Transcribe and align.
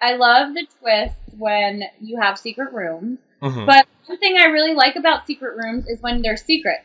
I 0.00 0.14
love 0.14 0.54
the 0.54 0.64
twist 0.78 1.16
when 1.36 1.82
you 2.00 2.20
have 2.20 2.38
secret 2.38 2.72
rooms. 2.72 3.18
Mhm. 3.42 3.66
But 3.66 3.88
one 4.06 4.16
thing 4.18 4.36
I 4.36 4.44
really 4.44 4.72
like 4.72 4.94
about 4.94 5.26
secret 5.26 5.56
rooms 5.56 5.88
is 5.88 6.00
when 6.00 6.22
they're 6.22 6.36
secret. 6.36 6.84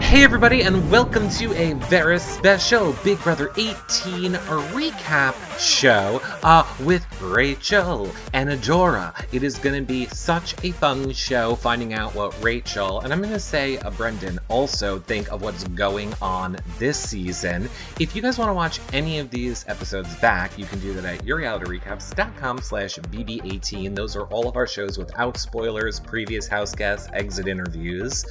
Hey 0.00 0.24
everybody, 0.24 0.62
and 0.62 0.90
welcome 0.90 1.28
to 1.30 1.54
a 1.54 1.74
very 1.74 2.18
special 2.18 2.96
Big 3.04 3.22
Brother 3.22 3.52
18 3.56 4.32
recap 4.72 5.36
show 5.60 6.20
uh, 6.42 6.66
with 6.80 7.04
Rachel 7.20 8.10
and 8.32 8.50
Adora. 8.50 9.14
It 9.32 9.42
is 9.42 9.58
going 9.58 9.80
to 9.80 9.86
be 9.86 10.06
such 10.06 10.54
a 10.64 10.72
fun 10.72 11.12
show 11.12 11.54
finding 11.56 11.94
out 11.94 12.14
what 12.14 12.40
Rachel, 12.42 13.00
and 13.00 13.12
I'm 13.12 13.20
going 13.20 13.32
to 13.32 13.40
say 13.40 13.78
uh, 13.78 13.90
Brendon, 13.90 14.38
also 14.48 14.98
think 14.98 15.30
of 15.32 15.42
what's 15.42 15.64
going 15.68 16.12
on 16.22 16.56
this 16.78 16.98
season. 16.98 17.68
If 17.98 18.14
you 18.14 18.22
guys 18.22 18.38
want 18.38 18.48
to 18.48 18.54
watch 18.54 18.80
any 18.92 19.18
of 19.18 19.30
these 19.30 19.64
episodes 19.68 20.14
back, 20.16 20.58
you 20.58 20.64
can 20.64 20.78
do 20.80 20.92
that 20.94 21.04
at 21.04 21.24
yourrealityrecaps.com 21.24 22.58
slash 22.58 22.96
bb18. 22.96 23.94
Those 23.94 24.16
are 24.16 24.24
all 24.26 24.48
of 24.48 24.56
our 24.56 24.66
shows 24.66 24.98
without 24.98 25.36
spoilers, 25.36 26.00
previous 26.00 26.46
house 26.46 26.74
guests, 26.74 27.08
exit 27.12 27.48
interviews. 27.48 28.24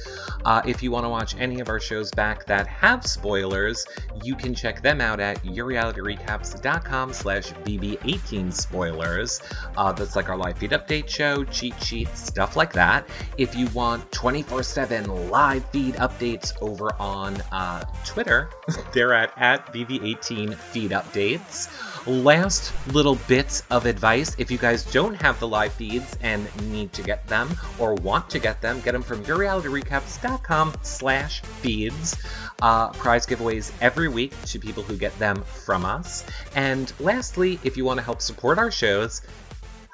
Uh, 0.44 0.62
if 0.66 0.82
you 0.82 0.90
want 0.90 1.04
to 1.04 1.10
watch 1.10 1.36
any 1.38 1.60
of 1.60 1.68
our 1.68 1.80
shows 1.80 2.10
back 2.10 2.46
that 2.46 2.66
have 2.66 3.06
spoilers, 3.06 3.86
you 4.22 4.34
can 4.34 4.54
check 4.54 4.82
them 4.82 5.00
out 5.00 5.20
at 5.20 5.42
yourrealityrecaps.com 5.44 7.12
slash 7.18 7.52
bb18 7.64 8.52
spoilers. 8.52 9.40
Uh, 9.76 9.92
that's 9.92 10.16
like 10.16 10.28
our 10.28 10.36
live 10.36 10.58
feed 10.58 10.70
update 10.70 11.08
show, 11.08 11.44
cheat 11.44 11.74
sheets, 11.82 12.26
stuff 12.26 12.56
like 12.56 12.72
that. 12.72 13.08
If 13.36 13.54
you 13.54 13.66
want 13.68 14.08
24-7 14.10 15.30
live 15.30 15.64
feed 15.70 15.94
updates 15.96 16.52
over 16.60 16.90
on 16.98 17.40
uh, 17.52 17.84
Twitter, 18.04 18.50
they're 18.92 19.14
at, 19.14 19.32
at 19.36 19.72
bb18 19.72 20.54
feed 20.54 20.92
updates. 20.92 21.68
Last 22.08 22.72
little 22.94 23.16
bits 23.28 23.64
of 23.70 23.84
advice 23.84 24.34
if 24.38 24.50
you 24.50 24.56
guys 24.56 24.82
don't 24.82 25.14
have 25.20 25.38
the 25.40 25.46
live 25.46 25.74
feeds 25.74 26.16
and 26.22 26.48
need 26.70 26.90
to 26.94 27.02
get 27.02 27.26
them 27.26 27.54
or 27.78 27.96
want 27.96 28.30
to 28.30 28.38
get 28.38 28.62
them, 28.62 28.80
get 28.80 28.92
them 28.92 29.02
from 29.02 29.22
yourrealityrecaps.com 29.24 30.72
slash 30.80 31.42
feeds. 31.42 32.16
Uh, 32.62 32.88
prize 32.92 33.26
giveaways 33.26 33.72
every 33.82 34.08
week 34.08 34.32
to 34.46 34.58
people 34.58 34.82
who 34.82 34.96
get 34.96 35.16
them 35.18 35.42
from 35.42 35.84
us. 35.84 36.24
And 36.54 36.90
lastly, 36.98 37.60
if 37.62 37.76
you 37.76 37.84
want 37.84 37.98
to 37.98 38.04
help 38.04 38.22
support 38.22 38.58
our 38.58 38.70
shows, 38.70 39.20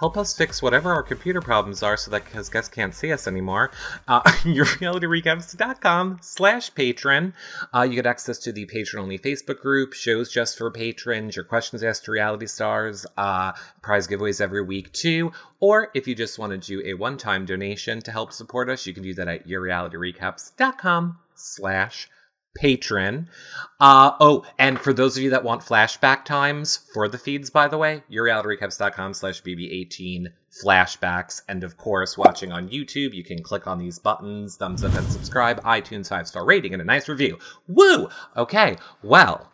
help 0.05 0.19
us 0.19 0.37
fix 0.37 0.61
whatever 0.61 0.93
our 0.93 1.03
computer 1.03 1.41
problems 1.41 1.83
are 1.83 1.97
so 1.97 2.11
that 2.11 2.27
because 2.27 2.51
guests 2.51 2.69
can't 2.69 2.95
see 2.95 3.11
us 3.11 3.27
anymore. 3.27 3.71
Uh, 4.07 4.21
yourrealityrecaps.com 4.43 6.19
slash 6.21 6.75
patron. 6.75 7.33
Uh, 7.75 7.87
you 7.89 7.95
get 7.95 8.05
access 8.05 8.41
to 8.41 8.53
the 8.53 8.67
patron-only 8.67 9.19
Facebook 9.19 9.63
group, 9.63 9.95
shows 9.95 10.31
just 10.31 10.59
for 10.59 10.71
patrons, 10.71 11.37
your 11.37 11.47
questions 11.47 11.83
asked 11.83 12.05
to 12.05 12.11
reality 12.11 12.45
stars, 12.45 13.07
uh, 13.17 13.53
prize 13.81 14.07
giveaways 14.07 14.43
every 14.43 14.63
week 14.63 14.93
too. 14.93 15.33
Or 15.59 15.91
if 15.95 16.07
you 16.07 16.15
just 16.15 16.39
want 16.39 16.53
to 16.53 16.59
do 16.59 16.83
a 16.85 16.93
one-time 16.93 17.47
donation 17.47 18.03
to 18.03 18.11
help 18.11 18.35
support 18.35 18.69
us, 18.69 18.87
you 18.87 18.93
can 18.93 19.05
do 19.05 19.15
that 19.15 19.29
at 19.29 19.49
yourrealityrecaps.com 19.49 21.17
slash 21.35 22.09
patron. 22.09 22.24
Uh, 23.81 24.13
oh, 24.21 24.45
and 24.59 24.79
for 24.79 24.93
those 24.93 25.17
of 25.17 25.23
you 25.23 25.31
that 25.31 25.45
want 25.45 25.63
flashback 25.63 26.25
times 26.25 26.79
for 26.95 27.09
the 27.09 27.19
feeds, 27.19 27.51
by 27.51 27.69
the 27.69 27.79
way, 27.79 28.03
yourrealityrecaps.com 28.11 29.15
slash 29.15 29.43
bb18 29.43 30.27
flashbacks. 30.65 31.43
And 31.49 31.65
of 31.65 31.77
course, 31.77 32.17
watching 32.17 32.53
on 32.53 32.69
YouTube, 32.69 33.13
you 33.13 33.25
can 33.25 33.43
click 33.43 33.67
on 33.67 33.79
these 33.79 33.99
buttons, 33.99 34.57
thumbs 34.57 34.85
up 34.85 34.95
and 34.95 35.11
subscribe, 35.11 35.63
iTunes 35.65 36.09
five-star 36.09 36.45
rating, 36.45 36.73
and 36.73 36.83
a 36.83 36.85
nice 36.85 37.09
review. 37.09 37.39
Woo! 37.67 38.09
Okay, 38.37 38.77
well, 39.03 39.51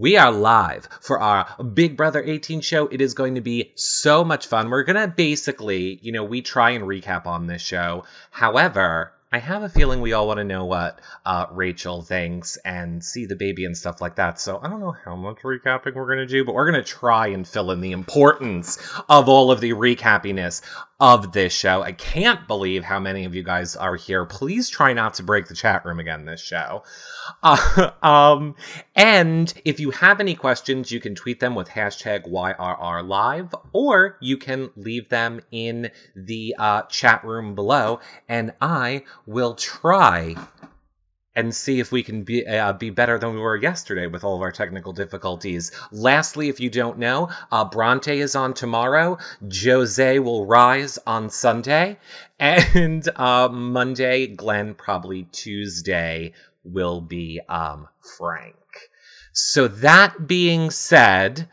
we 0.00 0.16
are 0.16 0.30
live 0.30 0.88
for 1.00 1.18
our 1.18 1.60
Big 1.64 1.96
Brother 1.96 2.22
18 2.22 2.60
show. 2.60 2.86
It 2.86 3.00
is 3.00 3.14
going 3.14 3.34
to 3.34 3.40
be 3.40 3.72
so 3.74 4.24
much 4.24 4.46
fun. 4.46 4.70
We're 4.70 4.84
going 4.84 4.94
to 4.94 5.08
basically, 5.08 5.98
you 6.00 6.12
know, 6.12 6.22
we 6.22 6.40
try 6.40 6.70
and 6.70 6.84
recap 6.84 7.26
on 7.26 7.48
this 7.48 7.62
show. 7.62 8.04
However, 8.30 9.12
I 9.30 9.40
have 9.40 9.62
a 9.62 9.68
feeling 9.68 10.00
we 10.00 10.14
all 10.14 10.26
want 10.26 10.38
to 10.38 10.44
know 10.44 10.64
what 10.64 11.00
uh, 11.26 11.46
Rachel 11.52 12.00
thinks 12.00 12.56
and 12.56 13.04
see 13.04 13.26
the 13.26 13.36
baby 13.36 13.66
and 13.66 13.76
stuff 13.76 14.00
like 14.00 14.16
that. 14.16 14.40
So 14.40 14.58
I 14.62 14.70
don't 14.70 14.80
know 14.80 14.96
how 15.04 15.16
much 15.16 15.40
recapping 15.42 15.94
we're 15.94 16.06
going 16.06 16.18
to 16.18 16.26
do, 16.26 16.46
but 16.46 16.54
we're 16.54 16.70
going 16.70 16.82
to 16.82 16.88
try 16.88 17.28
and 17.28 17.46
fill 17.46 17.70
in 17.70 17.82
the 17.82 17.92
importance 17.92 18.78
of 19.06 19.28
all 19.28 19.50
of 19.50 19.60
the 19.60 19.72
recappiness 19.72 20.62
of 21.00 21.30
this 21.32 21.52
show. 21.52 21.82
I 21.82 21.92
can't 21.92 22.48
believe 22.48 22.82
how 22.82 22.98
many 22.98 23.24
of 23.24 23.34
you 23.34 23.42
guys 23.42 23.76
are 23.76 23.94
here. 23.94 24.24
Please 24.24 24.68
try 24.68 24.94
not 24.94 25.14
to 25.14 25.22
break 25.22 25.46
the 25.46 25.54
chat 25.54 25.84
room 25.84 26.00
again 26.00 26.24
this 26.24 26.40
show. 26.40 26.82
Uh, 27.42 27.90
um, 28.02 28.56
and 28.96 29.52
if 29.64 29.78
you 29.78 29.90
have 29.92 30.20
any 30.20 30.34
questions, 30.34 30.90
you 30.90 31.00
can 31.00 31.14
tweet 31.14 31.38
them 31.38 31.54
with 31.54 31.68
hashtag 31.68 32.28
YRRLive, 32.28 33.52
or 33.72 34.16
you 34.20 34.38
can 34.38 34.70
leave 34.74 35.08
them 35.08 35.40
in 35.52 35.90
the 36.16 36.56
uh, 36.58 36.82
chat 36.82 37.24
room 37.24 37.54
below, 37.54 38.00
and 38.28 38.52
I 38.60 39.04
will 39.28 39.54
try 39.54 40.34
and 41.36 41.54
see 41.54 41.80
if 41.80 41.92
we 41.92 42.02
can 42.02 42.22
be 42.24 42.46
uh, 42.46 42.72
be 42.72 42.88
better 42.88 43.18
than 43.18 43.34
we 43.34 43.40
were 43.40 43.56
yesterday 43.56 44.06
with 44.06 44.24
all 44.24 44.34
of 44.34 44.40
our 44.40 44.50
technical 44.50 44.94
difficulties. 44.94 45.70
Lastly, 45.92 46.48
if 46.48 46.60
you 46.60 46.70
don't 46.70 46.98
know, 46.98 47.28
uh, 47.52 47.66
Bronte 47.66 48.18
is 48.18 48.34
on 48.34 48.54
tomorrow. 48.54 49.18
Jose 49.62 50.18
will 50.18 50.46
rise 50.46 50.98
on 51.06 51.28
Sunday, 51.28 51.98
and 52.38 53.06
uh, 53.16 53.48
Monday, 53.50 54.28
Glenn 54.28 54.74
probably 54.74 55.24
Tuesday 55.24 56.32
will 56.64 57.02
be 57.02 57.40
um, 57.46 57.86
Frank. 58.16 58.56
So 59.32 59.68
that 59.68 60.26
being 60.26 60.70
said, 60.70 61.48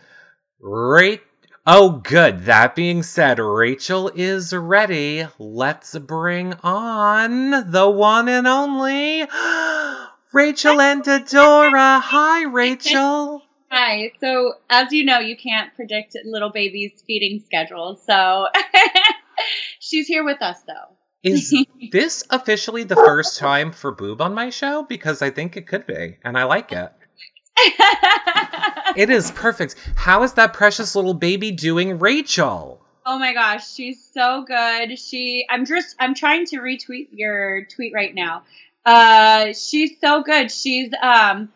right. 0.62 1.22
Oh, 1.68 1.90
good. 1.90 2.46
That 2.46 2.76
being 2.76 3.02
said, 3.02 3.40
Rachel 3.40 4.12
is 4.14 4.53
ready. 4.53 5.26
Let's 5.40 5.98
bring 5.98 6.53
on 6.62 7.72
the 7.72 7.90
one 7.90 8.30
and 8.30 8.46
only 8.46 9.22
Rachel 10.31 10.80
and 10.80 11.04
Adora. 11.04 12.00
Hi, 12.02 12.44
Rachel. 12.44 13.42
Hi. 13.72 14.12
So, 14.20 14.54
as 14.70 14.92
you 14.92 15.06
know, 15.06 15.18
you 15.18 15.36
can't 15.36 15.74
predict 15.75 16.16
little 16.24 16.52
baby's 16.52 17.02
feeding 17.08 17.42
schedule. 17.44 18.00
So, 18.06 18.46
she's 19.80 20.06
here 20.06 20.24
with 20.24 20.44
us, 20.44 20.62
though. 20.68 20.96
Is 21.24 21.52
this 21.92 22.24
officially 22.30 22.84
the 22.84 22.96
first 22.96 23.40
time 23.40 23.72
for 23.72 23.92
Boob 23.92 24.22
on 24.22 24.36
my 24.36 24.52
show? 24.52 24.84
Because 24.84 25.24
I 25.24 25.31
think 25.31 25.58
it 25.58 25.66
could 25.66 25.88
be, 25.88 26.18
and 26.24 26.38
I 26.38 26.44
like 26.44 26.72
it. 26.72 26.92
It 28.96 29.10
is 29.10 29.30
perfect. 29.32 29.76
How 29.96 30.24
is 30.24 30.34
that 30.34 30.54
precious 30.54 30.96
little 30.96 31.14
baby 31.14 31.52
doing, 31.52 32.00
Rachel? 32.00 32.80
oh 33.06 33.20
my 33.20 33.34
gosh, 33.34 33.72
she's 33.72 34.04
so 34.14 34.44
good. 34.44 34.98
She, 34.98 35.46
I'm 35.50 35.66
just, 35.66 35.96
I'm 36.00 36.16
trying 36.16 36.46
to 36.48 36.58
retweet 36.58 37.10
your 37.12 37.66
tweet 37.66 37.94
right 37.94 38.14
now. 38.14 38.44
Uh, 38.86 39.54
she's 39.54 40.00
so 40.00 40.24
good. 40.24 40.52
She's 40.52 40.92
um, 41.02 41.52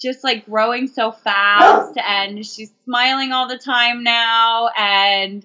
just 0.00 0.24
like 0.24 0.46
growing 0.46 0.88
so 0.88 1.12
fast, 1.12 1.98
and 2.04 2.44
she's 2.44 2.72
smiling 2.84 3.32
all 3.32 3.48
the 3.48 3.58
time 3.58 4.02
now, 4.02 4.68
and 4.76 5.44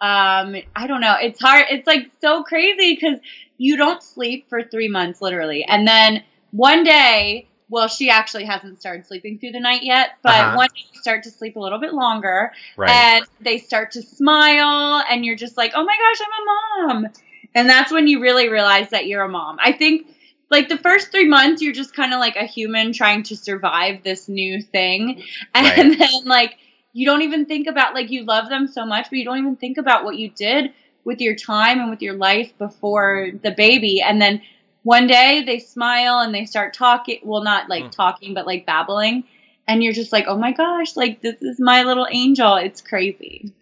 um, 0.00 0.56
I 0.76 0.86
don't 0.86 1.00
know. 1.00 1.16
It's 1.20 1.40
hard. 1.40 1.66
It's 1.70 1.86
like 1.86 2.10
so 2.20 2.42
crazy 2.42 2.94
because 2.94 3.18
you 3.56 3.76
don't 3.76 4.02
sleep 4.02 4.48
for 4.48 4.62
three 4.62 4.88
months, 4.88 5.22
literally, 5.22 5.64
and 5.64 5.88
then 5.88 6.22
one 6.50 6.84
day. 6.84 7.48
Well, 7.68 7.88
she 7.88 8.10
actually 8.10 8.44
hasn't 8.44 8.80
started 8.80 9.06
sleeping 9.06 9.38
through 9.38 9.52
the 9.52 9.60
night 9.60 9.82
yet, 9.82 10.10
but 10.22 10.32
Uh-huh. 10.40 10.56
one 10.56 10.68
you 10.76 11.00
start 11.00 11.22
to 11.24 11.30
sleep 11.30 11.56
a 11.56 11.60
little 11.60 11.78
bit 11.78 11.94
longer, 11.94 12.52
Right. 12.76 12.90
and 12.90 13.24
they 13.40 13.58
start 13.58 13.92
to 13.92 14.02
smile 14.02 15.02
and 15.10 15.24
you're 15.24 15.36
just 15.36 15.56
like 15.56 15.72
oh 15.74 15.84
my 15.84 15.96
gosh 15.96 16.20
i'm 16.26 16.88
a 16.92 16.94
mom 17.04 17.12
and 17.54 17.68
that's 17.68 17.92
when 17.92 18.06
you 18.06 18.20
really 18.20 18.48
realize 18.48 18.90
that 18.90 19.06
you're 19.06 19.22
a 19.22 19.28
mom 19.28 19.56
i 19.60 19.72
think 19.72 20.06
like 20.50 20.68
the 20.68 20.78
first 20.78 21.10
three 21.10 21.26
months 21.28 21.60
you're 21.62 21.72
just 21.72 21.94
kind 21.94 22.12
of 22.12 22.20
like 22.20 22.36
a 22.36 22.44
human 22.44 22.92
trying 22.92 23.22
to 23.22 23.36
survive 23.36 24.02
this 24.02 24.28
new 24.28 24.60
thing 24.62 25.22
and 25.54 25.66
Right. 25.66 25.98
then 25.98 26.24
like 26.24 26.56
you 26.92 27.06
don't 27.06 27.22
even 27.22 27.46
think 27.46 27.66
about 27.66 27.94
like 27.94 28.10
you 28.10 28.24
love 28.24 28.48
them 28.48 28.66
so 28.66 28.84
much 28.86 29.08
but 29.10 29.18
you 29.18 29.24
don't 29.24 29.38
even 29.38 29.56
think 29.56 29.78
about 29.78 30.04
what 30.04 30.16
you 30.16 30.30
did 30.30 30.72
with 31.04 31.20
your 31.20 31.34
time 31.34 31.80
and 31.80 31.90
with 31.90 32.02
your 32.02 32.14
life 32.14 32.56
before 32.58 33.30
the 33.42 33.50
baby 33.50 34.00
and 34.00 34.20
then 34.20 34.40
one 34.84 35.08
day 35.08 35.42
they 35.44 35.58
smile 35.58 36.20
and 36.20 36.32
they 36.32 36.44
start 36.44 36.74
talking 36.74 37.18
well 37.24 37.42
not 37.42 37.68
like 37.68 37.86
Mm. 37.86 37.90
talking 37.90 38.34
but 38.34 38.46
like 38.46 38.64
babbling 38.66 39.24
and 39.66 39.82
you're 39.82 39.92
just 39.92 40.12
like 40.12 40.26
oh 40.28 40.38
my 40.38 40.52
gosh 40.52 40.94
like 40.96 41.20
this 41.20 41.42
is 41.42 41.58
my 41.58 41.82
little 41.82 42.06
angel 42.08 42.54
it's 42.56 42.80
crazy 42.80 43.52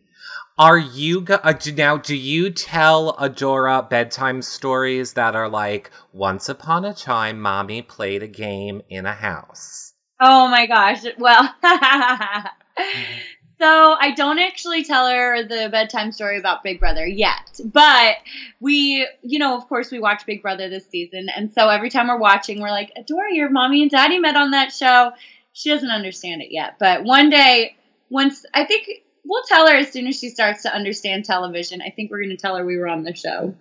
Are 0.58 0.76
you 0.78 1.22
go- 1.22 1.40
uh, 1.42 1.52
do, 1.54 1.72
now? 1.72 1.96
Do 1.96 2.14
you 2.14 2.50
tell 2.50 3.14
Adora 3.16 3.88
bedtime 3.88 4.42
stories 4.42 5.14
that 5.14 5.34
are 5.34 5.48
like, 5.48 5.90
"Once 6.12 6.50
upon 6.50 6.84
a 6.84 6.92
time, 6.92 7.40
mommy 7.40 7.80
played 7.80 8.22
a 8.22 8.28
game 8.28 8.82
in 8.90 9.06
a 9.06 9.14
house"? 9.14 9.94
Oh 10.20 10.48
my 10.48 10.66
gosh. 10.66 11.04
Well, 11.18 11.42
So 13.62 13.96
I 13.96 14.10
don't 14.10 14.40
actually 14.40 14.82
tell 14.82 15.08
her 15.08 15.44
the 15.44 15.68
bedtime 15.70 16.10
story 16.10 16.36
about 16.36 16.64
Big 16.64 16.80
Brother 16.80 17.06
yet, 17.06 17.60
but 17.64 18.16
we, 18.58 19.06
you 19.22 19.38
know, 19.38 19.56
of 19.56 19.68
course, 19.68 19.92
we 19.92 20.00
watch 20.00 20.26
Big 20.26 20.42
Brother 20.42 20.68
this 20.68 20.88
season, 20.88 21.28
and 21.28 21.54
so 21.54 21.68
every 21.68 21.88
time 21.88 22.08
we're 22.08 22.18
watching, 22.18 22.60
we're 22.60 22.70
like, 22.70 22.90
"Adora, 22.98 23.28
your 23.30 23.50
mommy 23.50 23.82
and 23.82 23.90
daddy 23.90 24.18
met 24.18 24.34
on 24.34 24.50
that 24.50 24.72
show." 24.72 25.12
She 25.52 25.70
doesn't 25.70 25.90
understand 25.90 26.42
it 26.42 26.48
yet, 26.50 26.74
but 26.80 27.04
one 27.04 27.30
day, 27.30 27.76
once 28.10 28.44
I 28.52 28.64
think 28.64 28.88
we'll 29.24 29.44
tell 29.44 29.68
her 29.68 29.76
as 29.76 29.92
soon 29.92 30.08
as 30.08 30.18
she 30.18 30.30
starts 30.30 30.62
to 30.62 30.74
understand 30.74 31.24
television. 31.24 31.80
I 31.82 31.90
think 31.90 32.10
we're 32.10 32.18
going 32.18 32.30
to 32.30 32.36
tell 32.36 32.56
her 32.56 32.66
we 32.66 32.78
were 32.78 32.88
on 32.88 33.04
the 33.04 33.14
show. 33.14 33.54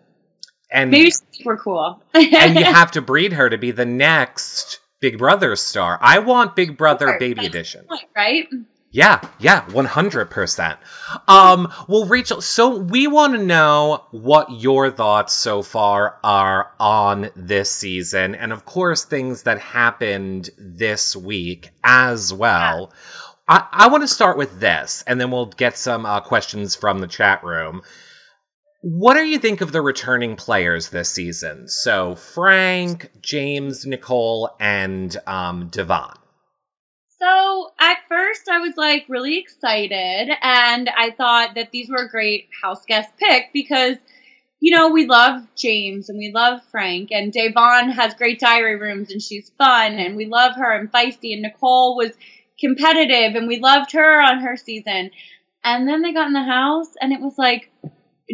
And 0.72 0.90
maybe 0.90 1.12
we're 1.46 1.58
cool. 1.58 2.02
and 2.16 2.58
you 2.58 2.64
have 2.66 2.92
to 2.94 3.02
breed 3.02 3.34
her 3.34 3.50
to 3.50 3.58
be 3.60 3.70
the 3.70 3.86
next 3.86 4.80
Big 5.00 5.18
Brother 5.18 5.56
star. 5.56 6.00
I 6.02 6.20
want 6.20 6.56
Big 6.56 6.78
Brother 6.78 7.08
sure, 7.08 7.20
Baby 7.20 7.46
Edition. 7.46 7.86
right? 8.16 8.48
Yeah, 8.94 9.22
yeah, 9.40 9.66
100%. 9.68 10.78
Um, 11.26 11.72
well, 11.88 12.06
Rachel, 12.06 12.42
so 12.42 12.76
we 12.78 13.08
want 13.08 13.34
to 13.36 13.42
know 13.44 14.04
what 14.12 14.52
your 14.52 14.92
thoughts 14.92 15.32
so 15.32 15.62
far 15.62 16.18
are 16.26 16.74
on 16.78 17.30
this 17.38 17.72
season, 17.72 18.36
and 18.36 18.52
of 18.52 18.66
course, 18.66 19.06
things 19.06 19.44
that 19.44 19.60
happened 19.60 20.50
this 20.58 21.16
week 21.16 21.70
as 21.82 22.34
well. 22.34 22.92
I, 23.48 23.66
I 23.72 23.88
want 23.88 24.04
to 24.04 24.10
start 24.10 24.38
with 24.38 24.60
this, 24.60 25.06
and 25.08 25.22
then 25.22 25.32
we'll 25.32 25.46
get 25.46 25.78
some 25.78 26.06
uh, 26.06 26.20
questions 26.20 26.76
from 26.76 27.00
the 27.00 27.08
chat 27.08 27.46
room. 27.46 27.84
What 28.82 29.14
do 29.14 29.24
you 29.24 29.40
think 29.40 29.62
of 29.62 29.72
the 29.72 29.82
returning 29.82 30.36
players 30.36 30.90
this 30.90 31.10
season? 31.10 31.70
So, 31.70 32.16
Frank, 32.16 33.10
James, 33.22 33.86
Nicole, 33.86 34.50
and 34.60 35.16
um, 35.26 35.70
Devon. 35.70 36.18
So 37.22 37.72
at 37.80 37.98
first 38.10 38.50
I 38.50 38.58
was 38.60 38.76
like 38.78 39.06
really 39.08 39.38
excited 39.38 40.32
and 40.42 40.90
I 40.90 41.12
thought 41.12 41.54
that 41.54 41.70
these 41.72 41.88
were 41.88 42.06
a 42.06 42.10
great 42.10 42.50
house 42.64 42.84
guest 42.88 43.12
pick 43.18 43.54
because 43.54 43.98
you 44.60 44.76
know, 44.76 44.90
we 44.90 45.08
love 45.08 45.42
James 45.56 46.10
and 46.10 46.20
we 46.20 46.32
love 46.32 46.62
Frank 46.70 47.12
and 47.12 47.34
Devon 47.34 47.90
has 47.90 48.14
great 48.14 48.40
diary 48.40 48.76
rooms 48.76 49.12
and 49.12 49.22
she's 49.22 49.52
fun 49.58 49.94
and 49.94 50.16
we 50.16 50.28
love 50.28 50.56
her 50.56 50.72
and 50.72 50.92
feisty 50.92 51.34
and 51.34 51.42
Nicole 51.42 51.98
was 51.98 52.12
competitive 52.60 53.36
and 53.36 53.48
we 53.48 53.60
loved 53.60 53.92
her 53.94 54.22
on 54.22 54.40
her 54.40 54.56
season. 54.56 55.10
And 55.64 55.88
then 55.88 56.04
they 56.04 56.14
got 56.14 56.28
in 56.28 56.34
the 56.34 56.44
house 56.44 56.94
and 57.02 57.12
it 57.12 57.20
was 57.20 57.40
like, 57.40 57.72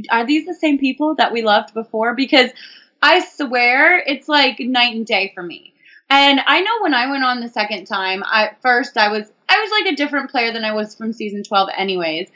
are 0.10 0.26
these 0.26 0.46
the 0.46 0.54
same 0.54 0.78
people 0.80 1.16
that 1.16 1.32
we 1.32 1.44
loved 1.44 1.74
before? 1.74 2.14
Because 2.14 2.52
I 3.02 3.26
swear 3.26 3.98
it's 3.98 4.28
like 4.28 4.60
night 4.60 4.96
and 4.96 5.06
day 5.06 5.32
for 5.34 5.44
me. 5.44 5.74
And 6.10 6.40
I 6.46 6.62
know 6.62 6.82
when 6.82 6.94
I 6.94 7.10
went 7.10 7.24
on 7.24 7.42
the 7.42 7.50
second 7.50 7.86
time, 7.86 8.24
at 8.24 8.62
first 8.62 8.98
I 8.98 9.10
was 9.10 9.30
I 9.50 9.60
was 9.62 9.72
like 9.72 9.94
a 9.94 9.96
different 9.96 10.32
player 10.32 10.52
than 10.52 10.64
I 10.64 10.74
was 10.74 10.96
from 10.96 11.14
season 11.14 11.44
12 11.44 11.70
anyways. 11.76 12.30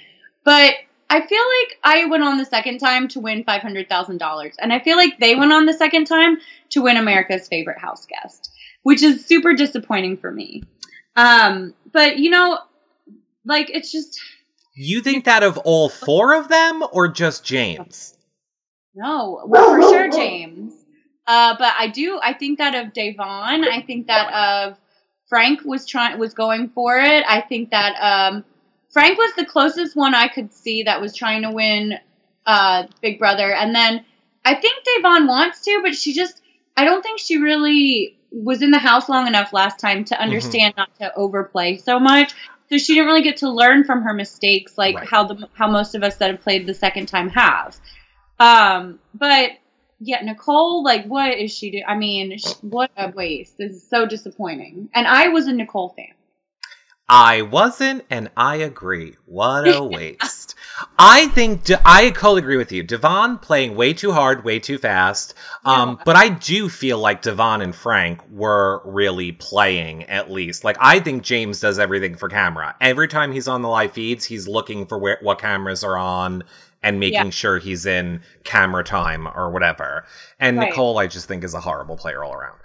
But 0.44 0.74
I 1.10 1.22
feel 1.26 1.44
like 1.60 1.78
I 1.84 2.06
went 2.06 2.24
on 2.24 2.38
the 2.38 2.46
second 2.46 2.80
time 2.80 3.10
to 3.10 3.20
win 3.20 3.44
$500,000 3.44 4.54
and 4.60 4.74
I 4.74 4.80
feel 4.80 4.96
like 4.98 5.20
they 5.20 5.36
went 5.36 5.52
on 5.52 5.66
the 5.66 5.74
second 5.74 6.06
time 6.06 6.38
to 6.70 6.82
win 6.82 6.98
America's 6.98 7.48
favorite 7.48 7.80
house 7.80 8.06
guest, 8.06 8.50
which 8.84 9.04
is 9.04 9.26
super 9.26 9.54
disappointing 9.54 10.18
for 10.18 10.32
me. 10.32 10.64
Um 11.16 11.74
but 11.92 12.18
you 12.18 12.30
know 12.30 12.60
like 13.46 13.70
it's 13.70 13.92
just 13.92 14.20
You 14.74 15.02
think 15.02 15.26
that 15.26 15.44
of 15.44 15.58
all 15.60 15.90
four 15.90 16.36
of 16.36 16.48
them 16.48 16.84
or 16.92 17.08
just 17.10 17.44
James? 17.46 18.18
No, 18.96 19.44
well 19.46 19.76
for 19.76 19.82
sure 19.82 20.10
James. 20.10 20.74
Uh, 21.28 21.56
but 21.58 21.74
I 21.78 21.88
do. 21.88 22.20
I 22.22 22.34
think 22.34 22.58
that 22.58 22.76
of 22.76 22.94
Devon. 22.94 23.64
I 23.64 23.82
think 23.86 24.08
that 24.08 24.34
of 24.34 24.78
Frank 25.28 25.64
was 25.64 25.86
trying 25.86 26.20
was 26.20 26.34
going 26.34 26.70
for 26.70 26.98
it. 26.98 27.24
I 27.28 27.42
think 27.42 27.72
that 27.72 27.96
um, 28.02 28.44
Frank 28.90 29.18
was 29.18 29.34
the 29.36 29.46
closest 29.46 29.96
one 29.96 30.14
I 30.14 30.28
could 30.28 30.54
see 30.54 30.84
that 30.84 31.00
was 31.00 31.16
trying 31.16 31.44
to 31.44 31.52
win 31.52 31.94
uh, 32.46 32.88
Big 33.02 33.20
Brother. 33.20 33.54
And 33.54 33.74
then 33.74 34.04
I 34.44 34.56
think 34.56 34.84
Devon 34.84 35.28
wants 35.28 35.62
to, 35.62 35.80
but 35.84 35.96
she 35.96 36.14
just 36.14 36.42
I 36.76 36.86
don't 36.86 37.02
think 37.02 37.20
she 37.20 37.38
really 37.38 38.18
was 38.32 38.62
in 38.62 38.72
the 38.72 38.80
house 38.80 39.10
long 39.10 39.28
enough 39.28 39.54
last 39.54 39.80
time 39.80 40.06
to 40.06 40.20
understand 40.20 40.76
mm-hmm. 40.76 40.82
not 40.82 40.96
to 40.96 41.16
overplay 41.16 41.78
so 41.78 42.00
much. 42.00 42.34
So 42.70 42.78
she 42.78 42.94
didn't 42.94 43.08
really 43.08 43.22
get 43.22 43.38
to 43.38 43.50
learn 43.50 43.84
from 43.84 44.04
her 44.04 44.14
mistakes 44.14 44.78
like 44.78 44.96
right. 44.96 45.08
how 45.08 45.26
the 45.26 45.50
how 45.54 45.70
most 45.70 45.94
of 45.94 46.04
us 46.04 46.16
that 46.18 46.32
have 46.32 46.42
played 46.42 46.66
the 46.66 46.74
second 46.74 47.08
time 47.08 47.30
have. 47.30 47.78
Um, 48.40 49.00
but 49.14 49.52
yeah, 50.03 50.21
Nicole, 50.24 50.83
like, 50.83 51.06
what 51.06 51.38
is 51.38 51.51
she 51.51 51.69
doing? 51.69 51.83
I 51.88 51.95
mean, 51.95 52.39
what 52.62 52.89
a 52.98 53.12
waste. 53.12 53.59
This 53.59 53.74
is 53.74 53.88
so 53.88 54.07
disappointing. 54.07 54.89
And 54.95 55.06
I 55.06 55.27
was 55.27 55.45
a 55.45 55.53
Nicole 55.53 55.89
fan. 55.89 56.07
I 57.07 57.44
wasn't, 57.44 58.06
and 58.09 58.31
I 58.36 58.57
agree. 58.57 59.18
What 59.25 59.68
a 59.68 59.83
waste. 59.83 60.56
I 60.98 61.27
think 61.27 61.65
De- 61.65 61.81
I 61.86 62.09
totally 62.09 62.39
agree 62.39 62.57
with 62.57 62.71
you. 62.71 62.81
Devon 62.81 63.38
playing 63.38 63.75
way 63.75 63.94
too 63.94 64.12
hard, 64.12 64.44
way 64.44 64.57
too 64.57 64.80
fast. 64.80 65.36
Um, 65.63 65.89
yeah. 65.89 66.03
But 66.06 66.15
I 66.15 66.30
do 66.30 66.68
feel 66.68 66.98
like 66.98 67.21
Devon 67.21 67.62
and 67.62 67.75
Frank 67.75 68.21
were 68.31 68.81
really 68.86 69.33
playing 69.33 70.06
at 70.06 70.31
least. 70.31 70.63
Like 70.63 70.77
I 70.80 71.00
think 71.00 71.21
James 71.21 71.59
does 71.59 71.77
everything 71.77 72.15
for 72.15 72.27
camera. 72.27 72.75
Every 72.81 73.07
time 73.07 73.31
he's 73.33 73.48
on 73.48 73.62
the 73.62 73.69
live 73.69 73.92
feeds, 73.92 74.25
he's 74.25 74.48
looking 74.48 74.88
for 74.88 74.98
where, 74.98 75.19
what 75.21 75.39
cameras 75.39 75.83
are 75.83 75.98
on 75.98 76.44
and 76.83 77.00
making 77.00 77.25
yeah. 77.25 77.30
sure 77.30 77.60
he's 77.60 77.86
in 77.86 78.22
camera 78.44 78.83
time 78.83 79.28
or 79.28 79.51
whatever. 79.51 80.06
And 80.39 80.57
right. 80.57 80.69
Nicole, 80.69 80.98
I 80.98 81.07
just 81.07 81.28
think 81.28 81.44
is 81.44 81.54
a 81.54 81.60
horrible 81.60 81.98
player 81.98 82.24
all 82.24 82.33
around. 82.33 82.60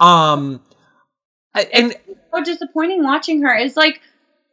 Um, 0.00 0.62
and 1.54 1.92
it's 1.92 2.20
so 2.32 2.42
disappointing 2.42 3.02
watching 3.02 3.42
her. 3.42 3.54
is 3.54 3.76
like 3.76 4.00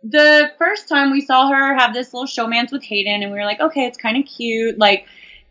the 0.03 0.51
first 0.57 0.87
time 0.87 1.11
we 1.11 1.21
saw 1.21 1.49
her 1.49 1.75
have 1.75 1.93
this 1.93 2.13
little 2.13 2.27
showmance 2.27 2.71
with 2.71 2.83
Hayden, 2.83 3.23
and 3.23 3.31
we 3.31 3.37
were 3.37 3.45
like, 3.45 3.59
okay, 3.59 3.85
it's 3.85 3.97
kind 3.97 4.17
of 4.17 4.25
cute. 4.25 4.77
Like 4.77 5.05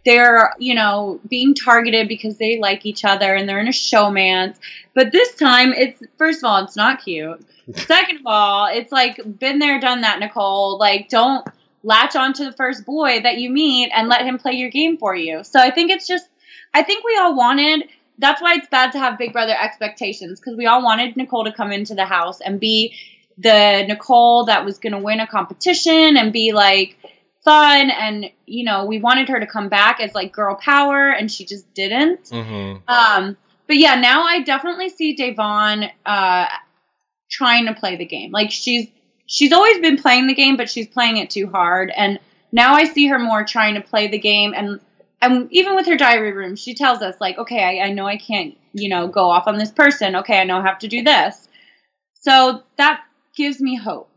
they're, 0.04 0.54
you 0.58 0.74
know, 0.74 1.20
being 1.28 1.54
targeted 1.54 2.08
because 2.08 2.38
they 2.38 2.58
like 2.58 2.86
each 2.86 3.04
other 3.04 3.34
and 3.34 3.48
they're 3.48 3.58
in 3.58 3.69
a 3.69 3.72
showmance. 3.72 4.56
But 4.94 5.12
this 5.12 5.34
time, 5.34 5.72
it's 5.72 6.02
first 6.16 6.38
of 6.38 6.44
all, 6.44 6.64
it's 6.64 6.76
not 6.76 7.02
cute. 7.02 7.44
Second 7.74 8.19
of 8.19 8.26
all, 8.26 8.69
it's 8.72 8.92
like 8.92 9.20
been 9.38 9.58
there, 9.58 9.80
done 9.80 10.02
that, 10.02 10.20
Nicole. 10.20 10.78
Like, 10.78 11.08
don't 11.08 11.46
latch 11.86 12.16
on 12.16 12.32
to 12.32 12.44
the 12.44 12.52
first 12.52 12.84
boy 12.84 13.20
that 13.22 13.38
you 13.38 13.48
meet 13.48 13.90
and 13.94 14.08
let 14.08 14.26
him 14.26 14.38
play 14.38 14.54
your 14.54 14.70
game 14.70 14.98
for 14.98 15.14
you. 15.14 15.44
So 15.44 15.60
I 15.60 15.70
think 15.70 15.92
it's 15.92 16.06
just, 16.06 16.28
I 16.74 16.82
think 16.82 17.04
we 17.04 17.16
all 17.16 17.36
wanted, 17.36 17.88
that's 18.18 18.42
why 18.42 18.54
it's 18.54 18.66
bad 18.68 18.92
to 18.92 18.98
have 18.98 19.18
Big 19.18 19.32
Brother 19.32 19.54
expectations 19.58 20.40
because 20.40 20.56
we 20.56 20.66
all 20.66 20.82
wanted 20.82 21.16
Nicole 21.16 21.44
to 21.44 21.52
come 21.52 21.70
into 21.70 21.94
the 21.94 22.04
house 22.04 22.40
and 22.40 22.58
be 22.58 22.96
the 23.38 23.84
Nicole 23.86 24.46
that 24.46 24.64
was 24.64 24.78
going 24.78 24.94
to 24.94 24.98
win 24.98 25.20
a 25.20 25.28
competition 25.28 26.16
and 26.16 26.32
be 26.32 26.52
like 26.52 26.98
fun. 27.44 27.90
And, 27.90 28.30
you 28.46 28.64
know, 28.64 28.86
we 28.86 28.98
wanted 28.98 29.28
her 29.28 29.38
to 29.38 29.46
come 29.46 29.68
back 29.68 30.00
as 30.00 30.12
like 30.12 30.32
girl 30.32 30.56
power 30.56 31.10
and 31.10 31.31
she 31.31 31.44
just 31.44 31.72
didn't. 31.72 32.24
Mm-hmm. 32.24 32.78
Um, 32.88 33.36
but 33.69 33.76
yeah, 33.76 33.94
now 33.94 34.24
I 34.24 34.43
definitely 34.43 34.88
see 34.88 35.14
Devon 35.14 35.84
uh, 36.05 36.46
trying 37.31 37.66
to 37.66 37.74
play 37.74 37.94
the 37.94 38.06
game. 38.06 38.32
Like 38.32 38.50
she's 38.50 38.88
she's 39.26 39.52
always 39.52 39.78
been 39.78 39.96
playing 39.96 40.26
the 40.26 40.34
game, 40.34 40.56
but 40.56 40.70
she's 40.70 40.88
playing 40.88 41.18
it 41.18 41.30
too 41.30 41.48
hard. 41.48 41.92
And 41.94 42.18
now 42.52 42.74
I 42.74 42.84
see 42.84 43.06
her 43.08 43.18
more 43.18 43.44
trying 43.44 43.74
to 43.74 43.80
play 43.80 44.08
the 44.08 44.18
game. 44.18 44.54
And, 44.56 44.80
and 45.20 45.48
even 45.50 45.74
with 45.76 45.86
her 45.86 45.96
diary 45.96 46.32
room, 46.32 46.56
she 46.56 46.74
tells 46.74 47.02
us, 47.02 47.16
like, 47.20 47.38
okay, 47.38 47.80
I, 47.80 47.86
I 47.86 47.92
know 47.92 48.06
I 48.06 48.16
can't, 48.16 48.56
you 48.72 48.88
know, 48.88 49.08
go 49.08 49.28
off 49.28 49.46
on 49.46 49.58
this 49.58 49.70
person. 49.70 50.16
Okay, 50.16 50.38
I 50.38 50.44
know 50.44 50.58
I 50.58 50.62
have 50.62 50.78
to 50.80 50.88
do 50.88 51.02
this. 51.02 51.48
So 52.14 52.62
that 52.78 53.02
gives 53.36 53.60
me 53.60 53.76
hope. 53.76 54.10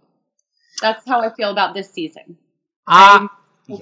That's 0.81 1.05
how 1.05 1.21
I 1.21 1.33
feel 1.33 1.51
about 1.51 1.73
this 1.73 1.91
season. 1.91 2.37
Uh, 2.87 3.27
yeah. 3.67 3.79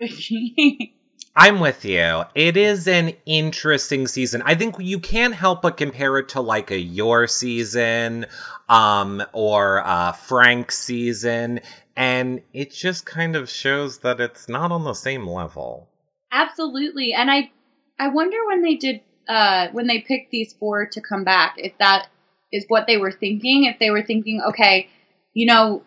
I'm 1.34 1.60
with 1.60 1.84
you. 1.84 2.22
It 2.34 2.56
is 2.56 2.88
an 2.88 3.12
interesting 3.26 4.06
season. 4.06 4.42
I 4.42 4.54
think 4.54 4.76
you 4.78 4.98
can't 4.98 5.34
help 5.34 5.60
but 5.60 5.76
compare 5.76 6.16
it 6.18 6.30
to 6.30 6.40
like 6.40 6.70
a 6.70 6.78
your 6.78 7.26
season, 7.26 8.26
um, 8.70 9.22
or 9.32 9.80
uh, 9.84 10.12
Frank's 10.12 10.78
season, 10.78 11.60
and 11.94 12.40
it 12.54 12.72
just 12.72 13.04
kind 13.04 13.36
of 13.36 13.50
shows 13.50 13.98
that 13.98 14.20
it's 14.20 14.48
not 14.48 14.72
on 14.72 14.84
the 14.84 14.94
same 14.94 15.26
level. 15.26 15.90
Absolutely, 16.32 17.12
and 17.12 17.30
I, 17.30 17.50
I 17.98 18.08
wonder 18.08 18.38
when 18.46 18.62
they 18.62 18.76
did, 18.76 19.02
uh, 19.28 19.68
when 19.72 19.86
they 19.86 20.00
picked 20.00 20.30
these 20.30 20.54
four 20.54 20.86
to 20.86 21.00
come 21.02 21.24
back, 21.24 21.56
if 21.58 21.76
that 21.78 22.08
is 22.50 22.64
what 22.68 22.86
they 22.86 22.96
were 22.96 23.12
thinking. 23.12 23.64
If 23.64 23.78
they 23.78 23.90
were 23.90 24.02
thinking, 24.02 24.40
okay, 24.48 24.88
you 25.34 25.46
know, 25.46 25.82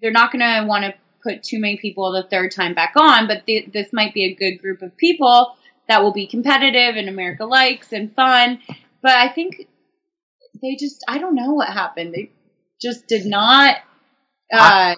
they're 0.00 0.10
not 0.10 0.32
want 0.34 0.84
to 0.84 0.94
put 1.22 1.42
too 1.42 1.60
many 1.60 1.76
people 1.76 2.12
the 2.12 2.28
third 2.28 2.50
time 2.50 2.74
back 2.74 2.94
on, 2.96 3.26
but 3.26 3.46
th- 3.46 3.72
this 3.72 3.92
might 3.92 4.14
be 4.14 4.24
a 4.24 4.34
good 4.34 4.56
group 4.60 4.82
of 4.82 4.96
people 4.96 5.54
that 5.88 6.02
will 6.02 6.12
be 6.12 6.26
competitive 6.26 6.96
and 6.96 7.08
America 7.08 7.44
likes 7.44 7.92
and 7.92 8.14
fun. 8.14 8.60
But 9.02 9.12
I 9.12 9.28
think 9.28 9.68
they 10.60 10.76
just, 10.78 11.04
I 11.08 11.18
don't 11.18 11.34
know 11.34 11.52
what 11.52 11.68
happened. 11.68 12.14
They 12.14 12.30
just 12.80 13.06
did 13.06 13.26
not 13.26 13.76
uh, 14.52 14.96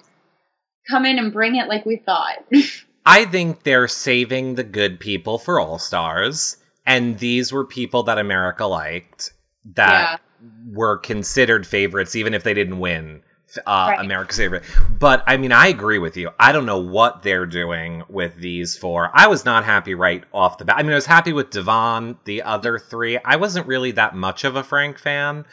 come 0.89 1.05
in 1.05 1.19
and 1.19 1.33
bring 1.33 1.55
it 1.55 1.67
like 1.67 1.85
we 1.85 1.97
thought. 1.97 2.43
I 3.05 3.25
think 3.25 3.63
they're 3.63 3.87
saving 3.87 4.55
the 4.55 4.63
good 4.63 4.99
people 4.99 5.37
for 5.37 5.59
All 5.59 5.79
Stars. 5.79 6.57
And 6.85 7.17
these 7.17 7.51
were 7.51 7.65
people 7.65 8.03
that 8.03 8.19
America 8.19 8.65
liked 8.65 9.31
that 9.73 10.19
yeah. 10.41 10.49
were 10.71 10.97
considered 10.97 11.65
favorites, 11.65 12.15
even 12.15 12.33
if 12.33 12.43
they 12.43 12.53
didn't 12.53 12.79
win 12.79 13.21
uh, 13.57 13.87
Right. 13.91 13.99
America's 13.99 14.37
favorite. 14.37 14.63
But 14.89 15.23
I 15.27 15.37
mean, 15.37 15.51
I 15.51 15.67
agree 15.67 15.99
with 15.99 16.17
you. 16.17 16.29
I 16.39 16.51
don't 16.51 16.65
know 16.65 16.79
what 16.79 17.23
they're 17.23 17.45
doing 17.45 18.03
with 18.09 18.35
these 18.35 18.77
four. 18.77 19.09
I 19.13 19.27
was 19.27 19.45
not 19.45 19.63
happy 19.65 19.95
right 19.95 20.23
off 20.33 20.57
the 20.57 20.65
bat. 20.65 20.77
I 20.77 20.83
mean, 20.83 20.91
I 20.91 20.95
was 20.95 21.05
happy 21.05 21.33
with 21.33 21.49
Devon. 21.49 22.17
The 22.25 22.43
other 22.43 22.79
three, 22.79 23.17
I 23.17 23.35
wasn't 23.37 23.67
really 23.67 23.91
that 23.91 24.15
much 24.15 24.43
of 24.43 24.55
a 24.55 24.63
Frank 24.63 24.99
fan. 24.99 25.45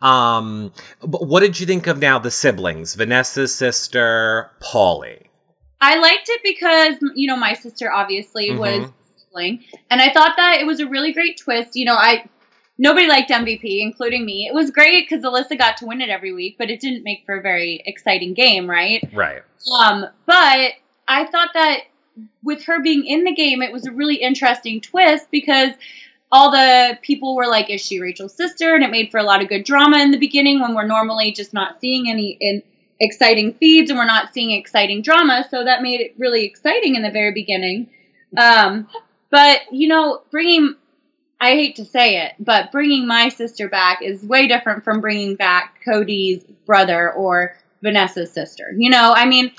Um, 0.00 0.72
but 1.00 1.26
what 1.26 1.40
did 1.40 1.58
you 1.58 1.66
think 1.66 1.86
of 1.88 1.98
now 1.98 2.18
the 2.20 2.30
siblings? 2.30 2.94
Vanessa's 2.94 3.54
sister, 3.54 4.50
Paulie. 4.62 5.24
I 5.80 5.98
liked 5.98 6.28
it 6.28 6.40
because 6.44 6.94
you 7.14 7.26
know 7.28 7.36
my 7.36 7.54
sister 7.54 7.90
obviously 7.92 8.50
Mhm. 8.50 8.58
was 8.58 8.90
sibling, 9.16 9.64
and 9.90 10.00
I 10.00 10.12
thought 10.12 10.36
that 10.36 10.60
it 10.60 10.66
was 10.66 10.80
a 10.80 10.86
really 10.86 11.12
great 11.12 11.38
twist. 11.38 11.74
You 11.74 11.84
know, 11.86 11.94
I 11.94 12.24
nobody 12.78 13.08
liked 13.08 13.30
MVP, 13.30 13.82
including 13.82 14.24
me. 14.24 14.46
It 14.46 14.54
was 14.54 14.70
great 14.70 15.08
because 15.08 15.24
Elissa 15.24 15.56
got 15.56 15.76
to 15.78 15.86
win 15.86 16.00
it 16.00 16.08
every 16.08 16.32
week, 16.32 16.56
but 16.58 16.70
it 16.70 16.80
didn't 16.80 17.02
make 17.02 17.24
for 17.26 17.36
a 17.36 17.42
very 17.42 17.82
exciting 17.84 18.34
game, 18.34 18.70
right? 18.70 19.06
Right. 19.12 19.42
Um, 19.80 20.06
but 20.24 20.72
I 21.08 21.26
thought 21.30 21.50
that 21.54 21.80
with 22.42 22.64
her 22.64 22.80
being 22.80 23.04
in 23.04 23.24
the 23.24 23.34
game, 23.34 23.62
it 23.62 23.72
was 23.72 23.86
a 23.86 23.92
really 23.92 24.16
interesting 24.16 24.80
twist 24.80 25.30
because 25.30 25.70
all 26.30 26.50
the 26.50 26.98
people 27.02 27.34
were 27.36 27.46
like, 27.46 27.70
"Is 27.70 27.84
she 27.84 28.00
Rachel's 28.00 28.34
sister?" 28.34 28.74
And 28.74 28.84
it 28.84 28.90
made 28.90 29.10
for 29.10 29.18
a 29.18 29.22
lot 29.22 29.42
of 29.42 29.48
good 29.48 29.64
drama 29.64 29.98
in 29.98 30.10
the 30.10 30.18
beginning 30.18 30.60
when 30.60 30.74
we're 30.74 30.86
normally 30.86 31.32
just 31.32 31.54
not 31.54 31.80
seeing 31.80 32.08
any 32.08 32.36
in 32.40 32.62
exciting 33.00 33.54
feeds 33.54 33.90
and 33.90 33.98
we're 33.98 34.04
not 34.04 34.34
seeing 34.34 34.50
exciting 34.50 35.02
drama. 35.02 35.46
So 35.50 35.64
that 35.64 35.82
made 35.82 36.00
it 36.00 36.14
really 36.18 36.44
exciting 36.44 36.96
in 36.96 37.02
the 37.02 37.10
very 37.10 37.32
beginning. 37.32 37.88
Um, 38.36 38.88
but 39.30 39.60
you 39.72 39.88
know, 39.88 40.22
bringing 40.30 40.74
I 41.40 41.50
hate 41.50 41.76
to 41.76 41.84
say 41.84 42.22
it, 42.22 42.34
but 42.40 42.72
bringing 42.72 43.06
my 43.06 43.28
sister 43.28 43.68
back 43.68 44.02
is 44.02 44.22
way 44.24 44.48
different 44.48 44.84
from 44.84 45.00
bringing 45.00 45.36
back 45.36 45.80
Cody's 45.84 46.42
brother 46.66 47.12
or 47.12 47.56
Vanessa's 47.82 48.32
sister. 48.32 48.74
You 48.76 48.90
know, 48.90 49.12
I 49.14 49.26
mean, 49.26 49.52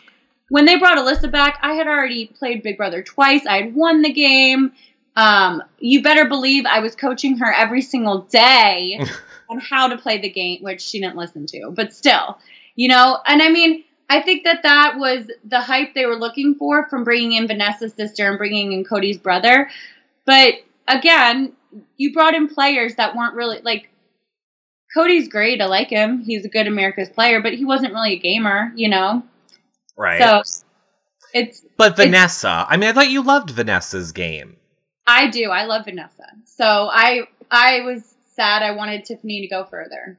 when 0.50 0.66
they 0.66 0.78
brought 0.78 0.98
Elissa 0.98 1.30
back, 1.30 1.58
I 1.62 1.74
had 1.74 1.88
already 1.88 2.28
played 2.28 2.64
Big 2.64 2.76
Brother 2.76 3.02
twice. 3.02 3.46
I 3.46 3.62
had 3.62 3.76
won 3.76 4.02
the 4.02 4.12
game. 4.12 4.74
Um, 5.16 5.64
you 5.80 6.02
better 6.02 6.28
believe 6.28 6.66
I 6.66 6.80
was 6.80 6.96
coaching 6.96 7.38
her 7.38 7.54
every 7.54 7.82
single 7.82 8.22
day 8.24 9.00
on 9.50 9.60
how 9.60 9.88
to 9.88 9.98
play 9.98 10.18
the 10.18 10.30
game, 10.30 10.62
which 10.62 10.82
she 10.82 11.00
didn't 11.00 11.16
listen 11.16 11.46
to, 11.48 11.72
but 11.72 11.94
still, 11.94 12.38
you 12.76 12.90
know, 12.90 13.20
and 13.26 13.42
I 13.42 13.50
mean, 13.50 13.84
I 14.10 14.22
think 14.22 14.44
that 14.46 14.64
that 14.64 14.98
was 14.98 15.30
the 15.46 15.62
hype 15.62 15.94
they 15.94 16.06
were 16.06 16.16
looking 16.16 16.56
for 16.56 16.88
from 16.90 17.04
bringing 17.04 17.34
in 17.34 17.48
Vanessa's 17.48 17.94
sister 17.94 18.28
and 18.28 18.38
bringing 18.38 18.72
in 18.72 18.84
Cody's 18.84 19.18
brother. 19.18 19.70
But 20.26 20.56
again, 20.88 21.54
you 21.98 22.14
brought 22.14 22.34
in 22.34 22.48
players 22.48 22.96
that 22.96 23.16
weren't 23.16 23.36
really 23.36 23.62
like 23.62 23.90
Cody's 24.94 25.28
great. 25.28 25.62
I 25.62 25.66
like 25.66 25.90
him. 25.90 26.24
He's 26.24 26.46
a 26.46 26.50
good 26.50 26.68
America's 26.68 27.10
player, 27.10 27.42
but 27.42 27.54
he 27.54 27.66
wasn't 27.66 27.94
really 27.94 28.14
a 28.14 28.20
gamer, 28.20 28.72
you 28.76 28.90
know? 28.90 29.24
Right. 29.96 30.20
So 30.20 30.42
it's, 31.34 31.64
but 31.78 31.96
Vanessa, 31.96 32.66
I 32.68 32.78
mean, 32.78 32.90
I 32.90 32.94
thought 32.94 33.10
you 33.10 33.22
loved 33.22 33.52
Vanessa's 33.52 34.12
game. 34.12 34.58
I 35.06 35.30
do. 35.30 35.50
I 35.52 35.66
love 35.66 35.86
Vanessa. 35.86 36.26
So 36.46 36.66
I, 36.66 37.28
I 37.52 37.82
was 37.82 38.04
sad. 38.36 38.64
I 38.64 38.72
wanted 38.72 39.06
Tiffany 39.06 39.42
to 39.42 39.48
go 39.48 39.64
further. 39.66 40.18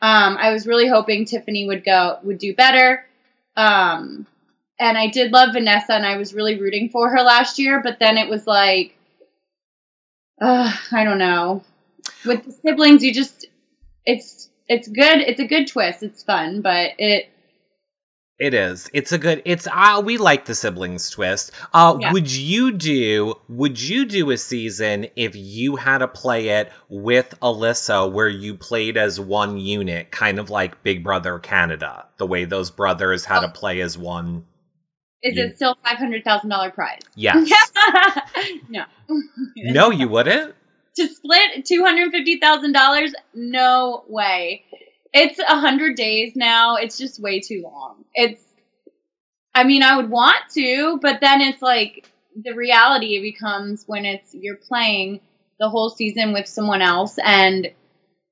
Um, 0.00 0.36
I 0.36 0.52
was 0.52 0.66
really 0.66 0.88
hoping 0.88 1.24
Tiffany 1.24 1.66
would 1.66 1.84
go, 1.84 2.18
would 2.22 2.38
do 2.38 2.54
better. 2.54 3.04
Um, 3.56 4.26
and 4.78 4.96
I 4.98 5.08
did 5.08 5.32
love 5.32 5.52
Vanessa 5.52 5.94
and 5.94 6.06
I 6.06 6.16
was 6.16 6.34
really 6.34 6.60
rooting 6.60 6.90
for 6.90 7.10
her 7.10 7.22
last 7.22 7.58
year, 7.58 7.80
but 7.82 7.98
then 7.98 8.18
it 8.18 8.28
was 8.28 8.46
like, 8.46 8.96
uh, 10.42 10.72
I 10.90 11.04
don't 11.04 11.18
know. 11.18 11.64
With 12.24 12.44
the 12.44 12.52
siblings, 12.52 13.02
you 13.02 13.14
just, 13.14 13.46
it's, 14.04 14.50
it's 14.68 14.88
good. 14.88 15.18
It's 15.18 15.40
a 15.40 15.46
good 15.46 15.68
twist. 15.68 16.02
It's 16.02 16.22
fun, 16.22 16.62
but 16.62 16.90
it, 16.98 17.28
It 18.38 18.54
is. 18.54 18.90
It's 18.92 19.12
a 19.12 19.18
good. 19.18 19.42
It's. 19.44 19.68
Uh, 19.70 20.02
we 20.04 20.18
like 20.18 20.44
the 20.46 20.54
siblings 20.54 21.10
twist. 21.10 21.52
Uh, 21.72 21.98
Yeah. 22.00 22.12
Would 22.12 22.32
you 22.32 22.72
do? 22.72 23.34
Would 23.48 23.80
you 23.80 24.04
do 24.06 24.30
a 24.32 24.36
season 24.36 25.06
if 25.14 25.36
you 25.36 25.76
had 25.76 25.98
to 25.98 26.08
play 26.08 26.48
it 26.60 26.72
with 26.88 27.34
Elissa, 27.40 28.08
where 28.08 28.28
you 28.28 28.56
played 28.56 28.96
as 28.96 29.20
one 29.20 29.58
unit, 29.58 30.10
kind 30.10 30.40
of 30.40 30.50
like 30.50 30.82
Big 30.82 31.04
Brother 31.04 31.38
Canada, 31.38 32.06
the 32.16 32.26
way 32.26 32.44
those 32.44 32.70
brothers 32.72 33.24
had 33.24 33.40
to 33.40 33.48
play 33.48 33.80
as 33.80 33.96
one? 33.96 34.44
Is 35.22 35.36
You- 35.36 35.44
it 35.44 35.56
still 35.56 35.76
$500,000 35.86 36.74
prize? 36.74 37.00
Yes. 37.14 37.48
no. 38.68 38.84
no, 39.56 39.90
you 39.90 40.08
wouldn't. 40.08 40.54
to 40.96 41.06
split 41.08 41.64
two 41.64 41.82
hundred 41.84 42.10
fifty 42.12 42.38
thousand 42.38 42.72
dollars? 42.72 43.14
No 43.34 44.04
way. 44.08 44.64
It's 45.12 45.38
a 45.38 45.58
hundred 45.60 45.96
days 45.96 46.32
now. 46.36 46.76
It's 46.76 46.98
just 46.98 47.20
way 47.20 47.40
too 47.40 47.62
long. 47.62 48.04
It's. 48.14 48.42
I 49.54 49.64
mean, 49.64 49.82
I 49.82 49.96
would 49.96 50.08
want 50.10 50.36
to, 50.54 50.98
but 51.02 51.20
then 51.20 51.40
it's 51.42 51.60
like 51.60 52.08
the 52.42 52.52
reality 52.54 53.20
becomes 53.20 53.84
when 53.86 54.06
it's 54.06 54.34
you're 54.34 54.56
playing 54.56 55.20
the 55.60 55.68
whole 55.68 55.90
season 55.90 56.32
with 56.32 56.46
someone 56.46 56.80
else, 56.82 57.18
and 57.22 57.66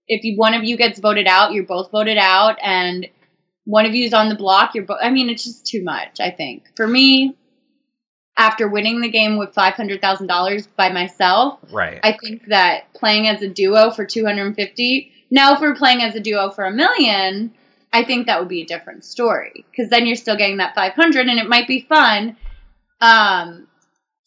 if 0.09 0.25
you, 0.25 0.37
one 0.38 0.54
of 0.54 0.64
you 0.64 0.76
gets 0.78 0.99
voted 0.99 1.26
out, 1.26 1.52
you're 1.52 1.64
both 1.66 1.90
voted 1.90 2.16
out, 2.18 2.56
and 2.62 3.06
one 3.70 3.86
of 3.86 3.94
you's 3.94 4.12
on 4.12 4.28
the 4.28 4.34
block. 4.34 4.74
You're. 4.74 4.86
I 5.00 5.10
mean, 5.10 5.30
it's 5.30 5.44
just 5.44 5.66
too 5.66 5.82
much. 5.82 6.20
I 6.20 6.30
think 6.30 6.64
for 6.76 6.86
me, 6.86 7.36
after 8.36 8.68
winning 8.68 9.00
the 9.00 9.08
game 9.08 9.38
with 9.38 9.54
five 9.54 9.74
hundred 9.74 10.00
thousand 10.00 10.26
dollars 10.26 10.66
by 10.66 10.90
myself, 10.90 11.60
Right. 11.70 12.00
I 12.02 12.12
think 12.12 12.46
that 12.48 12.92
playing 12.94 13.28
as 13.28 13.42
a 13.42 13.48
duo 13.48 13.90
for 13.90 14.04
250. 14.04 15.12
Now, 15.30 15.54
if 15.54 15.60
we're 15.60 15.76
playing 15.76 16.02
as 16.02 16.16
a 16.16 16.20
duo 16.20 16.50
for 16.50 16.64
a 16.64 16.72
million, 16.72 17.54
I 17.92 18.02
think 18.04 18.26
that 18.26 18.40
would 18.40 18.48
be 18.48 18.62
a 18.62 18.66
different 18.66 19.04
story 19.04 19.64
because 19.70 19.88
then 19.90 20.06
you're 20.06 20.16
still 20.16 20.36
getting 20.36 20.56
that 20.56 20.74
500, 20.74 21.28
and 21.28 21.38
it 21.38 21.48
might 21.48 21.68
be 21.68 21.86
fun 21.88 22.36
um, 23.00 23.66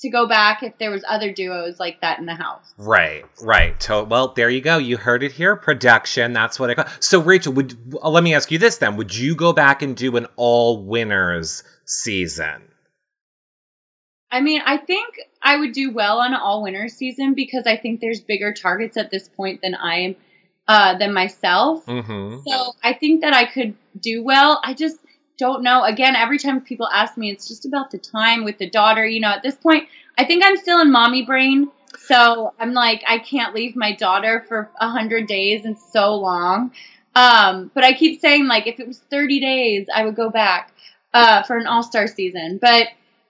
to 0.03 0.09
go 0.09 0.27
back 0.27 0.63
if 0.63 0.77
there 0.77 0.91
was 0.91 1.03
other 1.07 1.33
duos 1.33 1.79
like 1.79 2.01
that 2.01 2.19
in 2.19 2.25
the 2.25 2.35
house. 2.35 2.73
Right, 2.77 3.25
right. 3.41 3.77
To, 3.81 4.03
well, 4.03 4.33
there 4.35 4.49
you 4.49 4.61
go. 4.61 4.77
You 4.77 4.97
heard 4.97 5.23
it 5.23 5.31
here. 5.31 5.55
Production. 5.55 6.33
That's 6.33 6.59
what 6.59 6.69
I 6.69 6.75
call. 6.75 6.85
So, 6.99 7.21
Rachel, 7.21 7.53
would 7.53 7.75
uh, 8.01 8.09
let 8.09 8.23
me 8.23 8.35
ask 8.35 8.51
you 8.51 8.59
this 8.59 8.77
then? 8.77 8.97
Would 8.97 9.15
you 9.15 9.35
go 9.35 9.53
back 9.53 9.81
and 9.81 9.95
do 9.95 10.15
an 10.17 10.27
all 10.35 10.83
winners 10.83 11.63
season? 11.85 12.69
I 14.29 14.41
mean, 14.41 14.61
I 14.65 14.77
think 14.77 15.15
I 15.41 15.57
would 15.57 15.73
do 15.73 15.91
well 15.91 16.19
on 16.19 16.33
an 16.33 16.39
all 16.39 16.63
winners 16.63 16.93
season 16.93 17.33
because 17.33 17.65
I 17.65 17.77
think 17.77 18.01
there's 18.01 18.19
bigger 18.19 18.53
targets 18.53 18.97
at 18.97 19.11
this 19.11 19.29
point 19.29 19.61
than 19.61 19.75
I 19.75 19.95
am 19.95 20.15
uh, 20.67 20.97
than 20.97 21.13
myself. 21.13 21.85
Mm-hmm. 21.85 22.39
So 22.47 22.73
I 22.83 22.93
think 22.93 23.21
that 23.21 23.33
I 23.33 23.45
could 23.45 23.75
do 23.99 24.23
well. 24.23 24.59
I 24.63 24.73
just 24.73 24.97
don't 25.37 25.63
know. 25.63 25.83
Again, 25.83 26.15
every 26.15 26.37
time 26.37 26.61
people 26.61 26.87
ask 26.87 27.17
me, 27.17 27.31
it's 27.31 27.47
just 27.47 27.65
about 27.65 27.91
the 27.91 27.97
time 27.97 28.43
with 28.43 28.57
the 28.57 28.69
daughter. 28.69 29.05
You 29.05 29.19
know, 29.19 29.29
at 29.29 29.43
this 29.43 29.55
point, 29.55 29.87
I 30.17 30.25
think 30.25 30.43
I'm 30.45 30.57
still 30.57 30.79
in 30.81 30.91
mommy 30.91 31.25
brain. 31.25 31.69
So 31.97 32.53
I'm 32.59 32.73
like, 32.73 33.03
I 33.07 33.19
can't 33.19 33.55
leave 33.55 33.75
my 33.75 33.95
daughter 33.95 34.45
for 34.47 34.69
a 34.79 34.89
hundred 34.89 35.27
days 35.27 35.65
and 35.65 35.77
so 35.77 36.15
long. 36.15 36.71
Um, 37.15 37.71
but 37.73 37.83
I 37.83 37.93
keep 37.93 38.19
saying 38.19 38.47
like, 38.47 38.67
if 38.67 38.79
it 38.79 38.87
was 38.87 38.97
30 38.97 39.39
days, 39.39 39.87
I 39.93 40.05
would 40.05 40.15
go 40.15 40.29
back 40.29 40.73
uh, 41.13 41.43
for 41.43 41.57
an 41.57 41.67
all 41.67 41.83
star 41.83 42.07
season. 42.07 42.57
But 42.61 42.87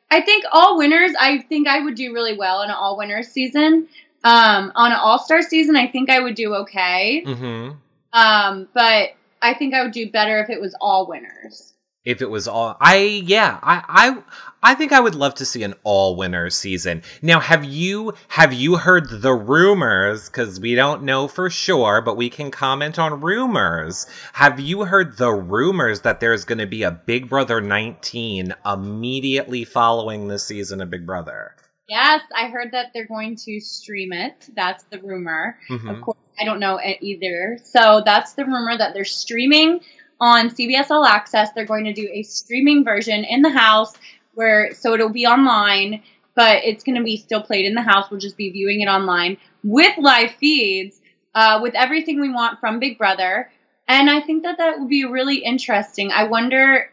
I 0.10 0.22
think 0.22 0.46
all 0.52 0.78
winners, 0.78 1.12
I 1.20 1.40
think 1.40 1.68
I 1.68 1.82
would 1.82 1.96
do 1.96 2.14
really 2.14 2.38
well 2.38 2.62
in 2.62 2.70
an 2.70 2.76
all 2.76 2.98
winners 2.98 3.28
season. 3.28 3.88
Um, 4.24 4.72
on 4.76 4.92
an 4.92 4.98
all 4.98 5.20
star 5.20 5.42
season, 5.42 5.76
I 5.76 5.88
think 5.88 6.10
I 6.10 6.20
would 6.20 6.36
do 6.36 6.56
okay. 6.56 7.24
Mm-hmm. 7.26 7.72
Um, 8.14 8.68
but 8.74 9.10
I 9.42 9.54
think 9.54 9.74
I 9.74 9.84
would 9.84 9.92
do 9.92 10.10
better 10.10 10.40
if 10.40 10.50
it 10.50 10.62
was 10.62 10.76
all 10.80 11.08
winners. 11.08 11.73
If 12.06 12.22
it 12.22 12.30
was 12.30 12.50
all, 12.50 12.76
I 12.82 12.98
yeah, 12.98 13.58
I 13.64 13.84
I 13.88 14.72
I 14.72 14.76
think 14.76 14.92
I 14.92 15.00
would 15.00 15.16
love 15.16 15.36
to 15.36 15.46
see 15.46 15.64
an 15.64 15.76
all 15.84 16.18
winner 16.18 16.50
season. 16.50 17.04
Now, 17.22 17.40
have 17.40 17.64
you 17.64 18.14
have 18.28 18.52
you 18.52 18.76
heard 18.76 19.10
the 19.10 19.34
rumors? 19.34 20.28
Because 20.30 20.60
we 20.60 20.76
don't 20.76 21.04
know 21.04 21.30
for 21.30 21.50
sure, 21.50 22.02
but 22.02 22.18
we 22.18 22.30
can 22.30 22.52
comment 22.52 23.00
on 23.00 23.22
rumors. 23.22 24.06
Have 24.34 24.60
you 24.60 24.84
heard 24.84 25.18
the 25.18 25.32
rumors 25.32 26.02
that 26.02 26.20
there's 26.20 26.44
going 26.44 26.58
to 26.58 26.68
be 26.68 26.84
a 26.84 26.92
Big 26.92 27.30
Brother 27.30 27.62
19 27.62 28.54
immediately 28.66 29.64
following 29.64 30.28
the 30.28 30.40
season 30.40 30.82
of 30.82 30.90
Big 30.90 31.06
Brother? 31.06 31.56
Yes, 31.88 32.22
I 32.36 32.48
heard 32.48 32.72
that 32.72 32.88
they're 32.94 33.08
going 33.08 33.38
to 33.46 33.60
stream 33.62 34.12
it. 34.12 34.50
That's 34.56 34.84
the 34.86 35.00
rumor. 35.00 35.58
Mhm. 35.70 35.90
Of 35.90 36.02
course, 36.02 36.18
I 36.40 36.44
don't 36.44 36.60
know 36.60 36.78
it 36.84 36.98
either. 37.02 37.60
So 37.64 38.02
that's 38.06 38.34
the 38.34 38.46
rumor 38.46 38.78
that 38.78 38.94
they're 38.94 39.06
streaming 39.06 39.82
on 40.24 40.50
CBS 40.50 40.90
All 40.90 41.04
Access. 41.04 41.52
They're 41.52 41.66
going 41.66 41.84
to 41.84 41.94
do 41.94 42.10
a 42.10 42.24
streaming 42.24 42.86
version 42.86 43.26
in 43.26 43.42
the 43.42 43.50
house 43.50 43.94
where 44.36 44.74
so 44.74 44.94
it'll 44.94 45.10
be 45.10 45.26
online, 45.26 46.02
but 46.34 46.64
it's 46.64 46.86
going 46.86 46.96
to 46.96 47.04
be 47.04 47.18
still 47.18 47.44
played 47.44 47.66
in 47.66 47.76
the 47.76 47.82
house. 47.82 48.10
We'll 48.10 48.22
just 48.22 48.38
be 48.38 48.50
viewing 48.50 48.80
it 48.80 48.88
online 48.88 49.38
with 49.66 49.98
live 49.98 50.32
feeds, 50.32 51.00
uh, 51.36 51.60
with 51.62 51.76
everything 51.76 52.22
we 52.22 52.30
want 52.30 52.62
from 52.62 52.80
Big 52.80 52.98
Brother. 52.98 53.52
And 53.86 54.10
I 54.10 54.22
think 54.22 54.44
that 54.44 54.60
that 54.60 54.80
would 54.80 54.88
be 54.88 55.04
really 55.04 55.40
interesting. 55.40 56.10
I 56.10 56.24
wonder 56.24 56.90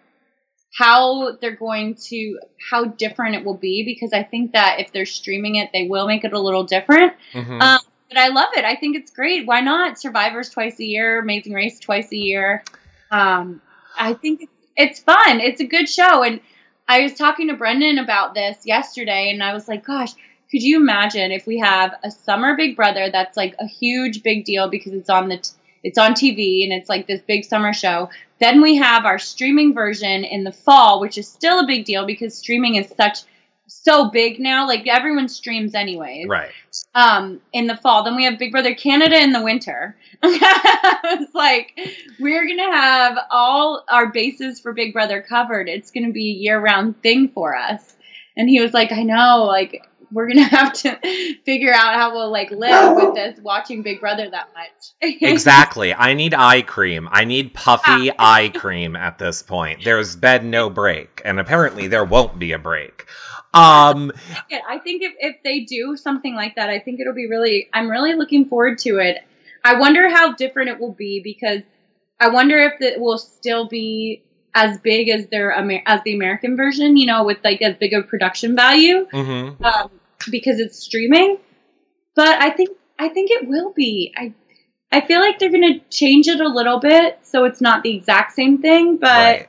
how 0.77 1.37
they're 1.41 1.55
going 1.55 1.95
to 2.09 2.41
how 2.69 2.85
different 2.85 3.37
it 3.37 3.45
will 3.45 3.57
be 3.57 3.85
because 3.85 4.13
I 4.13 4.25
think 4.25 4.53
that 4.53 4.81
if 4.81 4.93
they're 4.93 5.07
streaming 5.07 5.55
it, 5.55 5.71
they 5.73 5.87
will 5.87 6.09
make 6.09 6.25
it 6.25 6.33
a 6.33 6.39
little 6.41 6.65
different. 6.65 7.13
Mhm. 7.33 7.63
Um, 7.63 7.79
but 8.09 8.19
I 8.19 8.29
love 8.29 8.51
it. 8.57 8.65
I 8.65 8.75
think 8.75 8.97
it's 8.97 9.13
great. 9.13 9.47
Why 9.47 9.61
not? 9.61 10.01
Survivors 10.01 10.51
twice 10.51 10.81
a 10.81 10.85
year, 10.85 11.21
Amazing 11.21 11.53
Race 11.53 11.79
twice 11.79 12.11
a 12.11 12.17
year. 12.17 12.65
Um, 13.11 13.61
I 13.97 14.15
think 14.15 14.49
it's, 14.77 15.01
fun. 15.01 15.41
It's 15.41 15.61
a 15.61 15.67
good 15.67 15.89
show. 15.89 16.23
And 16.23 16.41
I 16.89 17.03
was 17.03 17.15
talking 17.15 17.49
to 17.49 17.55
Brendon 17.55 17.99
about 17.99 18.35
this 18.35 18.59
yesterday, 18.65 19.31
and 19.31 19.43
I 19.43 19.53
was 19.53 19.69
like, 19.69 19.85
gosh, 19.85 20.13
could 20.51 20.63
you 20.63 20.81
imagine 20.81 21.31
if 21.31 21.47
we 21.47 21.59
have 21.59 21.95
a 22.03 22.11
summer 22.11 22.57
Big 22.57 22.75
Brother 22.75 23.09
that's 23.11 23.37
like 23.37 23.55
a 23.61 23.67
huge 23.67 24.23
big 24.23 24.45
deal 24.45 24.69
because 24.69 24.93
it's 24.93 25.11
on 25.11 25.29
the 25.29 25.39
t- 25.39 25.51
it's 25.83 25.97
on 25.97 26.13
TV 26.13 26.65
and 26.65 26.73
it's 26.73 26.89
like 26.89 27.07
this 27.07 27.23
big 27.23 27.45
summer 27.45 27.73
show. 27.73 28.11
Then 28.39 28.61
we 28.61 28.77
have 28.77 29.05
our 29.05 29.19
streaming 29.19 29.73
version 29.73 30.25
in 30.25 30.45
the 30.45 30.53
fall, 30.53 31.01
which 31.01 31.17
is 31.17 31.29
still 31.29 31.61
a 31.61 31.67
big 31.67 31.85
deal 31.85 32.05
because 32.05 32.37
streaming 32.37 32.75
is 32.75 32.93
such 32.97 33.21
so 33.71 34.11
big 34.11 34.41
now. 34.41 34.67
Like 34.67 34.87
everyone 34.87 35.29
streams 35.29 35.75
anyways. 35.75 36.29
Right. 36.29 36.51
Um, 36.95 37.41
in 37.53 37.67
the 37.67 37.77
fall. 37.77 38.05
Then 38.05 38.17
we 38.17 38.25
have 38.25 38.39
Big 38.39 38.53
Brother 38.53 38.75
Canada 38.75 39.17
in 39.21 39.33
the 39.33 39.43
winter. 39.43 39.97
it's 40.23 41.35
like 41.35 41.79
we're 42.19 42.47
gonna 42.47 42.73
have 42.73 43.19
all 43.31 43.85
our 43.89 44.11
bases 44.11 44.61
for 44.61 44.73
Big 44.73 44.93
Brother 44.93 45.23
covered. 45.23 45.69
It's 45.69 45.91
gonna 45.91 46.13
be 46.13 46.31
a 46.31 46.35
year 46.35 46.61
round 46.61 47.03
thing 47.03 47.29
for 47.29 47.57
us. 47.57 47.97
And 48.37 48.49
he 48.49 48.61
was 48.61 48.73
like, 48.73 48.93
I 48.93 49.03
know, 49.03 49.45
like 49.47 49.87
we're 50.13 50.29
gonna 50.29 50.43
have 50.49 50.73
to 50.73 50.99
figure 51.45 51.73
out 51.73 51.95
how 51.95 52.13
we'll 52.15 52.31
like 52.31 52.51
live 52.51 52.97
with 52.97 53.15
this 53.15 53.41
watching 53.41 53.83
Big 53.83 54.01
Brother 54.01 54.29
that 54.31 54.49
much. 54.55 55.21
Exactly. 55.23 55.95
I 55.95 56.15
need 56.15 56.35
eye 56.35 56.63
cream. 56.63 57.09
I 57.11 57.25
need 57.25 57.55
puffy 57.55 58.11
eye 58.19 58.51
cream 58.55 58.97
at 58.97 59.19
this 59.19 59.43
point. 59.43 59.85
There's 59.85 60.17
been 60.17 60.51
no 60.51 60.71
break, 60.71 61.23
and 61.25 61.39
apparently 61.39 61.87
there 61.87 62.05
won't 62.05 62.39
be 62.39 62.53
a 62.53 62.59
break. 62.59 63.07
Um, 63.53 64.13
Yeah, 64.49 64.61
I 64.69 64.79
think 64.79 65.03
if, 65.03 65.13
if 65.19 65.37
they 65.43 65.61
do 65.61 65.97
something 65.97 66.35
like 66.35 66.57
that, 66.57 66.71
I 66.71 66.79
think 66.79 67.01
it'll 67.01 67.15
be 67.15 67.27
really, 67.27 67.69
I'm 67.73 67.91
really 67.91 68.15
looking 68.15 68.47
forward 68.47 68.79
to 68.81 68.99
it. 68.99 69.19
I 69.65 69.79
wonder 69.79 70.09
how 70.09 70.35
different 70.35 70.71
it 70.71 70.81
will 70.81 70.93
be 70.93 71.21
because 71.23 71.63
I 72.19 72.29
wonder 72.29 72.59
if 72.59 72.81
it 72.81 73.01
will 73.01 73.19
still 73.19 73.69
be 73.69 74.23
as 74.55 74.79
big 74.79 75.09
as 75.09 75.27
their 75.29 75.53
Amer- 75.53 75.83
as 75.87 76.01
the 76.05 76.15
American 76.15 76.57
version, 76.57 76.97
you 76.97 77.07
know, 77.07 77.25
with 77.25 77.39
like 77.45 77.63
as 77.63 77.77
big 77.77 77.93
of 77.93 78.09
production 78.09 78.57
value 78.57 79.07
mhm. 79.13 79.63
um, 79.65 79.91
because 80.31 80.59
it's 80.61 80.79
streaming. 80.79 81.39
But 82.15 82.41
I 82.41 82.51
think 82.51 82.71
I 82.99 83.09
think 83.09 83.31
it 83.31 83.49
will 83.49 83.73
be. 83.73 84.13
I 84.17 84.35
I 84.93 85.01
feel 85.03 85.21
like 85.21 85.39
they're 85.39 85.53
gonna 85.53 85.79
change 85.91 86.27
it 86.27 86.41
a 86.41 86.49
little 86.49 86.81
bit 86.81 87.21
so 87.23 87.45
it's 87.45 87.61
not 87.61 87.83
the 87.83 87.95
exact 87.95 88.33
same 88.33 88.61
thing, 88.61 88.97
but 88.97 89.09
Right. 89.09 89.47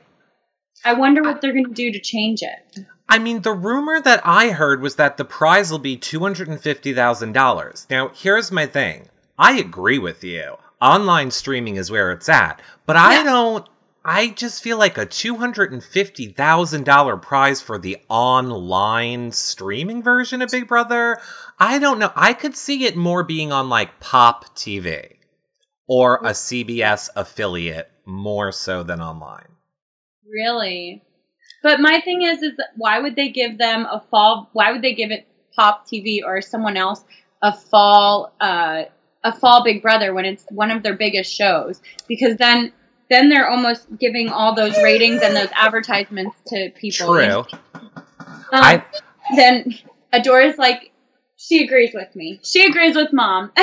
I 0.84 0.94
wonder 0.94 1.22
what 1.22 1.40
they're 1.40 1.52
gonna 1.52 1.74
do 1.74 1.92
to 1.92 2.00
change 2.00 2.42
it. 2.42 2.86
I 3.12 3.18
mean, 3.18 3.42
the 3.42 3.52
rumor 3.52 4.00
that 4.00 4.22
I 4.24 4.48
heard 4.48 4.80
was 4.80 4.94
that 4.94 5.18
the 5.18 5.26
prize 5.26 5.70
will 5.70 5.78
be 5.78 5.98
$250,000. 5.98 7.90
Now, 7.90 8.08
here's 8.08 8.50
my 8.50 8.64
thing. 8.64 9.06
I 9.38 9.58
agree 9.58 9.98
with 9.98 10.24
you. 10.24 10.56
Online 10.80 11.30
streaming 11.30 11.76
is 11.76 11.90
where 11.90 12.12
it's 12.12 12.30
at. 12.30 12.62
But 12.86 12.96
I 12.96 13.22
don't. 13.22 13.68
I 14.02 14.28
just 14.28 14.62
feel 14.62 14.78
like 14.78 14.96
a 14.96 15.04
$250,000 15.04 17.20
prize 17.20 17.60
for 17.60 17.76
the 17.76 17.98
online 18.08 19.32
streaming 19.32 20.02
version 20.02 20.40
of 20.40 20.50
Big 20.50 20.66
Brother. 20.66 21.20
I 21.58 21.80
don't 21.80 21.98
know. 21.98 22.12
I 22.16 22.32
could 22.32 22.56
see 22.56 22.86
it 22.86 22.96
more 22.96 23.24
being 23.24 23.52
on 23.52 23.68
like 23.68 24.00
Pop 24.00 24.56
TV 24.56 25.16
or 25.86 26.16
a 26.16 26.30
CBS 26.30 27.10
affiliate 27.14 27.90
more 28.06 28.52
so 28.52 28.82
than 28.82 29.02
online. 29.02 29.48
Really? 30.26 31.02
But 31.62 31.80
my 31.80 32.00
thing 32.00 32.22
is, 32.22 32.42
is 32.42 32.52
why 32.76 32.98
would 32.98 33.16
they 33.16 33.30
give 33.30 33.58
them 33.58 33.86
a 33.90 34.02
fall? 34.10 34.50
Why 34.52 34.72
would 34.72 34.82
they 34.82 34.94
give 34.94 35.10
it 35.10 35.26
Pop 35.54 35.86
TV 35.86 36.20
or 36.24 36.40
someone 36.40 36.76
else 36.76 37.04
a 37.42 37.52
fall, 37.52 38.32
uh, 38.40 38.84
a 39.22 39.32
fall 39.32 39.64
Big 39.64 39.82
Brother 39.82 40.12
when 40.12 40.24
it's 40.24 40.44
one 40.50 40.70
of 40.70 40.82
their 40.82 40.96
biggest 40.96 41.32
shows? 41.32 41.80
Because 42.08 42.36
then, 42.36 42.72
then 43.10 43.28
they're 43.28 43.48
almost 43.48 43.86
giving 43.98 44.28
all 44.28 44.54
those 44.54 44.76
ratings 44.82 45.22
and 45.22 45.36
those 45.36 45.50
advertisements 45.54 46.36
to 46.48 46.70
people. 46.70 47.14
True. 47.14 47.44
Um, 47.74 47.82
I 48.52 48.84
then 49.36 49.74
Adora's 50.12 50.58
like, 50.58 50.90
she 51.36 51.64
agrees 51.64 51.92
with 51.94 52.14
me. 52.14 52.40
She 52.44 52.64
agrees 52.66 52.94
with 52.94 53.12
mom. 53.12 53.52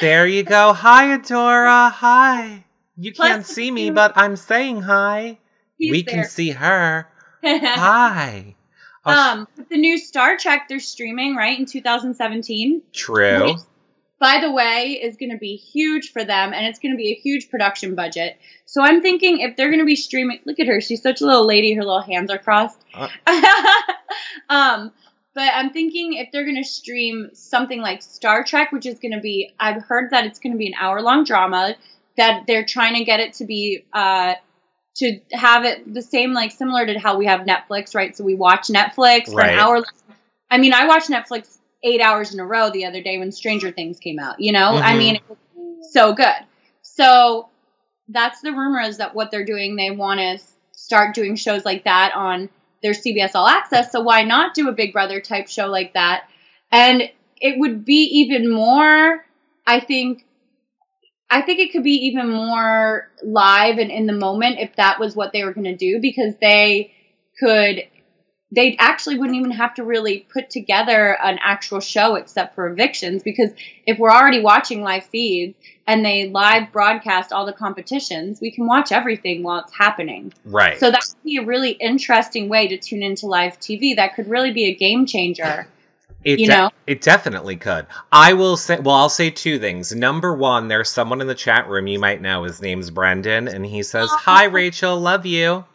There 0.00 0.26
you 0.26 0.42
go. 0.42 0.72
Hi, 0.72 1.16
Adora. 1.16 1.90
Hi. 1.90 2.64
You 2.96 3.12
Plus 3.12 3.28
can't 3.28 3.46
see 3.46 3.70
me, 3.70 3.90
but 3.90 4.12
I'm 4.16 4.36
saying 4.36 4.82
hi. 4.82 5.38
We 5.80 6.02
there. 6.02 6.14
can 6.14 6.24
see 6.24 6.50
her. 6.50 7.08
Hi. 7.46 8.54
Oh, 9.04 9.12
um, 9.12 9.48
the 9.68 9.76
new 9.76 9.98
Star 9.98 10.38
Trek 10.38 10.66
they're 10.68 10.80
streaming 10.80 11.36
right 11.36 11.58
in 11.58 11.66
2017. 11.66 12.82
True. 12.92 13.44
Which, 13.44 13.56
by 14.18 14.40
the 14.40 14.50
way, 14.50 14.98
is 15.02 15.16
going 15.18 15.30
to 15.30 15.36
be 15.36 15.56
huge 15.56 16.12
for 16.12 16.24
them, 16.24 16.54
and 16.54 16.64
it's 16.64 16.78
going 16.78 16.92
to 16.92 16.96
be 16.96 17.12
a 17.12 17.14
huge 17.14 17.50
production 17.50 17.94
budget. 17.94 18.38
So 18.64 18.82
I'm 18.82 19.02
thinking 19.02 19.40
if 19.40 19.56
they're 19.56 19.68
going 19.68 19.80
to 19.80 19.84
be 19.84 19.96
streaming, 19.96 20.40
look 20.46 20.58
at 20.58 20.66
her, 20.68 20.80
she's 20.80 21.02
such 21.02 21.20
a 21.20 21.26
little 21.26 21.46
lady. 21.46 21.74
Her 21.74 21.84
little 21.84 22.00
hands 22.00 22.30
are 22.30 22.38
crossed. 22.38 22.82
Uh. 22.94 23.08
um, 24.48 24.92
but 25.34 25.50
I'm 25.52 25.70
thinking 25.70 26.14
if 26.14 26.30
they're 26.32 26.44
going 26.44 26.62
to 26.62 26.68
stream 26.68 27.30
something 27.34 27.80
like 27.80 28.00
Star 28.00 28.42
Trek, 28.44 28.72
which 28.72 28.86
is 28.86 28.98
going 29.00 29.12
to 29.12 29.20
be, 29.20 29.52
I've 29.60 29.82
heard 29.82 30.12
that 30.12 30.24
it's 30.24 30.38
going 30.38 30.52
to 30.52 30.58
be 30.58 30.68
an 30.68 30.74
hour 30.80 31.02
long 31.02 31.24
drama. 31.24 31.74
That 32.16 32.44
they're 32.46 32.64
trying 32.64 32.94
to 32.94 33.04
get 33.04 33.20
it 33.20 33.34
to 33.34 33.44
be, 33.44 33.84
uh, 33.92 34.34
to 34.96 35.18
have 35.32 35.64
it 35.64 35.92
the 35.92 36.02
same, 36.02 36.32
like 36.32 36.52
similar 36.52 36.86
to 36.86 36.98
how 36.98 37.18
we 37.18 37.26
have 37.26 37.40
Netflix, 37.40 37.94
right? 37.94 38.16
So 38.16 38.24
we 38.24 38.34
watch 38.34 38.68
Netflix 38.68 39.26
for 39.26 39.36
Right. 39.36 39.52
an 39.52 39.58
hour. 39.58 39.82
I 40.50 40.58
mean, 40.58 40.72
I 40.72 40.86
watched 40.86 41.10
Netflix 41.10 41.58
eight 41.82 42.00
hours 42.00 42.32
in 42.32 42.40
a 42.40 42.46
row 42.46 42.70
the 42.70 42.86
other 42.86 43.02
day 43.02 43.18
when 43.18 43.32
Stranger 43.32 43.70
Things 43.70 43.98
came 43.98 44.18
out. 44.18 44.40
You 44.40 44.52
know, 44.52 44.78
I 44.78 44.94
Mhm. 44.94 44.98
mean, 44.98 45.16
it 45.16 45.22
was 45.28 45.92
so 45.92 46.12
good. 46.12 46.46
So 46.82 47.48
that's 48.08 48.40
the 48.40 48.52
rumor 48.52 48.80
is 48.80 48.98
that 48.98 49.14
what 49.14 49.30
they're 49.30 49.44
doing, 49.44 49.76
they 49.76 49.90
want 49.90 50.20
to 50.20 50.38
start 50.72 51.14
doing 51.14 51.36
shows 51.36 51.64
like 51.64 51.84
that 51.84 52.14
on 52.14 52.48
their 52.82 52.94
CBS 52.94 53.34
All 53.34 53.46
Access. 53.46 53.90
So 53.90 54.00
why 54.00 54.22
not 54.22 54.54
do 54.54 54.68
a 54.68 54.72
Big 54.72 54.92
Brother 54.92 55.20
type 55.20 55.48
show 55.48 55.66
like 55.66 55.94
that? 55.94 56.24
And 56.70 57.10
it 57.40 57.58
would 57.58 57.84
be 57.84 58.20
even 58.20 58.50
more, 58.50 59.24
I 59.66 59.80
think. 59.80 60.24
I 61.30 61.42
think 61.42 61.58
it 61.58 61.72
could 61.72 61.82
be 61.82 62.06
even 62.06 62.30
more 62.30 63.10
live 63.22 63.78
and 63.78 63.90
in 63.90 64.06
the 64.06 64.12
moment 64.12 64.58
if 64.60 64.76
that 64.76 65.00
was 65.00 65.16
what 65.16 65.32
they 65.32 65.44
were 65.44 65.52
going 65.52 65.64
to 65.64 65.76
do 65.76 65.98
because 66.00 66.34
they 66.40 66.92
could 67.40 67.82
they 68.54 68.76
actually 68.78 69.18
wouldn't 69.18 69.36
even 69.36 69.50
have 69.50 69.74
to 69.74 69.84
really 69.84 70.26
put 70.32 70.50
together 70.50 71.16
an 71.20 71.38
actual 71.42 71.80
show 71.80 72.14
except 72.14 72.54
for 72.54 72.68
evictions 72.68 73.22
because 73.22 73.50
if 73.86 73.98
we're 73.98 74.12
already 74.12 74.40
watching 74.40 74.82
live 74.82 75.04
feeds 75.06 75.56
and 75.86 76.04
they 76.04 76.28
live 76.28 76.70
broadcast 76.72 77.32
all 77.32 77.46
the 77.46 77.52
competitions, 77.52 78.40
we 78.40 78.52
can 78.52 78.66
watch 78.66 78.92
everything 78.92 79.42
while 79.42 79.60
it's 79.60 79.74
happening. 79.74 80.32
Right. 80.44 80.78
So 80.78 80.90
that 80.90 81.02
would 81.08 81.24
be 81.24 81.38
a 81.38 81.44
really 81.44 81.70
interesting 81.70 82.48
way 82.48 82.68
to 82.68 82.78
tune 82.78 83.02
into 83.02 83.26
live 83.26 83.58
TV. 83.58 83.96
That 83.96 84.14
could 84.14 84.28
really 84.28 84.52
be 84.52 84.66
a 84.66 84.74
game 84.74 85.06
changer. 85.06 85.66
It 86.24 86.38
you 86.38 86.46
de- 86.46 86.52
know? 86.52 86.70
it 86.86 87.02
definitely 87.02 87.56
could. 87.56 87.86
I 88.10 88.32
will 88.32 88.56
say, 88.56 88.80
well, 88.80 88.94
I'll 88.94 89.08
say 89.08 89.30
two 89.30 89.58
things. 89.58 89.94
Number 89.94 90.34
one, 90.34 90.68
there's 90.68 90.88
someone 90.88 91.20
in 91.20 91.26
the 91.26 91.34
chat 91.34 91.68
room 91.68 91.86
you 91.86 91.98
might 91.98 92.22
know. 92.22 92.44
His 92.44 92.62
name's 92.62 92.90
Brendon, 92.90 93.46
and 93.48 93.64
he 93.64 93.82
says, 93.82 94.10
Aw. 94.10 94.16
"Hi, 94.18 94.44
Rachel, 94.44 94.98
love 94.98 95.26
you." 95.26 95.64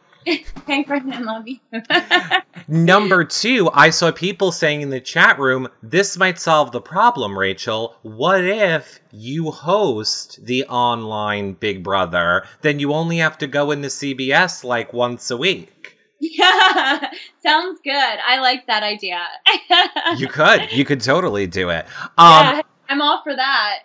Hey, 0.67 0.83
Brendon, 0.83 1.25
love 1.25 1.47
you. 1.47 1.57
Number 2.67 3.23
two, 3.23 3.69
I 3.73 3.89
saw 3.89 4.11
people 4.11 4.51
saying 4.51 4.81
in 4.81 4.89
the 4.91 4.99
chat 4.99 5.39
room, 5.39 5.69
this 5.81 6.17
might 6.17 6.37
solve 6.37 6.71
the 6.71 6.81
problem, 6.81 7.37
Rachel. 7.37 7.95
What 8.03 8.43
if 8.43 8.99
you 9.11 9.49
host 9.49 10.45
the 10.45 10.65
online 10.65 11.53
Big 11.53 11.83
Brother? 11.83 12.45
Then 12.61 12.79
you 12.79 12.93
only 12.93 13.17
have 13.17 13.39
to 13.39 13.47
go 13.47 13.71
into 13.71 13.87
CBS 13.87 14.63
like 14.63 14.93
once 14.93 15.31
a 15.31 15.37
week. 15.37 15.97
Yeah, 16.19 17.11
sounds 17.43 17.79
good. 17.83 17.93
I 17.93 18.39
like 18.39 18.67
that 18.67 18.83
idea. 18.83 19.21
You 20.17 20.27
could. 20.27 20.71
You 20.71 20.85
could 20.85 21.01
totally 21.01 21.45
do 21.47 21.69
it. 21.69 21.85
Um, 22.17 22.43
yeah, 22.43 22.61
I'm 22.89 23.01
all 23.01 23.21
for 23.23 23.35
that. 23.35 23.83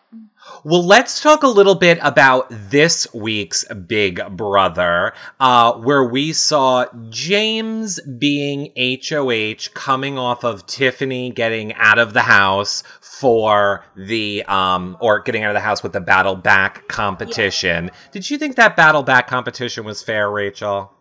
Well, 0.64 0.85
let's 0.85 1.20
talk 1.20 1.42
a 1.42 1.49
little 1.49 1.75
bit 1.75 1.99
about 2.01 2.47
this 2.51 3.12
week's 3.12 3.64
Big 3.73 4.20
Brother, 4.31 5.12
uh, 5.38 5.75
where 5.75 6.05
we 6.05 6.33
saw 6.33 6.87
James 7.11 8.01
being 8.01 8.73
HOH 8.77 9.70
coming 9.75 10.18
off 10.18 10.44
of 10.44 10.66
Tiffany 10.66 11.31
getting 11.31 11.75
out 11.75 11.99
of 11.99 12.14
the 12.14 12.23
house 12.23 12.83
for 13.01 13.85
the, 13.94 14.44
um, 14.44 14.97
or 15.01 15.20
getting 15.20 15.44
out 15.44 15.51
of 15.51 15.55
the 15.55 15.61
house 15.61 15.83
with 15.83 15.92
the 15.92 16.01
battle 16.01 16.37
back 16.37 16.88
competition. 16.88 17.90
Did 18.12 18.29
you 18.29 18.38
think 18.38 18.57
that 18.57 18.77
battle 18.77 19.03
back 19.03 19.29
competition 19.29 19.85
was 19.85 20.03
fair, 20.03 20.31
Rachel? 20.31 20.93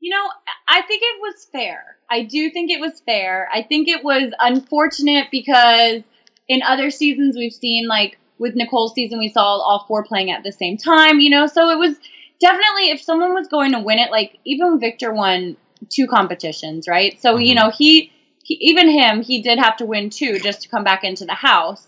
You 0.00 0.10
know, 0.10 0.28
I 0.68 0.82
think 0.82 1.02
it 1.02 1.20
was 1.20 1.46
fair. 1.52 1.96
I 2.10 2.22
do 2.22 2.50
think 2.50 2.70
it 2.70 2.80
was 2.80 3.00
fair. 3.00 3.48
I 3.52 3.62
think 3.62 3.88
it 3.88 4.04
was 4.04 4.32
unfortunate 4.38 5.26
because 5.30 6.02
in 6.48 6.62
other 6.62 6.90
seasons 6.90 7.36
we've 7.36 7.52
seen 7.52 7.88
like 7.88 8.18
with 8.38 8.54
Nicole's 8.54 8.94
season 8.94 9.18
we 9.18 9.28
saw 9.28 9.42
all 9.42 9.84
four 9.88 10.04
playing 10.04 10.30
at 10.30 10.44
the 10.44 10.52
same 10.52 10.76
time, 10.76 11.18
you 11.18 11.30
know. 11.30 11.46
So 11.46 11.68
it 11.70 11.78
was 11.78 11.96
definitely 12.40 12.90
if 12.90 13.02
someone 13.02 13.34
was 13.34 13.48
going 13.48 13.72
to 13.72 13.80
win 13.80 13.98
it, 13.98 14.10
like 14.12 14.38
even 14.44 14.78
Victor 14.78 15.12
won 15.12 15.56
two 15.88 16.06
competitions, 16.06 16.86
right? 16.86 17.20
So 17.20 17.36
you 17.36 17.54
Mhm. 17.54 17.56
know 17.56 17.70
he, 17.70 18.12
he 18.44 18.54
even 18.60 18.88
him 18.88 19.22
he 19.22 19.42
did 19.42 19.58
have 19.58 19.76
to 19.78 19.86
win 19.86 20.10
two 20.10 20.38
just 20.38 20.62
to 20.62 20.68
come 20.68 20.84
back 20.84 21.02
into 21.02 21.24
the 21.24 21.34
house. 21.34 21.86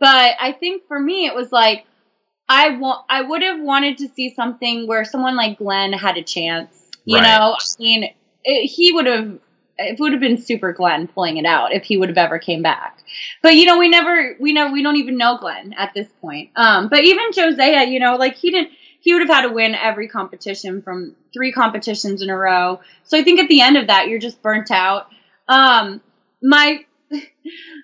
But 0.00 0.34
I 0.40 0.52
think 0.52 0.86
for 0.88 0.98
me 0.98 1.26
it 1.26 1.34
was 1.36 1.52
like 1.52 1.86
I 2.48 2.76
want 2.76 3.04
I 3.08 3.22
would 3.22 3.42
have 3.42 3.60
wanted 3.60 3.98
to 3.98 4.08
see 4.08 4.34
something 4.34 4.86
where 4.88 5.04
someone 5.04 5.36
like 5.36 5.58
Glenn 5.58 5.92
had 5.92 6.16
a 6.16 6.22
chance. 6.22 6.83
You 7.04 7.20
Right. 7.20 7.22
know, 7.22 7.54
I 7.54 7.82
mean, 7.82 8.04
it, 8.44 8.66
he 8.66 8.92
would 8.92 9.06
have. 9.06 9.38
It 9.76 9.98
would 9.98 10.12
have 10.12 10.20
been 10.20 10.36
super 10.40 10.72
Glenn 10.72 11.08
pulling 11.08 11.36
it 11.36 11.44
out 11.44 11.72
if 11.72 11.82
he 11.82 11.96
would 11.96 12.08
have 12.08 12.16
ever 12.16 12.38
came 12.38 12.62
back. 12.62 13.02
But 13.42 13.54
you 13.56 13.66
know, 13.66 13.76
we 13.76 13.88
never, 13.88 14.36
we 14.38 14.52
know, 14.52 14.70
we 14.70 14.84
don't 14.84 14.96
even 14.96 15.16
know 15.16 15.36
Glenn 15.36 15.72
at 15.76 15.92
this 15.94 16.06
point. 16.20 16.50
Um, 16.54 16.88
but 16.88 17.02
even 17.02 17.32
Jozea, 17.32 17.90
you 17.90 17.98
know, 17.98 18.14
like 18.14 18.36
he 18.36 18.52
didn't, 18.52 18.70
he 19.00 19.12
would 19.12 19.22
have 19.22 19.28
had 19.30 19.42
to 19.48 19.52
win 19.52 19.74
every 19.74 20.06
competition 20.06 20.80
from 20.80 21.16
three 21.32 21.50
competitions 21.50 22.22
in 22.22 22.30
a 22.30 22.36
row. 22.36 22.80
So 23.02 23.18
I 23.18 23.24
think 23.24 23.40
at 23.40 23.48
the 23.48 23.62
end 23.62 23.76
of 23.76 23.88
that, 23.88 24.06
you're 24.06 24.20
just 24.20 24.40
burnt 24.42 24.70
out. 24.70 25.08
Um, 25.48 26.00
my, 26.40 26.84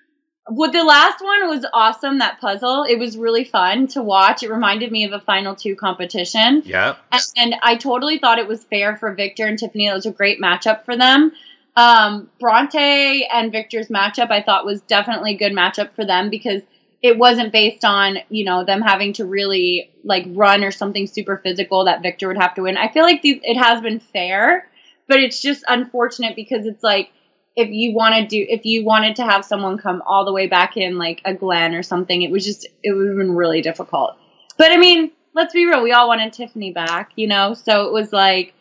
well, 0.53 0.71
the 0.71 0.83
last 0.83 1.21
one 1.21 1.47
was 1.47 1.65
awesome. 1.73 2.19
That 2.19 2.41
puzzle, 2.41 2.83
it 2.83 2.99
was 2.99 3.17
really 3.17 3.45
fun 3.45 3.87
to 3.87 4.01
watch. 4.03 4.43
It 4.43 4.51
reminded 4.51 4.91
me 4.91 5.05
of 5.05 5.13
a 5.13 5.19
Final 5.19 5.55
Two 5.55 5.75
competition. 5.75 6.63
Yep. 6.65 6.97
And 7.37 7.55
I 7.61 7.77
totally 7.77 8.19
thought 8.19 8.37
it 8.37 8.47
was 8.47 8.63
fair 8.65 8.97
for 8.97 9.13
Victor 9.13 9.47
and 9.47 9.57
Tiffany. 9.57 9.87
It 9.87 9.93
was 9.93 10.05
a 10.05 10.11
great 10.11 10.41
matchup 10.41 10.83
for 10.83 10.97
them. 10.97 11.31
Um, 11.75 12.29
Bronte 12.39 13.25
and 13.31 13.51
Victor's 13.51 13.87
matchup, 13.87 14.29
I 14.29 14.41
thought 14.41 14.65
was 14.65 14.81
definitely 14.81 15.35
a 15.35 15.37
good 15.37 15.53
matchup 15.53 15.95
for 15.95 16.05
them 16.05 16.29
because 16.29 16.61
it 17.01 17.17
wasn't 17.17 17.53
based 17.53 17.85
on, 17.85 18.17
you 18.29 18.43
know, 18.43 18.65
them 18.65 18.81
having 18.81 19.13
to 19.13 19.25
really 19.25 19.89
like 20.03 20.25
run 20.27 20.63
or 20.65 20.71
something 20.71 21.07
super 21.07 21.37
physical 21.37 21.85
that 21.85 22.01
Victor 22.01 22.27
would 22.27 22.37
have 22.37 22.55
to 22.55 22.63
win. 22.63 22.75
I 22.75 22.91
feel 22.91 23.03
like 23.03 23.21
these, 23.21 23.39
it 23.41 23.57
has 23.57 23.81
been 23.81 23.99
fair, 23.99 24.67
but 25.07 25.19
it's 25.19 25.41
just 25.41 25.63
unfortunate 25.67 26.35
because 26.35 26.65
it's 26.65 26.83
like, 26.83 27.09
if 27.55 27.69
you 27.69 27.93
want 27.93 28.15
to 28.15 28.27
do, 28.27 28.45
if 28.47 28.65
you 28.65 28.85
wanted 28.85 29.17
to 29.17 29.23
have 29.23 29.43
someone 29.43 29.77
come 29.77 30.01
all 30.05 30.25
the 30.25 30.33
way 30.33 30.47
back 30.47 30.77
in 30.77 30.97
like 30.97 31.21
a 31.25 31.33
Glenn 31.33 31.73
or 31.73 31.83
something, 31.83 32.21
it 32.21 32.31
was 32.31 32.45
just, 32.45 32.65
it 32.83 32.93
would 32.93 33.07
have 33.07 33.17
been 33.17 33.35
really 33.35 33.61
difficult. 33.61 34.17
But 34.57 34.71
I 34.71 34.77
mean, 34.77 35.11
let's 35.33 35.53
be 35.53 35.65
real, 35.65 35.83
we 35.83 35.91
all 35.91 36.07
wanted 36.07 36.33
Tiffany 36.33 36.71
back, 36.71 37.11
you 37.15 37.27
know? 37.27 37.53
So 37.53 37.87
it 37.87 37.93
was 37.93 38.13
like 38.13 38.53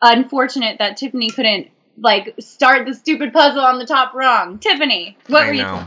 unfortunate 0.00 0.78
that 0.78 0.96
Tiffany 0.96 1.30
couldn't 1.30 1.68
like 1.98 2.34
start 2.40 2.86
the 2.86 2.94
stupid 2.94 3.32
puzzle 3.32 3.60
on 3.60 3.78
the 3.78 3.86
top 3.86 4.14
rung. 4.14 4.58
Tiffany, 4.58 5.16
what 5.28 5.44
I 5.44 5.46
were 5.48 5.54
you 5.54 5.62
know. 5.62 5.86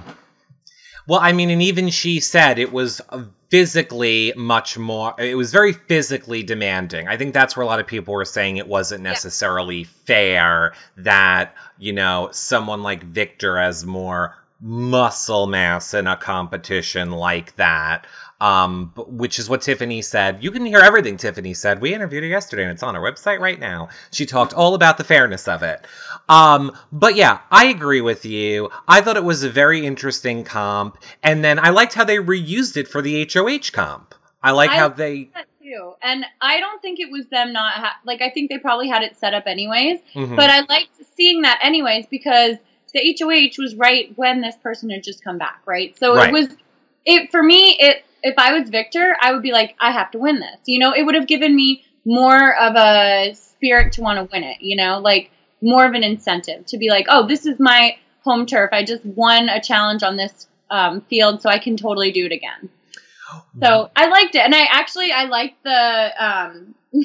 Well, 1.07 1.19
I 1.21 1.31
mean, 1.31 1.49
and 1.49 1.61
even 1.61 1.89
she 1.89 2.19
said 2.19 2.59
it 2.59 2.73
was 2.73 3.01
physically 3.49 4.33
much 4.35 4.77
more, 4.77 5.15
it 5.17 5.35
was 5.35 5.53
very 5.53 5.71
physically 5.71 6.43
demanding. 6.43 7.07
I 7.07 7.15
think 7.15 7.33
that's 7.33 7.55
where 7.55 7.63
a 7.63 7.67
lot 7.67 7.79
of 7.79 7.87
people 7.87 8.13
were 8.13 8.25
saying 8.25 8.57
it 8.57 8.67
wasn't 8.67 9.03
necessarily 9.03 9.85
fair 9.85 10.73
that, 10.97 11.55
you 11.77 11.93
know, 11.93 12.29
someone 12.33 12.83
like 12.83 13.03
Victor 13.03 13.57
has 13.57 13.85
more 13.85 14.35
muscle 14.59 15.47
mass 15.47 15.93
in 15.93 16.07
a 16.07 16.17
competition 16.17 17.11
like 17.11 17.55
that. 17.55 18.05
Um, 18.39 18.91
which 18.95 19.39
is 19.39 19.49
what 19.49 19.63
Tiffany 19.63 20.03
said. 20.03 20.43
You 20.43 20.51
can 20.51 20.63
hear 20.63 20.77
everything 20.77 21.17
Tiffany 21.17 21.55
said. 21.55 21.81
We 21.81 21.95
interviewed 21.95 22.21
her 22.23 22.29
yesterday 22.29 22.63
and 22.63 22.71
it's 22.71 22.83
on 22.83 22.95
our 22.95 23.01
website 23.01 23.39
right 23.39 23.59
now. 23.59 23.89
She 24.11 24.27
talked 24.27 24.53
all 24.53 24.75
about 24.75 24.99
the 24.99 25.03
fairness 25.03 25.47
of 25.47 25.63
it. 25.63 25.83
Um, 26.29 26.71
but 26.91 27.15
yeah, 27.15 27.39
I 27.49 27.65
agree 27.65 28.01
with 28.01 28.25
you. 28.25 28.69
I 28.87 29.01
thought 29.01 29.17
it 29.17 29.23
was 29.23 29.43
a 29.43 29.49
very 29.49 29.83
interesting 29.83 30.43
comp. 30.43 30.99
And 31.23 31.43
then 31.43 31.57
I 31.57 31.71
liked 31.71 31.95
how 31.95 32.03
they 32.03 32.17
reused 32.17 32.77
it 32.77 32.87
for 32.87 33.01
the 33.01 33.27
HOH 33.27 33.71
comp. 33.73 34.13
I 34.43 34.51
like 34.51 34.69
I- 34.69 34.75
how 34.75 34.89
they. 34.89 35.31
too? 35.63 35.93
And 36.03 36.23
I 36.39 36.59
don't 36.59 36.79
think 36.79 36.99
it 36.99 37.09
was 37.11 37.25
them 37.29 37.53
not 37.53 37.73
ha- 37.73 37.97
like 38.05 38.21
I 38.21 38.29
think 38.29 38.51
they 38.51 38.59
probably 38.59 38.87
had 38.87 39.01
it 39.01 39.17
set 39.17 39.33
up 39.33 39.47
anyways. 39.47 39.99
Mhm. 40.13 40.35
But 40.35 40.51
I 40.51 40.59
liked 40.69 40.91
seeing 41.15 41.41
that 41.41 41.59
anyways 41.63 42.05
because 42.05 42.57
the 42.93 43.15
HOH 43.19 43.59
was 43.61 43.73
right 43.75 44.13
when 44.15 44.41
this 44.41 44.55
person 44.57 44.91
had 44.91 45.03
just 45.03 45.23
come 45.23 45.39
back, 45.39 45.61
right? 45.65 45.97
So 45.97 46.15
Right. 46.15 46.29
it 46.29 46.33
was 46.33 46.47
it 47.03 47.31
for 47.31 47.41
me 47.41 47.75
it 47.79 48.03
if 48.23 48.35
I 48.37 48.57
was 48.57 48.69
Victor, 48.69 49.15
I 49.19 49.33
would 49.33 49.41
be 49.41 49.51
like 49.51 49.75
I 49.79 49.91
have 49.91 50.11
to 50.11 50.19
win 50.19 50.39
this. 50.39 50.59
You 50.65 50.79
know, 50.79 50.93
it 50.93 51.03
would 51.03 51.15
have 51.15 51.27
given 51.27 51.55
me 51.55 51.83
more 52.05 52.55
of 52.55 52.75
a 52.75 53.33
spirit 53.33 53.93
to 53.93 54.01
want 54.01 54.17
to 54.17 54.29
win 54.31 54.43
it, 54.43 54.61
you 54.61 54.75
know? 54.75 54.99
Like 54.99 55.31
more 55.61 55.85
of 55.85 55.93
an 55.93 56.03
incentive 56.03 56.65
to 56.67 56.77
be 56.77 56.89
like, 56.89 57.05
"Oh, 57.09 57.27
this 57.27 57.45
is 57.45 57.59
my 57.59 57.97
home 58.23 58.45
turf. 58.45 58.69
I 58.71 58.83
just 58.83 59.05
won 59.05 59.49
a 59.49 59.61
challenge 59.61 60.03
on 60.03 60.17
this 60.17 60.47
um, 60.69 61.01
field, 61.01 61.41
so 61.41 61.49
I 61.49 61.59
can 61.59 61.77
totally 61.77 62.11
do 62.11 62.25
it 62.25 62.31
again." 62.31 62.69
So 63.61 63.91
I 63.95 64.07
liked 64.07 64.35
it, 64.35 64.41
and 64.41 64.55
I 64.55 64.67
actually 64.69 65.11
I 65.11 65.25
liked 65.25 65.63
the 65.63 66.11
um, 66.25 66.75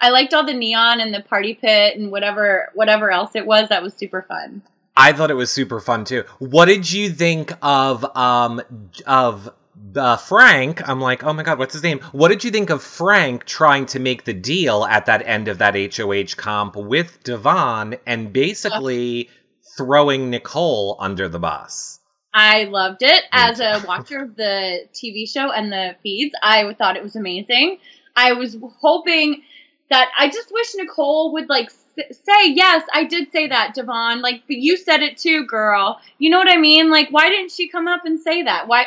I 0.00 0.10
liked 0.10 0.34
all 0.34 0.46
the 0.46 0.54
neon 0.54 1.00
and 1.00 1.12
the 1.12 1.20
party 1.20 1.54
pit 1.54 1.96
and 1.96 2.10
whatever 2.10 2.70
whatever 2.74 3.10
else 3.10 3.34
it 3.34 3.46
was. 3.46 3.68
That 3.70 3.82
was 3.82 3.94
super 3.94 4.22
fun. 4.22 4.62
I 4.96 5.12
thought 5.12 5.30
it 5.30 5.34
was 5.34 5.50
super 5.50 5.80
fun 5.80 6.04
too. 6.04 6.24
What 6.38 6.66
did 6.66 6.90
you 6.90 7.10
think 7.10 7.52
of 7.62 8.04
um 8.16 8.62
of 9.06 9.52
uh, 9.96 10.16
Frank? 10.16 10.86
I'm 10.88 11.00
like, 11.00 11.24
oh 11.24 11.32
my 11.32 11.42
god, 11.42 11.58
what's 11.58 11.72
his 11.72 11.82
name? 11.82 12.00
What 12.12 12.28
did 12.28 12.44
you 12.44 12.50
think 12.50 12.70
of 12.70 12.82
Frank 12.82 13.44
trying 13.44 13.86
to 13.86 13.98
make 13.98 14.24
the 14.24 14.32
deal 14.32 14.84
at 14.84 15.06
that 15.06 15.26
end 15.26 15.48
of 15.48 15.58
that 15.58 15.74
HOH 15.74 16.34
comp 16.36 16.76
with 16.76 17.22
Devon 17.22 17.96
and 18.06 18.32
basically 18.32 19.30
throwing 19.76 20.30
Nicole 20.30 20.96
under 21.00 21.28
the 21.28 21.38
bus? 21.38 22.00
I 22.32 22.64
loved 22.64 23.02
it 23.02 23.22
as 23.30 23.60
a 23.60 23.84
watcher 23.86 24.22
of 24.22 24.36
the 24.36 24.88
TV 24.92 25.28
show 25.28 25.52
and 25.52 25.72
the 25.72 25.96
feeds. 26.02 26.34
I 26.42 26.74
thought 26.74 26.96
it 26.96 27.02
was 27.02 27.16
amazing. 27.16 27.78
I 28.16 28.32
was 28.32 28.56
hoping 28.80 29.42
that 29.90 30.10
I 30.18 30.28
just 30.28 30.52
wish 30.52 30.74
Nicole 30.74 31.32
would 31.34 31.48
like 31.48 31.70
say 31.96 32.48
yes. 32.48 32.82
I 32.92 33.04
did 33.04 33.30
say 33.32 33.48
that, 33.48 33.74
Devon. 33.74 34.20
Like, 34.20 34.42
but 34.46 34.56
you 34.56 34.76
said 34.76 35.02
it 35.02 35.18
too, 35.18 35.46
girl. 35.46 36.00
You 36.18 36.30
know 36.30 36.38
what 36.38 36.50
I 36.50 36.56
mean? 36.56 36.90
Like, 36.90 37.08
why 37.10 37.28
didn't 37.28 37.52
she 37.52 37.68
come 37.68 37.86
up 37.86 38.04
and 38.04 38.20
say 38.20 38.42
that? 38.42 38.66
Why? 38.66 38.86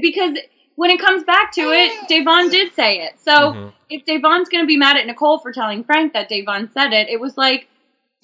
Because 0.00 0.38
when 0.74 0.90
it 0.90 1.00
comes 1.00 1.24
back 1.24 1.52
to 1.52 1.60
it, 1.62 2.08
Devon 2.08 2.48
did 2.48 2.72
say 2.74 3.00
it. 3.00 3.20
So 3.20 3.52
Mhm. 3.52 3.72
if 3.90 4.04
Devon's 4.04 4.48
going 4.48 4.62
to 4.62 4.66
be 4.66 4.76
mad 4.76 4.96
at 4.96 5.06
Nicole 5.06 5.38
for 5.38 5.52
telling 5.52 5.84
Frank 5.84 6.14
that 6.14 6.28
Devon 6.28 6.70
said 6.72 6.92
it, 6.92 7.08
it 7.08 7.20
was 7.20 7.36
like, 7.36 7.68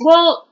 well, 0.01 0.49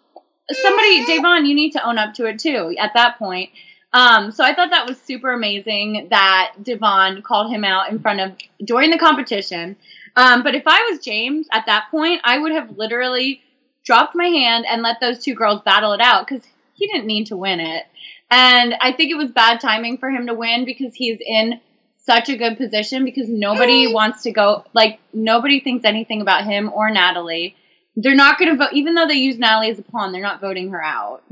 somebody, 0.50 1.04
Devon, 1.06 1.46
you 1.46 1.54
need 1.54 1.72
to 1.72 1.86
own 1.86 1.98
up 1.98 2.14
to 2.14 2.26
it 2.26 2.38
too 2.38 2.74
at 2.78 2.92
that 2.94 3.18
point. 3.18 3.50
Um, 3.92 4.30
so 4.30 4.44
I 4.44 4.54
thought 4.54 4.70
that 4.70 4.86
was 4.86 5.00
super 5.00 5.32
amazing 5.32 6.08
that 6.10 6.52
Devon 6.62 7.22
called 7.22 7.50
him 7.50 7.64
out 7.64 7.90
in 7.90 7.98
front 7.98 8.20
of 8.20 8.32
during 8.62 8.90
the 8.90 8.98
competition. 8.98 9.76
Um, 10.16 10.42
but 10.42 10.54
if 10.54 10.64
I 10.66 10.88
was 10.90 10.98
James 11.00 11.48
at 11.50 11.66
that 11.66 11.86
point, 11.90 12.20
I 12.24 12.38
would 12.38 12.52
have 12.52 12.76
literally 12.76 13.42
dropped 13.84 14.14
my 14.14 14.26
hand 14.26 14.66
and 14.68 14.82
let 14.82 15.00
those 15.00 15.22
two 15.22 15.34
girls 15.34 15.62
battle 15.62 15.92
it 15.92 16.00
out 16.00 16.26
because 16.26 16.44
he 16.74 16.86
didn't 16.88 17.06
need 17.06 17.28
to 17.28 17.36
win 17.36 17.60
it. 17.60 17.86
And 18.30 18.74
I 18.80 18.92
think 18.92 19.10
it 19.10 19.16
was 19.16 19.30
bad 19.30 19.60
timing 19.60 19.98
for 19.98 20.10
him 20.10 20.26
to 20.26 20.34
win 20.34 20.64
because 20.64 20.94
he's 20.94 21.18
in 21.24 21.60
such 21.98 22.28
a 22.28 22.36
good 22.36 22.56
position 22.56 23.04
because 23.04 23.28
nobody 23.28 23.92
wants 23.92 24.22
to 24.22 24.32
go 24.32 24.64
like 24.72 25.00
nobody 25.12 25.60
thinks 25.60 25.84
anything 25.84 26.20
about 26.20 26.44
him 26.44 26.70
or 26.72 26.90
Natalie. 26.90 27.56
They're 27.96 28.14
not 28.14 28.38
going 28.38 28.50
to 28.50 28.56
vote 28.56 28.72
even 28.72 28.94
though 28.94 29.06
they 29.06 29.14
use 29.14 29.38
Natalie 29.38 29.70
as 29.70 29.78
a 29.78 29.82
pawn, 29.82 30.12
they're 30.12 30.22
not 30.22 30.40
voting 30.40 30.70
her 30.70 30.82
out. 30.82 31.22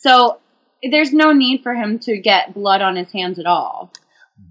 So 0.00 0.38
there's 0.82 1.12
no 1.12 1.32
need 1.32 1.62
for 1.62 1.74
him 1.74 1.98
to 2.00 2.18
get 2.18 2.54
blood 2.54 2.82
on 2.82 2.96
his 2.96 3.10
hands 3.12 3.38
at 3.38 3.46
all. 3.46 3.92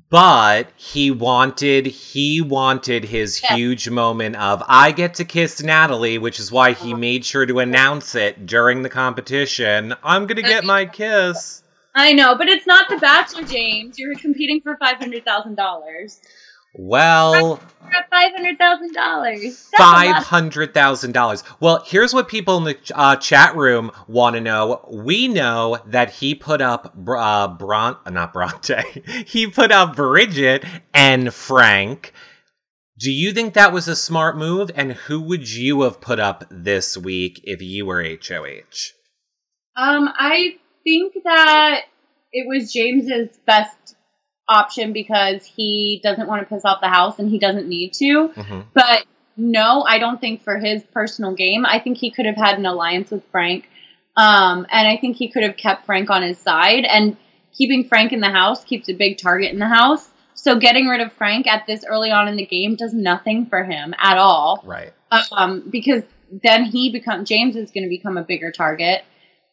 But 0.09 0.69
he 0.77 1.11
wanted 1.11 1.87
he 1.87 2.39
wanted 2.41 3.03
his 3.03 3.41
Yeah. 3.41 3.55
huge 3.55 3.89
moment 3.89 4.35
of 4.35 4.63
I 4.67 4.91
get 4.91 5.15
to 5.15 5.25
kiss 5.25 5.61
Natalie, 5.61 6.19
which 6.19 6.39
is 6.39 6.51
why 6.51 6.71
he 6.71 6.91
uh-huh. 6.91 6.99
made 6.99 7.25
sure 7.25 7.45
to 7.45 7.59
announce 7.59 8.15
it 8.15 8.45
during 8.45 8.81
the 8.81 8.89
competition. 8.89 9.93
I'm 10.03 10.25
gonna 10.27 10.41
get 10.41 10.63
my 10.63 10.85
kiss. 10.85 11.63
I 11.95 12.11
know, 12.11 12.35
but 12.35 12.49
it's 12.49 12.67
not 12.67 12.89
The 12.89 12.97
Bachelor, 12.97 13.43
James. 13.43 13.97
You're 13.97 14.15
competing 14.15 14.59
for 14.61 14.75
five 14.77 14.97
hundred 14.97 15.23
thousand 15.23 15.55
dollars. 15.55 16.19
Well, 16.77 17.61
five 18.11 18.33
hundred 18.33 18.57
thousand 18.57 18.93
dollars. 18.93 19.69
five 19.77 20.15
hundred 20.15 20.73
thousand 20.73 21.13
dollars. 21.13 21.45
Well, 21.61 21.81
here's 21.85 22.13
what 22.13 22.27
people 22.27 22.57
in 22.57 22.65
the 22.65 22.77
uh, 22.93 23.15
chat 23.15 23.55
room 23.55 23.91
want 24.09 24.35
to 24.35 24.41
know. 24.41 24.85
We 24.91 25.29
know 25.29 25.77
that 25.87 26.11
he 26.11 26.35
put 26.35 26.59
up 26.59 26.93
uh, 27.07 27.47
Bron, 27.47 27.95
not 28.11 28.33
Bronte. 28.33 28.75
he 29.25 29.47
put 29.47 29.71
up 29.71 29.95
Bridget 29.95 30.65
and 30.93 31.33
Frank. 31.33 32.11
Do 32.99 33.09
you 33.11 33.31
think 33.31 33.53
that 33.53 33.71
was 33.71 33.87
a 33.87 33.95
smart 33.95 34.37
move? 34.37 34.69
And 34.75 34.91
who 34.91 35.21
would 35.21 35.49
you 35.49 35.83
have 35.83 36.01
put 36.01 36.19
up 36.19 36.43
this 36.49 36.97
week 36.97 37.41
if 37.45 37.61
you 37.61 37.85
were 37.85 38.03
HOH? 38.03 38.91
Um, 39.77 40.09
I 40.13 40.57
think 40.85 41.15
that 41.25 41.81
it 42.31 42.47
was 42.47 42.71
James's 42.71 43.35
best 43.45 43.95
option 44.47 44.93
because 44.93 45.43
he 45.43 45.99
doesn't 46.03 46.27
want 46.27 46.41
to 46.41 46.53
piss 46.53 46.63
off 46.63 46.79
the 46.81 46.87
house 46.87 47.19
and 47.19 47.29
he 47.29 47.39
doesn't 47.39 47.67
need 47.67 47.91
to. 47.93 48.27
hmm 48.27 48.61
But 48.73 49.03
no, 49.35 49.83
I 49.83 49.99
don't 49.99 50.21
think 50.21 50.43
for 50.43 50.57
his 50.57 50.83
personal 50.83 51.33
game. 51.33 51.65
I 51.65 51.79
think 51.79 51.97
he 51.97 52.11
could 52.11 52.25
have 52.25 52.37
had 52.37 52.57
an 52.57 52.65
alliance 52.65 53.11
with 53.11 53.23
Frank. 53.31 53.69
Um, 54.15 54.65
and 54.71 54.87
I 54.87 54.95
think 54.97 55.17
he 55.17 55.29
could 55.29 55.43
have 55.43 55.57
kept 55.57 55.85
Frank 55.85 56.09
on 56.09 56.21
his 56.23 56.37
side. 56.37 56.85
And 56.85 57.17
keeping 57.51 57.87
Frank 57.87 58.13
in 58.13 58.21
the 58.21 58.29
house 58.29 58.63
keeps 58.63 58.87
a 58.87 58.93
big 58.93 59.17
target 59.17 59.51
in 59.51 59.59
the 59.59 59.67
house. 59.67 60.09
So 60.35 60.57
getting 60.57 60.87
rid 60.87 61.01
of 61.01 61.11
Frank 61.13 61.47
at 61.47 61.65
this 61.65 61.83
early 61.85 62.11
on 62.11 62.27
in 62.27 62.35
the 62.35 62.45
game 62.45 62.75
does 62.75 62.93
nothing 62.93 63.47
for 63.47 63.63
him 63.63 63.93
at 63.97 64.17
all. 64.17 64.61
Right. 64.65 64.93
Um, 65.31 65.67
because 65.69 66.03
then 66.43 66.65
he 66.65 66.91
become 66.91 67.25
James 67.25 67.55
is 67.55 67.71
going 67.71 67.83
to 67.83 67.89
become 67.89 68.17
a 68.17 68.23
bigger 68.23 68.51
target. 68.51 69.03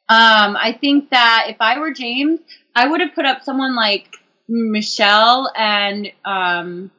Um, 0.08 0.56
I 0.56 0.76
think 0.78 1.10
that 1.10 1.46
if 1.48 1.56
I 1.60 1.78
were 1.78 1.92
James, 1.92 2.40
I 2.74 2.86
would 2.86 3.00
have 3.00 3.14
put 3.14 3.24
up 3.24 3.42
someone 3.44 3.74
like 3.74 4.16
Michelle 4.48 5.50
and 5.56 6.10
um, 6.24 6.90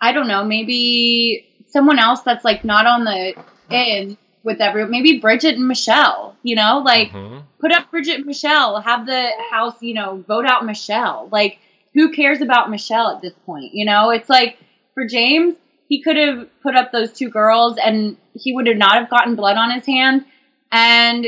I 0.00 0.12
don't 0.12 0.28
know, 0.28 0.44
maybe 0.44 1.46
someone 1.68 1.98
else 1.98 2.20
that's 2.22 2.44
like 2.44 2.64
not 2.64 2.86
on 2.86 3.04
the 3.04 3.34
in 3.70 4.16
with 4.44 4.60
everyone. 4.60 4.92
Maybe 4.92 5.18
Bridget 5.18 5.56
and 5.56 5.66
Michelle. 5.68 6.36
You 6.42 6.56
know, 6.56 6.82
like 6.84 7.10
Mhm. 7.10 7.42
put 7.60 7.72
up 7.72 7.90
Bridget 7.90 8.16
and 8.18 8.26
Michelle. 8.26 8.80
Have 8.80 9.06
the 9.06 9.30
house, 9.50 9.82
you 9.82 9.94
know, 9.94 10.24
vote 10.26 10.46
out 10.46 10.64
Michelle. 10.64 11.28
Like 11.30 11.58
who 11.94 12.12
cares 12.12 12.40
about 12.40 12.70
Michelle 12.70 13.08
at 13.10 13.22
this 13.22 13.34
point? 13.44 13.74
You 13.74 13.84
know, 13.84 14.10
it's 14.10 14.28
like 14.30 14.58
for 14.94 15.06
James, 15.06 15.56
he 15.88 16.02
could 16.02 16.16
have 16.16 16.48
put 16.62 16.76
up 16.76 16.92
those 16.92 17.12
two 17.12 17.28
girls 17.28 17.76
and 17.78 18.16
he 18.34 18.52
would 18.54 18.66
have 18.66 18.76
not 18.76 18.94
have 18.94 19.10
gotten 19.10 19.34
blood 19.34 19.56
on 19.56 19.70
his 19.70 19.86
hand 19.86 20.24
and 20.70 21.26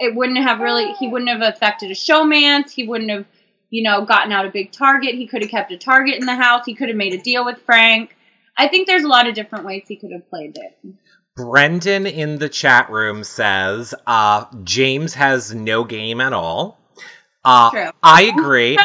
it 0.00 0.14
wouldn't 0.14 0.38
have 0.38 0.60
really 0.60 0.92
he 0.94 1.06
wouldn't 1.06 1.30
have 1.30 1.42
affected 1.42 1.90
a 1.90 1.94
showmance 1.94 2.70
he 2.70 2.86
wouldn't 2.86 3.10
have 3.10 3.26
you 3.68 3.82
know 3.82 4.04
gotten 4.04 4.32
out 4.32 4.46
a 4.46 4.50
big 4.50 4.72
target 4.72 5.14
he 5.14 5.26
could 5.26 5.42
have 5.42 5.50
kept 5.50 5.70
a 5.70 5.78
target 5.78 6.16
in 6.16 6.26
the 6.26 6.34
house 6.34 6.64
he 6.66 6.74
could 6.74 6.88
have 6.88 6.96
made 6.96 7.12
a 7.12 7.18
deal 7.18 7.44
with 7.44 7.58
frank 7.62 8.16
i 8.56 8.66
think 8.66 8.86
there's 8.86 9.04
a 9.04 9.08
lot 9.08 9.28
of 9.28 9.34
different 9.34 9.64
ways 9.64 9.84
he 9.86 9.96
could 9.96 10.12
have 10.12 10.28
played 10.28 10.56
it 10.56 10.96
Brendon 11.36 12.06
in 12.06 12.38
the 12.38 12.48
chat 12.48 12.90
room 12.90 13.24
says 13.24 13.94
uh, 14.06 14.44
James 14.64 15.14
has 15.14 15.54
no 15.54 15.84
game 15.84 16.20
at 16.20 16.32
all. 16.32 16.78
Uh, 17.44 17.70
True. 17.70 17.90
I 18.02 18.24
agree. 18.24 18.78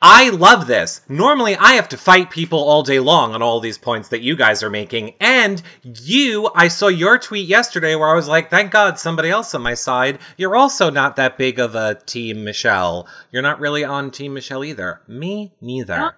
I 0.00 0.30
love 0.30 0.68
this. 0.68 1.00
Normally, 1.08 1.56
I 1.56 1.72
have 1.72 1.88
to 1.88 1.96
fight 1.96 2.30
people 2.30 2.60
all 2.60 2.84
day 2.84 3.00
long 3.00 3.34
on 3.34 3.42
all 3.42 3.58
these 3.58 3.78
points 3.78 4.10
that 4.10 4.20
you 4.20 4.36
guys 4.36 4.62
are 4.62 4.70
making. 4.70 5.14
And 5.18 5.60
you, 5.82 6.48
I 6.54 6.68
saw 6.68 6.86
your 6.86 7.18
tweet 7.18 7.48
yesterday 7.48 7.96
where 7.96 8.08
I 8.08 8.14
was 8.14 8.28
like, 8.28 8.48
thank 8.48 8.70
God 8.70 8.98
somebody 8.98 9.30
else 9.30 9.56
on 9.56 9.62
my 9.62 9.74
side. 9.74 10.20
You're 10.36 10.54
also 10.54 10.90
not 10.90 11.16
that 11.16 11.36
big 11.36 11.58
of 11.58 11.74
a 11.74 11.96
Team 11.96 12.44
Michelle. 12.44 13.08
You're 13.32 13.42
not 13.42 13.58
really 13.58 13.82
on 13.82 14.12
Team 14.12 14.34
Michelle 14.34 14.64
either. 14.64 15.00
Me, 15.08 15.52
neither. 15.60 16.14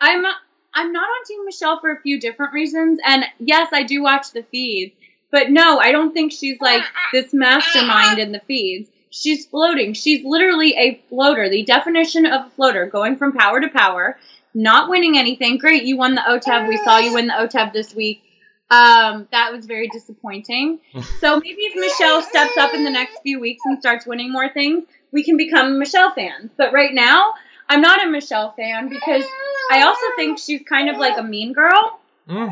I'm 0.00 0.24
i'm 0.72 0.92
not 0.92 1.02
on 1.02 1.24
team 1.26 1.44
michelle 1.44 1.80
for 1.80 1.92
a 1.92 2.00
few 2.00 2.20
different 2.20 2.52
reasons 2.52 3.00
and 3.04 3.24
yes 3.38 3.70
i 3.72 3.82
do 3.82 4.02
watch 4.02 4.32
the 4.32 4.42
feeds 4.44 4.94
but 5.30 5.50
no 5.50 5.78
i 5.78 5.92
don't 5.92 6.12
think 6.12 6.32
she's 6.32 6.60
like 6.60 6.82
this 7.12 7.32
mastermind 7.32 8.18
in 8.18 8.32
the 8.32 8.40
feeds 8.46 8.88
she's 9.10 9.46
floating. 9.46 9.94
She's 9.94 10.24
literally 10.24 10.74
a 10.76 11.00
floater. 11.08 11.48
The 11.48 11.64
definition 11.64 12.26
of 12.26 12.46
a 12.46 12.50
floater 12.50 12.86
going 12.86 13.16
from 13.16 13.32
power 13.32 13.60
to 13.60 13.68
power 13.68 14.18
not 14.54 14.90
winning 14.90 15.16
anything. 15.16 15.58
Great 15.58 15.84
you 15.84 15.96
won 15.96 16.14
the 16.14 16.22
otev 16.22 16.68
we 16.68 16.76
saw 16.78 16.98
you 16.98 17.14
win 17.14 17.26
the 17.26 17.34
otev 17.34 17.72
this 17.72 17.94
week. 17.94 18.22
Um, 18.70 19.26
that 19.32 19.52
was 19.52 19.66
very 19.66 19.88
disappointing. 19.88 20.80
So 21.20 21.38
maybe 21.38 21.62
if 21.62 21.74
michelle 21.74 22.22
steps 22.22 22.56
up 22.56 22.72
in 22.72 22.84
the 22.84 22.90
next 22.90 23.20
few 23.22 23.40
weeks 23.40 23.62
and 23.64 23.78
starts 23.78 24.06
winning 24.06 24.32
more 24.32 24.48
things 24.48 24.84
we 25.12 25.22
can 25.22 25.36
become 25.36 25.78
michelle 25.78 26.12
fans 26.14 26.50
but 26.56 26.72
right 26.72 26.94
now 26.94 27.34
i'm 27.68 27.82
not 27.82 28.06
a 28.06 28.10
michelle 28.10 28.52
fan 28.52 28.88
because 28.88 29.24
i 29.70 29.82
also 29.82 30.06
think 30.16 30.38
she's 30.38 30.62
kind 30.66 30.88
of 30.88 30.96
like 30.96 31.18
a 31.18 31.22
mean 31.22 31.52
girl. 31.52 32.00
Mm. 32.28 32.50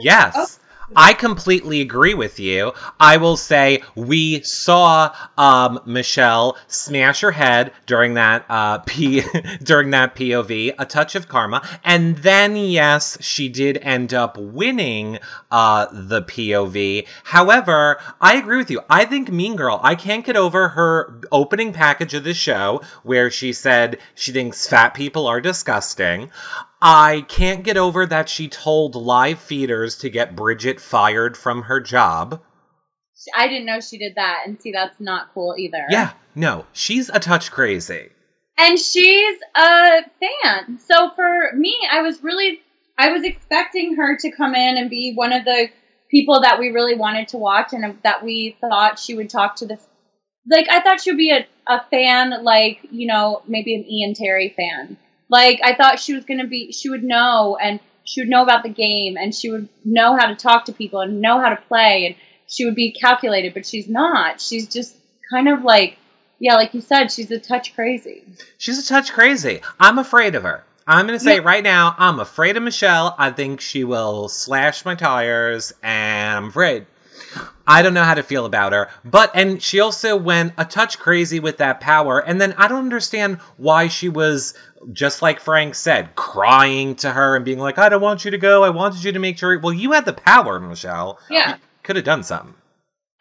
Yes. 0.00 0.58
I 0.94 1.12
completely 1.12 1.80
agree 1.80 2.14
with 2.14 2.40
you. 2.40 2.72
I 2.98 3.18
will 3.18 3.36
say 3.36 3.82
we 3.94 4.42
saw 4.42 5.14
um, 5.38 5.80
Michelle 5.86 6.56
smash 6.66 7.20
her 7.20 7.30
head 7.30 7.72
during 7.86 8.14
that 8.14 8.44
uh, 8.48 8.78
P 8.86 9.22
during 9.62 9.90
that 9.90 10.16
POV, 10.16 10.74
a 10.78 10.84
touch 10.86 11.14
of 11.14 11.28
karma, 11.28 11.66
and 11.84 12.16
then 12.18 12.56
yes, 12.56 13.18
she 13.20 13.48
did 13.48 13.78
end 13.78 14.14
up 14.14 14.36
winning 14.36 15.18
uh, 15.50 15.86
the 15.92 16.22
POV. 16.22 17.06
However, 17.24 18.00
I 18.20 18.36
agree 18.36 18.58
with 18.58 18.70
you. 18.70 18.80
I 18.88 19.04
think 19.04 19.30
Mean 19.30 19.56
Girl. 19.56 19.78
I 19.82 19.94
can't 19.94 20.24
get 20.24 20.36
over 20.36 20.68
her 20.68 21.20
opening 21.30 21.72
package 21.72 22.14
of 22.14 22.24
the 22.24 22.34
show 22.34 22.82
where 23.02 23.30
she 23.30 23.52
said 23.52 23.98
she 24.14 24.32
thinks 24.32 24.66
fat 24.66 24.94
people 24.94 25.26
are 25.26 25.40
disgusting. 25.40 26.30
I 26.82 27.24
can't 27.28 27.62
get 27.64 27.76
over 27.76 28.06
that 28.06 28.28
she 28.28 28.48
told 28.48 28.94
live 28.94 29.38
feeders 29.38 29.98
to 29.98 30.08
get 30.10 30.34
Bridget 30.36 30.80
fired 30.80 31.36
from 31.36 31.62
her 31.62 31.80
job. 31.80 32.40
i 33.36 33.48
didn't 33.48 33.66
know 33.66 33.80
she 33.80 33.98
did 33.98 34.14
that 34.14 34.44
and 34.46 34.60
see 34.60 34.72
that's 34.72 34.98
not 34.98 35.28
cool 35.34 35.54
either 35.58 35.84
Yeah, 35.90 36.12
no, 36.34 36.64
she's 36.72 37.10
a 37.10 37.18
touch 37.20 37.50
crazy. 37.50 38.08
and 38.56 38.78
she's 38.78 39.38
a 39.54 40.02
fan. 40.20 40.78
So 40.78 41.10
for 41.14 41.52
me, 41.54 41.76
I 41.90 42.00
was 42.02 42.22
really, 42.22 42.60
I 42.96 43.10
was 43.12 43.24
expecting 43.24 43.96
her 43.96 44.16
to 44.18 44.30
come 44.30 44.54
in 44.54 44.76
and 44.78 44.88
be 44.88 45.12
one 45.14 45.32
of 45.32 45.44
the 45.44 45.68
people 46.10 46.40
that 46.42 46.58
we 46.58 46.68
really 46.70 46.94
wanted 46.96 47.28
to 47.28 47.36
watch 47.38 47.72
and 47.72 47.98
that 48.04 48.24
we 48.24 48.56
thought 48.60 48.98
she 48.98 49.14
would 49.14 49.28
talk 49.30 49.56
to 49.56 49.66
the, 49.66 49.78
like, 50.50 50.68
I 50.70 50.80
thought 50.80 51.00
she 51.00 51.10
would 51.10 51.18
be 51.18 51.30
a, 51.30 51.46
a 51.66 51.84
fan, 51.90 52.42
like, 52.42 52.80
you 52.90 53.06
know, 53.06 53.42
maybe 53.46 53.74
an 53.74 53.84
Ian 53.84 54.14
Terry 54.14 54.52
fan. 54.56 54.96
Like, 55.30 55.60
I 55.64 55.74
thought 55.74 55.98
she 56.00 56.14
was 56.14 56.24
going 56.24 56.40
to 56.40 56.46
be, 56.46 56.72
she 56.72 56.90
would 56.90 57.04
know 57.04 57.56
and 57.56 57.80
she 58.04 58.20
would 58.20 58.28
know 58.28 58.42
about 58.42 58.62
the 58.64 58.68
game 58.68 59.16
and 59.16 59.34
she 59.34 59.50
would 59.50 59.68
know 59.84 60.16
how 60.16 60.26
to 60.26 60.34
talk 60.34 60.64
to 60.66 60.72
people 60.72 61.00
and 61.00 61.20
know 61.20 61.40
how 61.40 61.50
to 61.50 61.56
play 61.56 62.06
and 62.06 62.14
she 62.48 62.64
would 62.64 62.74
be 62.74 62.90
calculated, 62.92 63.54
but 63.54 63.64
she's 63.64 63.88
not. 63.88 64.40
She's 64.40 64.68
just 64.68 64.96
kind 65.30 65.48
of 65.48 65.62
like, 65.62 65.96
yeah, 66.40 66.54
like 66.56 66.74
you 66.74 66.80
said, 66.80 67.12
she's 67.12 67.30
a 67.30 67.38
touch 67.38 67.74
crazy. 67.74 68.24
She's 68.58 68.84
a 68.84 68.88
touch 68.88 69.12
crazy. 69.12 69.60
I'm 69.78 69.98
afraid 69.98 70.34
of 70.34 70.42
her. 70.42 70.64
I'm 70.86 71.06
going 71.06 71.16
to 71.18 71.24
say 71.24 71.36
Yeah. 71.36 71.42
right 71.42 71.62
now, 71.62 71.94
I'm 71.96 72.18
afraid 72.18 72.56
of 72.56 72.64
Michelle. 72.64 73.14
I 73.16 73.30
think 73.30 73.60
she 73.60 73.84
will 73.84 74.28
slash 74.28 74.84
my 74.84 74.96
tires, 74.96 75.72
and 75.82 76.36
I'm 76.38 76.48
afraid. 76.48 76.86
I 77.70 77.82
don't 77.82 77.94
know 77.94 78.02
how 78.02 78.14
to 78.14 78.24
feel 78.24 78.46
about 78.46 78.72
her. 78.72 78.88
But, 79.04 79.30
and 79.34 79.62
she 79.62 79.78
also 79.78 80.16
went 80.16 80.54
a 80.58 80.64
touch 80.64 80.98
crazy 80.98 81.38
with 81.38 81.58
that 81.58 81.80
power. 81.80 82.18
And 82.18 82.40
then 82.40 82.54
I 82.58 82.66
don't 82.66 82.80
understand 82.80 83.38
why 83.58 83.86
she 83.86 84.08
was, 84.08 84.54
just 84.92 85.22
like 85.22 85.38
Frank 85.38 85.76
said, 85.76 86.16
crying 86.16 86.96
to 86.96 87.10
her 87.10 87.36
and 87.36 87.44
being 87.44 87.60
like, 87.60 87.78
I 87.78 87.88
don't 87.88 88.02
want 88.02 88.24
you 88.24 88.32
to 88.32 88.38
go. 88.38 88.64
I 88.64 88.70
wanted 88.70 89.04
you 89.04 89.12
to 89.12 89.20
make 89.20 89.38
sure. 89.38 89.56
Well, 89.60 89.72
you 89.72 89.92
had 89.92 90.04
the 90.04 90.12
power, 90.12 90.58
Michelle. 90.58 91.20
Yeah. 91.30 91.58
Could 91.84 91.94
have 91.94 92.04
done 92.04 92.24
something. 92.24 92.54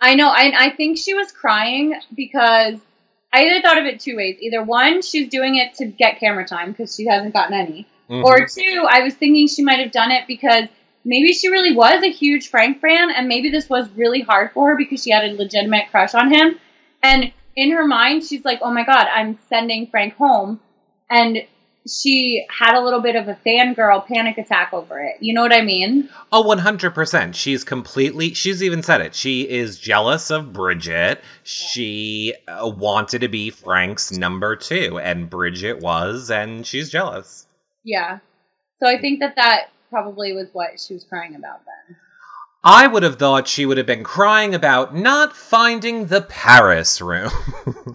I 0.02 0.16
know. 0.16 0.30
I, 0.30 0.52
I 0.58 0.70
think 0.76 0.98
she 0.98 1.14
was 1.14 1.32
crying 1.32 1.94
because 2.16 2.80
I 3.32 3.44
either 3.44 3.62
thought 3.62 3.78
of 3.78 3.86
it 3.86 4.00
two 4.00 4.16
ways. 4.16 4.38
Either 4.40 4.64
one, 4.64 5.04
she's 5.04 5.30
doing 5.30 5.58
it 5.58 5.76
to 5.76 5.86
get 5.86 6.20
camera 6.20 6.46
time 6.48 6.72
because 6.72 6.96
she 6.96 7.06
hasn't 7.06 7.34
gotten 7.34 7.54
any. 7.54 7.86
Mhm. 8.10 8.24
Or 8.24 8.48
two, 8.48 8.88
I 8.90 9.02
was 9.02 9.14
thinking 9.14 9.48
she 9.48 9.62
might 9.62 9.78
have 9.80 9.92
done 9.92 10.10
it 10.10 10.26
because 10.28 10.64
maybe 11.10 11.34
she 11.34 11.50
really 11.50 11.76
was 11.76 12.04
a 12.04 12.12
huge 12.12 12.50
Frank 12.50 12.82
fan 12.82 13.10
and 13.10 13.28
maybe 13.28 13.50
this 13.50 13.68
was 13.68 13.90
really 13.96 14.22
hard 14.22 14.52
for 14.52 14.70
her 14.70 14.78
because 14.78 15.02
she 15.04 15.10
had 15.10 15.26
a 15.26 15.34
legitimate 15.34 15.90
crush 15.90 16.14
on 16.14 16.32
him. 16.32 16.60
And 17.02 17.34
in 17.56 17.72
her 17.72 17.86
mind, 17.86 18.24
she's 18.24 18.46
like, 18.46 18.60
oh 18.62 18.72
my 18.72 18.86
God, 18.86 19.08
I'm 19.12 19.40
sending 19.50 19.88
Frank 19.88 20.16
home. 20.16 20.60
And 21.10 21.40
she 21.90 22.46
had 22.48 22.78
a 22.78 22.84
little 22.84 23.02
bit 23.02 23.16
of 23.16 23.28
a 23.28 23.40
fangirl 23.44 24.06
panic 24.06 24.38
attack 24.38 24.72
over 24.72 25.00
it. 25.00 25.16
You 25.20 25.34
know 25.34 25.42
what 25.42 25.52
I 25.52 25.62
mean? 25.62 26.10
Oh, 26.32 26.44
100%. 26.44 27.34
She's 27.34 27.64
completely, 27.64 28.36
she's 28.36 28.62
even 28.62 28.84
said 28.84 29.02
it. 29.02 29.16
She 29.16 29.50
is 29.50 29.80
jealous 29.80 30.30
of 30.30 30.54
Bridget. 30.54 31.24
She 31.42 32.36
uh, 32.48 32.68
wanted 32.68 33.22
to 33.22 33.30
be 33.30 33.50
Frank's 33.50 34.12
number 34.12 34.56
two, 34.56 35.00
and 35.00 35.28
Bridget 35.28 35.80
was, 35.80 36.30
and 36.30 36.68
she's 36.68 36.92
jealous. 36.92 37.48
Yeah. 37.84 38.20
So 38.80 38.88
I 38.88 39.00
think 39.02 39.22
that 39.22 39.38
that 39.38 39.70
probably 39.90 40.34
was 40.34 40.50
what 40.54 40.80
she 40.80 40.94
was 40.94 41.04
crying 41.04 41.36
about 41.36 41.62
then. 41.66 41.98
I 42.64 42.88
would 42.88 43.04
have 43.04 43.18
thought 43.18 43.48
she 43.48 43.66
would 43.66 43.78
have 43.78 43.86
been 43.86 44.04
crying 44.04 44.54
about 44.54 44.94
not 44.94 45.36
finding 45.36 46.08
the 46.08 46.22
Paris 46.22 47.02
room. 47.02 47.32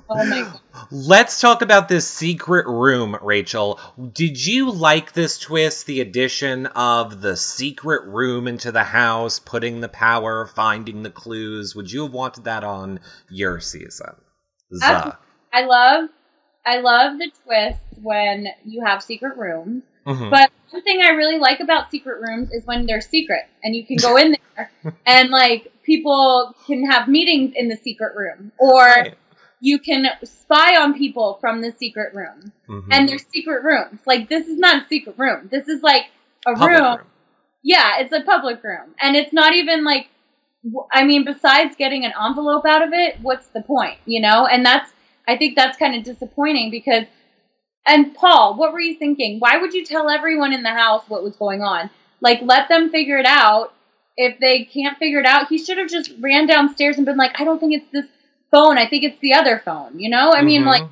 Oh 0.09 0.25
my 0.25 0.53
Let's 0.91 1.41
talk 1.41 1.63
about 1.63 1.89
this 1.89 2.07
secret 2.07 2.67
room, 2.67 3.17
Rachel. 3.23 3.81
Did 4.13 4.45
you 4.45 4.71
like 4.71 5.13
this 5.13 5.39
twist, 5.39 5.87
the 5.87 6.01
addition 6.01 6.67
of 6.67 7.21
the 7.21 7.37
secret 7.37 8.07
room 8.07 8.47
into 8.47 8.71
the 8.71 8.85
house, 8.85 9.39
putting 9.39 9.81
the 9.81 9.89
power, 9.89 10.47
finding 10.47 11.03
the 11.03 11.11
clues? 11.11 11.75
Would 11.75 11.91
you 11.91 12.05
have 12.05 12.13
wanted 12.13 12.45
that 12.45 12.65
on 12.65 13.01
your 13.31 13.61
season? 13.61 14.15
Zuh. 14.73 15.17
I 15.53 15.65
love 15.65 16.11
I 16.67 16.81
love 16.81 17.19
the 17.19 17.31
twist 17.45 17.81
when 18.03 18.49
you 18.65 18.85
have 18.85 19.03
secret 19.03 19.37
rooms. 19.37 19.83
Mhm. 20.07 20.31
But 20.31 20.51
one 20.71 20.83
thing 20.83 21.01
I 21.03 21.11
really 21.11 21.39
like 21.39 21.61
about 21.61 21.91
secret 21.91 22.21
rooms 22.21 22.51
is 22.53 22.65
when 22.67 22.87
they're 22.87 23.01
secret 23.01 23.45
and 23.63 23.75
you 23.75 23.85
can 23.87 23.97
go 23.97 24.17
in 24.17 24.37
there 24.57 24.71
and 25.07 25.31
like 25.31 25.73
people 25.83 26.55
can 26.67 26.85
have 26.91 27.09
meetings 27.09 27.55
in 27.57 27.69
the 27.69 27.77
secret 27.77 28.15
room 28.17 28.53
or 28.59 28.81
Right. 28.85 29.15
you 29.61 29.79
can 29.79 30.07
spy 30.25 30.77
on 30.77 30.95
people 30.99 31.39
from 31.41 31.61
the 31.63 31.73
secret 31.73 32.15
room. 32.15 32.53
Mhm. 32.69 32.89
And 32.91 33.09
they're 33.09 33.19
secret 33.19 33.63
rooms. 33.65 34.01
Like 34.07 34.29
this 34.29 34.47
is 34.47 34.59
not 34.59 34.85
a 34.85 34.89
secret 34.89 35.17
room. 35.19 35.49
This 35.51 35.69
is 35.69 35.83
like 35.83 36.07
a 36.47 36.55
room. 36.55 36.99
room. 36.99 36.99
Yeah, 37.63 37.99
it's 38.01 38.13
a 38.13 38.21
public 38.21 38.63
room. 38.63 38.95
And 39.01 39.17
it's 39.17 39.33
not 39.33 39.55
even 39.55 39.85
like, 39.85 40.09
I 40.93 41.05
mean, 41.05 41.25
besides 41.25 41.77
getting 41.77 42.05
an 42.05 42.13
envelope 42.23 42.67
out 42.67 42.83
of 42.83 42.93
it, 42.93 43.17
what's 43.23 43.47
the 43.49 43.63
point, 43.63 43.97
you 44.05 44.21
know? 44.21 44.47
And 44.47 44.65
that's, 44.67 44.91
I 45.27 45.37
think 45.39 45.57
that's 45.57 45.79
kind 45.79 45.95
of 45.95 46.03
disappointing 46.03 46.71
because, 46.71 47.05
and 47.87 48.15
Paul, 48.15 48.57
what 48.57 48.73
were 48.73 48.81
you 48.81 48.97
thinking? 48.97 49.39
Why 49.41 49.59
would 49.59 49.75
you 49.75 49.85
tell 49.85 50.09
everyone 50.09 50.53
in 50.53 50.63
the 50.63 50.71
house 50.71 51.05
what 51.09 51.23
was 51.23 51.37
going 51.37 51.63
on? 51.63 51.91
Like, 52.21 52.41
let 52.43 52.69
them 52.69 52.91
figure 52.91 53.19
it 53.19 53.27
out. 53.27 53.75
If 54.17 54.39
they 54.39 54.65
can't 54.65 54.97
figure 54.99 55.21
it 55.21 55.27
out, 55.27 55.49
he 55.49 55.59
should 55.59 55.79
have 55.79 55.89
just 55.89 56.13
ran 56.21 56.47
downstairs 56.47 56.97
and 56.97 57.05
been 57.05 57.17
like, 57.17 57.39
I 57.41 57.45
don't 57.45 57.59
think 57.59 57.75
it's 57.75 57.91
this 57.93 58.07
phone. 58.51 58.79
I 58.79 58.89
think 58.89 59.05
it's 59.05 59.21
the 59.21 59.35
other 59.35 59.61
phone, 59.65 59.99
you 59.99 60.09
know? 60.09 60.31
I 60.33 60.43
mean, 60.43 60.63
Mhm. 60.63 60.67
like, 60.67 60.83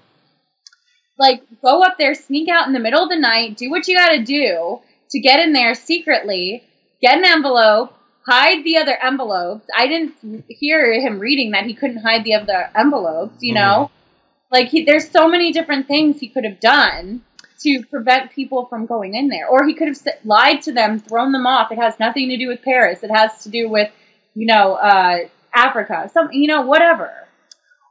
like 1.19 1.43
go 1.63 1.83
up 1.83 1.97
there, 1.99 2.15
sneak 2.15 2.49
out 2.49 2.67
in 2.67 2.73
the 2.73 2.81
middle 2.81 3.03
of 3.03 3.09
the 3.09 3.17
night, 3.17 3.57
do 3.57 3.71
what 3.71 3.87
you 3.87 3.97
got 3.97 4.09
to 4.11 4.23
do 4.23 4.81
to 5.11 5.21
get 5.21 5.41
in 5.41 5.53
there 5.53 5.75
secretly, 5.75 6.65
get 7.01 7.17
an 7.19 7.25
envelope, 7.25 7.95
hide 8.27 8.65
the 8.65 8.77
other 8.79 8.97
envelopes. 9.03 9.67
I 9.75 9.87
didn't 9.87 10.45
hear 10.49 10.93
him 10.93 11.19
reading 11.21 11.53
that 11.53 11.65
he 11.65 11.75
couldn't 11.75 12.03
hide 12.03 12.25
the 12.25 12.35
other 12.35 12.71
envelopes, 12.75 13.43
you 13.43 13.55
know? 13.55 13.91
Like 14.53 14.69
he, 14.69 14.85
there's 14.85 15.11
so 15.11 15.29
many 15.29 15.51
different 15.51 15.89
things 15.89 16.21
he 16.21 16.29
could 16.29 16.45
have 16.45 16.61
done 16.61 17.23
to 17.63 17.83
prevent 17.91 18.33
people 18.33 18.67
from 18.67 18.85
going 18.87 19.15
in 19.15 19.29
there. 19.29 19.49
Or 19.49 19.67
he 19.67 19.75
could 19.75 19.89
have 19.89 19.99
lied 20.25 20.63
to 20.63 20.73
them, 20.73 20.99
thrown 20.99 21.33
them 21.33 21.47
off. 21.47 21.73
It 21.73 21.79
has 21.79 21.99
nothing 21.99 22.29
to 22.29 22.37
do 22.37 22.49
with 22.49 22.63
Paris. 22.63 23.03
It 23.03 23.11
has 23.11 23.45
to 23.45 23.49
do 23.49 23.69
with, 23.71 23.91
you 24.35 24.47
know, 24.47 24.75
uh, 24.75 25.21
Africa. 25.55 26.11
Some, 26.13 26.31
you 26.33 26.49
know, 26.49 26.63
whatever. 26.63 27.11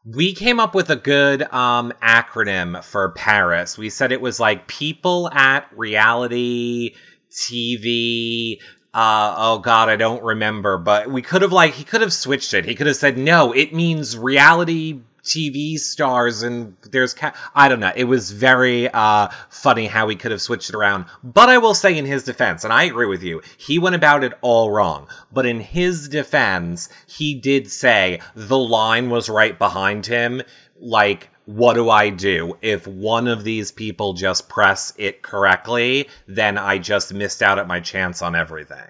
We 0.05 0.33
came 0.33 0.59
up 0.59 0.75
with 0.75 0.89
a 0.89 0.95
good 0.95 1.41
um, 1.41 1.93
acronym 2.01 2.83
for 2.83 3.09
Paris. 3.09 3.77
We 3.77 3.89
said 3.89 4.11
it 4.11 4.21
was 4.21 4.39
like 4.39 4.67
people 4.67 5.29
at 5.31 5.67
reality 5.75 6.95
TV. 7.31 8.59
Uh, 8.93 9.35
oh 9.37 9.59
God, 9.59 9.89
I 9.89 9.95
don't 9.95 10.23
remember, 10.23 10.77
but 10.77 11.09
we 11.09 11.21
could 11.21 11.43
have 11.43 11.53
like 11.53 11.73
he 11.73 11.83
could 11.85 12.01
have 12.01 12.11
switched 12.11 12.53
it. 12.53 12.65
He 12.65 12.75
could 12.75 12.87
have 12.87 12.95
said 12.95 13.17
no, 13.17 13.53
it 13.53 13.73
means 13.73 14.17
reality 14.17 15.01
TV 15.23 15.77
stars 15.77 16.43
and 16.43 16.75
there's 16.89 17.13
ca- 17.13 17.33
I 17.53 17.69
don't 17.69 17.79
know. 17.79 17.91
It 17.95 18.05
was 18.05 18.31
very 18.31 18.89
uh, 18.89 19.29
funny 19.49 19.85
how 19.85 20.07
he 20.07 20.15
could 20.15 20.31
have 20.31 20.41
switched 20.41 20.69
it 20.69 20.75
around. 20.75 21.05
But 21.23 21.49
I 21.49 21.59
will 21.59 21.73
say 21.73 21.97
in 21.97 22.05
his 22.05 22.23
defense, 22.23 22.63
and 22.63 22.73
I 22.73 22.83
agree 22.83 23.05
with 23.05 23.23
you, 23.23 23.41
he 23.57 23.79
went 23.79 23.95
about 23.95 24.23
it 24.23 24.33
all 24.41 24.71
wrong. 24.71 25.07
But 25.31 25.45
in 25.45 25.59
his 25.59 26.09
defense, 26.09 26.89
he 27.07 27.35
did 27.35 27.71
say 27.71 28.21
the 28.35 28.57
line 28.57 29.09
was 29.09 29.29
right 29.29 29.57
behind 29.57 30.05
him. 30.05 30.41
Like, 30.79 31.29
what 31.45 31.73
do 31.73 31.89
I 31.89 32.09
do? 32.09 32.57
If 32.61 32.87
one 32.87 33.27
of 33.27 33.43
these 33.43 33.71
people 33.71 34.13
just 34.13 34.49
press 34.49 34.93
it 34.97 35.21
correctly, 35.21 36.09
then 36.27 36.57
I 36.57 36.77
just 36.77 37.13
missed 37.13 37.43
out 37.43 37.59
at 37.59 37.67
my 37.67 37.79
chance 37.79 38.21
on 38.21 38.35
everything. 38.35 38.89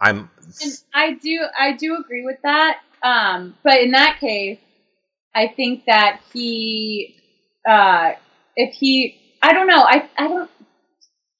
I'm 0.00 0.30
And 0.60 0.72
I 0.92 1.12
do, 1.12 1.46
I 1.58 1.72
do 1.72 1.96
agree 1.96 2.24
with 2.24 2.38
that. 2.42 2.80
Um, 3.02 3.54
but 3.62 3.80
in 3.80 3.92
that 3.92 4.18
case, 4.20 4.58
I 5.34 5.48
think 5.48 5.86
that 5.86 6.20
he, 6.32 7.16
uh, 7.68 8.12
if 8.56 8.74
he, 8.74 9.18
I 9.42 9.52
don't 9.52 9.66
know, 9.66 9.82
I, 9.82 10.08
I 10.18 10.28
don't. 10.28 10.50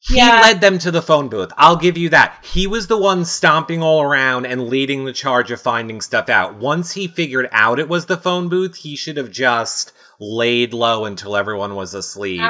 He 0.00 0.16
Yeah. 0.16 0.40
led 0.40 0.60
them 0.60 0.78
to 0.80 0.90
the 0.90 1.02
phone 1.02 1.28
booth. 1.28 1.52
I'll 1.56 1.76
give 1.76 1.96
you 1.96 2.08
that. 2.08 2.44
He 2.44 2.66
was 2.66 2.88
the 2.88 2.98
one 2.98 3.24
stomping 3.24 3.82
all 3.82 4.02
around 4.02 4.46
and 4.46 4.68
leading 4.68 5.04
the 5.04 5.12
charge 5.12 5.52
of 5.52 5.60
finding 5.60 6.00
stuff 6.00 6.28
out. 6.28 6.54
Once 6.54 6.90
he 6.90 7.06
figured 7.06 7.48
out 7.52 7.78
it 7.78 7.88
was 7.88 8.06
the 8.06 8.16
phone 8.16 8.48
booth, 8.48 8.74
he 8.74 8.96
should 8.96 9.16
have 9.16 9.30
just 9.30 9.92
laid 10.18 10.74
low 10.74 11.04
until 11.04 11.36
everyone 11.36 11.76
was 11.76 11.94
asleep. 11.94 12.40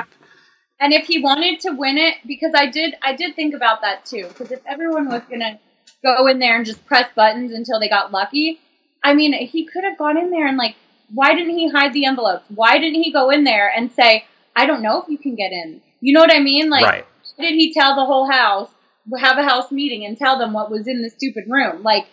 And 0.81 0.93
if 0.93 1.07
he 1.07 1.23
wanted 1.23 1.61
to 1.61 1.73
win 1.73 1.99
it, 1.99 2.17
because 2.27 2.53
I 2.57 2.67
did, 2.67 2.95
I 3.03 3.15
did 3.15 3.37
think 3.37 3.55
about 3.55 3.83
that 3.83 4.07
too. 4.07 4.27
Because 4.29 4.51
if 4.51 4.61
everyone 4.67 5.09
was 5.09 5.23
gonna 5.31 5.61
go 6.03 6.27
in 6.27 6.39
there 6.39 6.57
and 6.57 6.65
just 6.65 6.85
press 6.87 7.11
buttons 7.15 7.53
until 7.53 7.79
they 7.79 7.89
got 7.89 8.13
lucky, 8.13 8.61
I 9.05 9.15
mean, 9.15 9.33
he 9.33 9.67
could 9.67 9.85
have 9.85 9.99
gone 9.99 10.17
in 10.17 10.31
there 10.31 10.47
and 10.47 10.57
like, 10.57 10.77
why 11.15 11.35
didn't 11.35 11.57
he 11.57 11.69
hide 11.69 11.93
the 11.93 12.07
envelopes? 12.07 12.45
Why 12.55 12.79
didn't 12.79 13.03
he 13.03 13.13
go 13.13 13.31
in 13.31 13.45
there 13.45 13.71
and 13.75 13.93
say, 13.93 14.25
I 14.57 14.67
don't 14.67 14.83
know 14.83 15.03
if 15.03 15.09
you 15.09 15.19
can 15.19 15.35
get 15.35 15.53
in? 15.53 15.81
You 16.01 16.15
know 16.15 16.21
what 16.21 16.35
I 16.35 16.41
mean? 16.41 16.71
Like, 16.71 16.85
right. 16.85 17.07
why 17.37 17.45
did 17.51 17.55
he 17.55 17.73
tell 17.73 17.95
the 17.95 18.05
whole 18.05 18.31
house, 18.31 18.71
have 19.19 19.39
a 19.39 19.45
house 19.45 19.71
meeting 19.71 20.05
and 20.05 20.17
tell 20.17 20.39
them 20.39 20.53
what 20.53 20.71
was 20.71 20.89
in 20.89 21.03
the 21.03 21.11
stupid 21.11 21.45
room? 21.49 21.83
Like, 21.83 22.07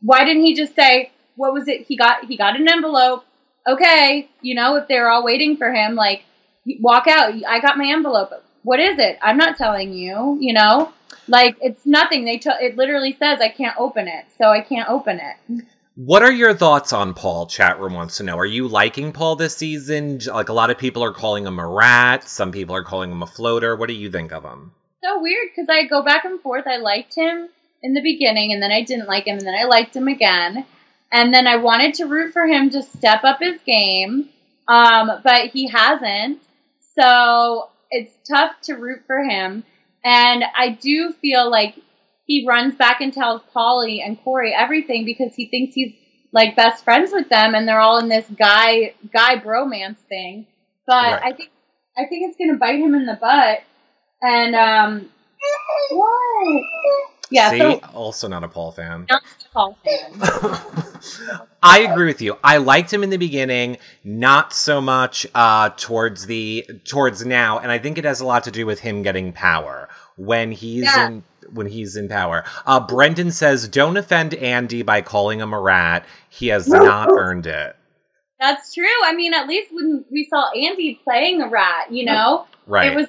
why 0.00 0.24
didn't 0.24 0.44
he 0.44 0.54
just 0.54 0.74
say, 0.74 1.10
what 1.36 1.52
was 1.52 1.68
it? 1.68 1.82
He 1.82 1.96
got, 1.96 2.26
he 2.26 2.36
got 2.36 2.58
an 2.58 2.68
envelope. 2.68 3.24
Okay. 3.66 4.28
You 4.40 4.54
know, 4.54 4.76
if 4.76 4.88
they're 4.88 5.08
all 5.08 5.24
waiting 5.24 5.56
for 5.56 5.72
him, 5.72 5.94
like, 5.94 6.24
walk 6.80 7.06
out. 7.08 7.34
I 7.46 7.60
got 7.60 7.78
my 7.78 7.86
envelope. 7.86 8.30
What 8.62 8.80
is 8.80 8.98
it? 8.98 9.18
I'm 9.20 9.36
not 9.36 9.56
telling 9.56 9.92
you, 9.92 10.38
you 10.40 10.52
know? 10.52 10.92
Like, 11.26 11.56
it's 11.60 11.84
nothing. 11.84 12.24
They 12.24 12.38
tell, 12.38 12.56
it 12.60 12.76
literally 12.76 13.16
says 13.18 13.40
I 13.40 13.48
can't 13.48 13.76
open 13.78 14.08
it. 14.08 14.26
So 14.38 14.48
I 14.48 14.60
can't 14.60 14.88
open 14.88 15.20
it. 15.20 15.64
What 15.96 16.22
are 16.22 16.32
your 16.32 16.54
thoughts 16.54 16.92
on 16.92 17.14
Paul? 17.14 17.46
Chat 17.46 17.78
room 17.78 17.94
wants 17.94 18.16
to 18.16 18.24
know. 18.24 18.36
Are 18.38 18.46
you 18.46 18.66
liking 18.66 19.12
Paul 19.12 19.36
this 19.36 19.56
season? 19.56 20.18
Like 20.26 20.48
a 20.48 20.52
lot 20.52 20.70
of 20.70 20.78
people 20.78 21.04
are 21.04 21.12
calling 21.12 21.46
him 21.46 21.58
a 21.58 21.66
rat. 21.66 22.28
Some 22.28 22.50
people 22.50 22.74
are 22.74 22.82
calling 22.82 23.12
him 23.12 23.22
a 23.22 23.26
floater. 23.26 23.76
What 23.76 23.86
do 23.88 23.94
you 23.94 24.10
think 24.10 24.32
of 24.32 24.44
him? 24.44 24.72
so 25.04 25.20
weird 25.20 25.48
because 25.54 25.68
I 25.68 25.86
go 25.86 26.02
back 26.02 26.24
and 26.24 26.40
forth. 26.40 26.66
I 26.66 26.78
liked 26.78 27.14
him 27.14 27.48
in 27.82 27.92
the 27.92 28.00
beginning, 28.00 28.52
and 28.52 28.62
then 28.62 28.72
I 28.72 28.82
didn't 28.82 29.06
like 29.06 29.26
him, 29.26 29.38
and 29.38 29.46
then 29.46 29.54
I 29.54 29.64
liked 29.64 29.94
him 29.94 30.08
again, 30.08 30.64
and 31.12 31.32
then 31.32 31.46
I 31.46 31.56
wanted 31.56 31.94
to 31.94 32.06
root 32.06 32.32
for 32.32 32.46
him 32.46 32.70
to 32.70 32.82
step 32.82 33.24
up 33.24 33.40
his 33.40 33.60
game, 33.66 34.30
um, 34.66 35.20
but 35.22 35.50
he 35.50 35.68
hasn't. 35.68 36.40
So 36.98 37.68
it's 37.90 38.16
tough 38.28 38.54
to 38.62 38.74
root 38.74 39.02
for 39.06 39.22
him, 39.22 39.64
and 40.02 40.44
I 40.56 40.70
do 40.70 41.12
feel 41.12 41.50
like 41.50 41.74
he 42.26 42.46
runs 42.46 42.74
back 42.74 43.00
and 43.00 43.12
tells 43.12 43.42
Paulie 43.54 44.04
and 44.04 44.18
Corey 44.22 44.54
everything 44.56 45.04
because 45.04 45.34
he 45.34 45.48
thinks 45.48 45.74
he's 45.74 45.94
like 46.32 46.56
best 46.56 46.84
friends 46.84 47.12
with 47.12 47.28
them, 47.28 47.54
and 47.54 47.66
they're 47.68 47.80
all 47.80 47.98
in 47.98 48.08
this 48.08 48.26
guy 48.36 48.94
guy 49.12 49.36
bromance 49.38 49.98
thing. 50.08 50.46
But 50.86 50.94
Right. 51.12 51.22
I 51.24 51.32
think 51.32 51.50
I 51.96 52.06
think 52.06 52.28
it's 52.30 52.36
gonna 52.38 52.58
bite 52.58 52.80
him 52.80 52.94
in 52.94 53.06
the 53.06 53.14
butt. 53.20 53.60
And 54.22 54.54
um, 54.54 55.08
what? 55.90 56.62
Yeah, 57.30 57.50
See, 57.50 57.58
so 57.58 57.80
also 57.94 58.28
not 58.28 58.44
a 58.44 58.48
Paul 58.48 58.72
fan. 58.72 59.06
not 59.10 59.22
a 59.22 59.52
Paul 59.52 59.78
fan. 59.84 60.12
I 61.62 61.80
agree 61.80 62.06
with 62.06 62.20
you. 62.22 62.36
I 62.44 62.58
liked 62.58 62.92
him 62.92 63.02
in 63.02 63.10
the 63.10 63.16
beginning, 63.16 63.78
not 64.04 64.52
so 64.52 64.80
much 64.80 65.26
uh, 65.34 65.70
towards 65.70 66.26
the 66.26 66.64
towards 66.84 67.24
now, 67.24 67.58
and 67.58 67.70
I 67.70 67.78
think 67.78 67.98
it 67.98 68.04
has 68.04 68.20
a 68.20 68.26
lot 68.26 68.44
to 68.44 68.50
do 68.50 68.66
with 68.66 68.78
him 68.80 69.02
getting 69.02 69.32
power 69.32 69.88
when 70.16 70.52
he's 70.52 70.84
Yeah. 70.84 71.06
in 71.08 71.22
when 71.52 71.66
he's 71.66 71.96
in 71.96 72.08
power. 72.08 72.44
Uh, 72.66 72.80
Brendon 72.80 73.30
says, 73.30 73.68
"Don't 73.68 73.96
offend 73.96 74.34
Andy 74.34 74.82
by 74.82 75.02
calling 75.02 75.40
him 75.40 75.52
a 75.52 75.60
rat. 75.60 76.04
He 76.28 76.48
has 76.48 76.68
not 76.68 77.08
earned 77.10 77.46
it." 77.46 77.76
That's 78.40 78.74
true. 78.74 78.84
I 79.04 79.14
mean, 79.14 79.32
at 79.32 79.46
least 79.46 79.72
when 79.72 80.04
we 80.10 80.26
saw 80.28 80.50
Andy 80.50 81.00
playing 81.04 81.40
a 81.40 81.48
rat, 81.48 81.92
you 81.92 82.04
know, 82.04 82.46
Right. 82.66 82.92
it 82.92 82.96
was 82.96 83.08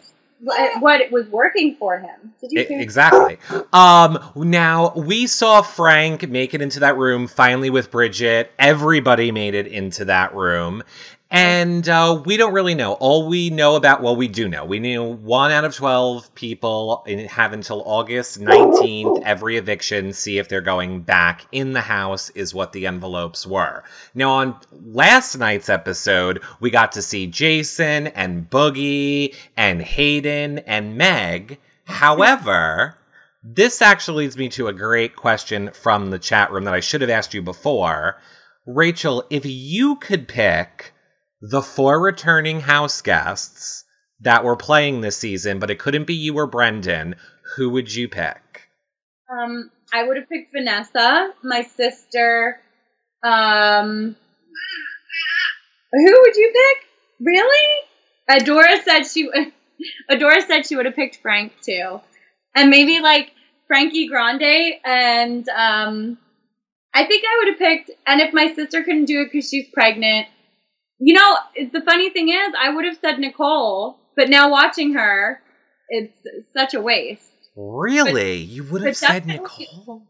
what 0.80 1.02
it 1.02 1.12
was 1.12 1.28
working 1.28 1.76
for 1.76 1.98
him. 1.98 2.34
Did 2.41 2.52
you 2.52 2.60
I- 2.62 2.82
exactly. 2.82 3.38
Um, 3.74 4.19
now 4.36 4.93
we 4.95 5.28
saw 5.28 5.62
Frank 5.62 6.30
make 6.30 6.54
it 6.54 6.62
into 6.62 6.82
that 6.82 6.98
room 6.98 7.28
finally 7.28 7.69
with 7.69 7.89
Bridget. 7.89 8.52
Everybody 8.60 9.32
made 9.32 9.56
it 9.56 9.67
into 9.67 10.06
that 10.06 10.36
room. 10.36 10.84
And 11.31 11.89
uh, 11.89 12.21
we 12.23 12.38
don't 12.38 12.53
really 12.53 12.75
know. 12.75 12.93
All 12.93 13.27
we 13.27 13.49
know 13.49 13.75
about, 13.75 14.01
well, 14.01 14.15
we 14.15 14.27
do 14.27 14.47
know. 14.47 14.63
We 14.63 14.79
knew 14.79 15.03
one 15.03 15.51
out 15.51 15.65
of 15.65 15.75
12 15.75 16.35
people 16.35 17.03
have 17.29 17.51
until 17.51 17.81
August 17.83 18.39
19th, 18.39 19.23
every 19.23 19.57
eviction, 19.57 20.13
see 20.13 20.38
if 20.38 20.47
they're 20.47 20.61
going 20.61 21.01
back 21.01 21.47
in 21.51 21.73
the 21.73 21.81
house, 21.81 22.29
is 22.29 22.53
what 22.53 22.73
the 22.73 22.85
envelopes 22.85 23.45
were. 23.45 23.83
Now, 24.13 24.33
on 24.33 24.59
last 24.71 25.35
night's 25.35 25.67
episode, 25.67 26.43
we 26.59 26.69
got 26.69 26.91
to 26.91 27.01
see 27.01 27.25
Jason 27.25 28.07
and 28.07 28.47
Boogie 28.47 29.35
and 29.57 29.81
Hayden 29.81 30.59
and 30.59 30.95
Meg. 30.95 31.57
However, 31.85 32.97
this 33.43 33.81
actually 33.81 34.25
leads 34.25 34.38
me 34.38 34.49
to 34.49 34.67
a 34.67 34.73
great 34.73 35.15
question 35.15 35.71
from 35.73 36.11
the 36.11 36.19
chat 36.19 36.51
room 36.51 36.65
that 36.65 36.73
I 36.75 36.81
should 36.81 37.01
have 37.01 37.09
asked 37.09 37.33
you 37.33 37.41
before. 37.41 38.21
Rachel, 38.67 39.25
if 39.31 39.45
you 39.45 39.95
could 39.97 40.27
pick 40.27 40.93
the 41.41 41.62
four 41.62 42.00
returning 42.00 42.60
house 42.60 43.02
guests 43.02 43.84
that 44.21 44.43
were 44.43 44.56
playing 44.56 45.02
this 45.02 45.17
season, 45.17 45.60
but 45.60 45.71
it 45.71 45.80
couldn't 45.80 46.08
be 46.08 46.15
you 46.15 46.36
or 46.36 46.48
Brendon, 46.48 47.15
who 47.56 47.69
would 47.71 47.93
you 47.93 48.08
pick? 48.08 48.69
Um, 49.30 49.71
I 49.93 50.04
would 50.04 50.17
have 50.17 50.30
picked 50.30 50.56
Elissa, 50.56 51.34
my 51.43 51.63
sister. 51.63 52.60
Um, 53.24 54.15
who 55.91 56.21
would 56.21 56.36
you 56.36 56.52
pick? 56.54 57.26
Really? 57.26 57.82
Adora 58.30 58.84
said 58.84 59.04
she. 59.04 59.30
Adora 60.10 60.41
said 60.45 60.65
she 60.65 60.76
would 60.76 60.86
have 60.86 60.95
picked 60.95 61.17
Frank 61.17 61.54
too, 61.62 62.02
and 62.56 62.69
maybe 62.69 63.00
like 63.00 63.32
Frankie 63.67 64.08
Grande. 64.08 64.76
And 64.84 65.48
um, 65.50 66.17
I 66.94 67.06
think 67.06 67.23
I 67.25 67.38
would 67.38 67.48
have 67.50 67.58
picked. 67.60 67.92
And 68.06 68.21
if 68.21 68.33
my 68.33 68.54
sister 68.54 68.83
couldn't 68.83 69.06
do 69.06 69.21
it 69.21 69.31
because 69.31 69.50
she's 69.50 69.67
pregnant, 69.73 70.27
you 71.00 71.13
know, 71.13 71.37
the 71.71 71.81
funny 71.81 72.10
thing 72.10 72.29
is, 72.29 72.54
I 72.60 72.73
would 72.73 72.85
have 72.85 72.98
said 73.02 73.19
Nicole. 73.19 73.98
But 74.15 74.29
now 74.29 74.50
watching 74.50 74.93
her, 74.93 75.41
it's 75.89 76.17
such 76.56 76.73
a 76.73 76.81
waste. 76.81 77.21
Really? 77.56 78.37
you 78.37 78.63
would 78.63 78.83
have 78.83 78.98
said 78.98 79.25
Nicole? 79.25 80.04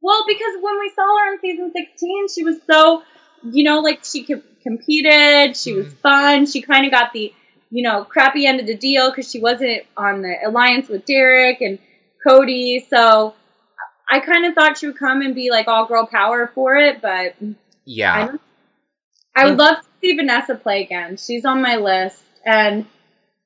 Well, 0.00 0.24
because 0.26 0.54
when 0.60 0.78
we 0.78 0.92
saw 0.94 1.18
her 1.18 1.32
in 1.34 1.40
season 1.40 1.72
16, 1.74 2.28
she 2.34 2.44
was 2.44 2.56
so, 2.70 3.02
you 3.42 3.64
know, 3.64 3.80
like 3.80 4.04
she 4.04 4.24
com- 4.24 4.42
competed, 4.62 5.56
she 5.56 5.74
was 5.74 5.86
mm-hmm. 5.86 5.96
fun, 5.96 6.46
she 6.46 6.62
kind 6.62 6.86
of 6.86 6.92
got 6.92 7.12
the, 7.12 7.32
you 7.70 7.82
know, 7.82 8.04
crappy 8.04 8.46
end 8.46 8.60
of 8.60 8.66
the 8.66 8.76
deal 8.76 9.10
because 9.10 9.30
she 9.30 9.40
wasn't 9.40 9.82
on 9.96 10.22
the 10.22 10.34
alliance 10.46 10.88
with 10.88 11.04
Derek 11.04 11.60
and 11.60 11.78
Cody. 12.26 12.86
So 12.88 13.34
I 14.08 14.20
kind 14.20 14.46
of 14.46 14.54
thought 14.54 14.78
she 14.78 14.86
would 14.86 14.98
come 14.98 15.20
and 15.20 15.34
be 15.34 15.50
like 15.50 15.68
all 15.68 15.86
girl 15.86 16.06
power 16.06 16.50
for 16.54 16.76
it, 16.76 17.02
but 17.02 17.34
Yeah. 17.84 18.26
don't. 18.26 18.40
I 19.36 19.46
would 19.46 19.58
love 19.58 19.80
to 19.80 19.87
see 20.00 20.16
Vanessa 20.16 20.54
play 20.54 20.82
again. 20.82 21.16
She's 21.16 21.44
on 21.44 21.62
my 21.62 21.76
list, 21.76 22.22
and 22.44 22.86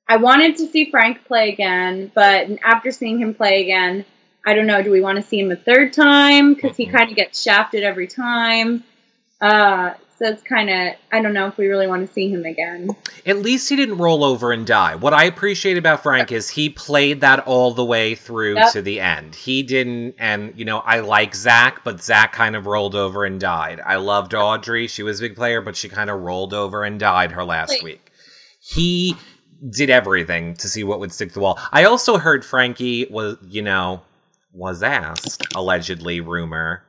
I 0.08 0.16
wanted 0.16 0.56
to 0.56 0.66
see 0.66 0.90
Frank 0.90 1.24
play 1.24 1.50
again, 1.50 2.10
but 2.14 2.48
after 2.64 2.90
seeing 2.90 3.18
him 3.18 3.34
play 3.34 3.62
again, 3.62 4.04
I 4.44 4.54
don't 4.54 4.66
know. 4.66 4.82
Do 4.82 4.90
we 4.90 5.00
want 5.00 5.16
to 5.16 5.22
see 5.22 5.40
him 5.40 5.50
a 5.50 5.56
third 5.56 5.92
time? 5.92 6.54
Because 6.54 6.76
he 6.76 6.86
Mhm. 6.86 6.92
kind 6.92 7.10
of 7.10 7.16
gets 7.16 7.40
shafted 7.42 7.84
every 7.84 8.08
time. 8.08 8.82
Uh, 9.40 9.94
it's 10.22 10.42
kind 10.42 10.70
of 10.70 10.94
I 11.12 11.20
don't 11.20 11.34
know 11.34 11.46
if 11.48 11.56
we 11.58 11.66
really 11.66 11.86
want 11.86 12.06
to 12.06 12.12
see 12.12 12.28
him 12.30 12.44
again. 12.44 12.90
At 13.26 13.38
least 13.38 13.68
he 13.68 13.76
didn't 13.76 13.98
roll 13.98 14.24
over 14.24 14.52
and 14.52 14.66
die. 14.66 14.94
What 14.94 15.12
I 15.12 15.24
appreciate 15.24 15.76
about 15.78 16.02
Frank 16.02 16.32
is 16.32 16.48
he 16.48 16.70
played 16.70 17.20
that 17.22 17.40
all 17.46 17.72
the 17.74 17.84
way 17.84 18.14
through 18.14 18.54
Yep. 18.54 18.72
to 18.72 18.82
the 18.82 19.00
end. 19.00 19.34
He 19.34 19.62
didn't, 19.62 20.14
and 20.18 20.54
you 20.56 20.64
know, 20.64 20.78
I 20.78 21.00
like 21.00 21.34
Zach, 21.34 21.82
but 21.84 22.02
Zach 22.02 22.32
kind 22.32 22.56
of 22.56 22.66
rolled 22.66 22.94
over 22.94 23.24
and 23.24 23.40
died. 23.40 23.80
I 23.84 23.96
loved 23.96 24.34
Audrey. 24.34 24.86
She 24.88 25.02
was 25.02 25.20
a 25.20 25.24
big 25.24 25.36
player, 25.36 25.60
but 25.60 25.76
she 25.76 25.88
kind 25.88 26.08
of 26.10 26.20
rolled 26.20 26.54
over 26.54 26.84
and 26.84 26.98
died 26.98 27.32
her 27.32 27.44
last 27.44 27.70
Like- 27.70 27.82
week. 27.82 28.10
He 28.60 29.16
did 29.68 29.90
everything 29.90 30.54
to 30.56 30.68
see 30.68 30.84
what 30.84 31.00
would 31.00 31.12
stick 31.12 31.28
to 31.28 31.34
the 31.34 31.40
wall. 31.40 31.58
I 31.70 31.84
also 31.84 32.18
heard 32.18 32.44
Frankie 32.44 33.06
was, 33.10 33.36
you 33.48 33.62
know, 33.62 34.02
was 34.52 34.82
asked, 34.82 35.46
allegedly, 35.54 36.20
rumor, 36.20 36.82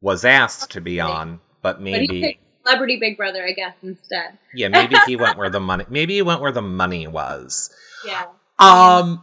was 0.00 0.24
asked 0.24 0.72
to 0.72 0.80
be 0.80 1.00
on, 1.00 1.40
But 1.62 1.80
maybe. 1.80 2.38
Celebrity 2.64 2.98
Big 3.00 3.16
Brother, 3.16 3.44
I 3.44 3.52
guess, 3.52 3.74
instead. 3.82 4.38
Yeah, 4.54 4.68
maybe 4.68 4.96
he 5.06 5.16
went 5.16 5.36
where 5.38 5.50
the 5.50 5.60
money. 5.72 5.84
Maybe 5.88 6.14
he 6.14 6.22
went 6.22 6.40
where 6.40 6.52
the 6.52 6.62
money 6.62 7.06
was. 7.06 7.70
Yeah. 8.06 8.26
Um. 8.58 9.22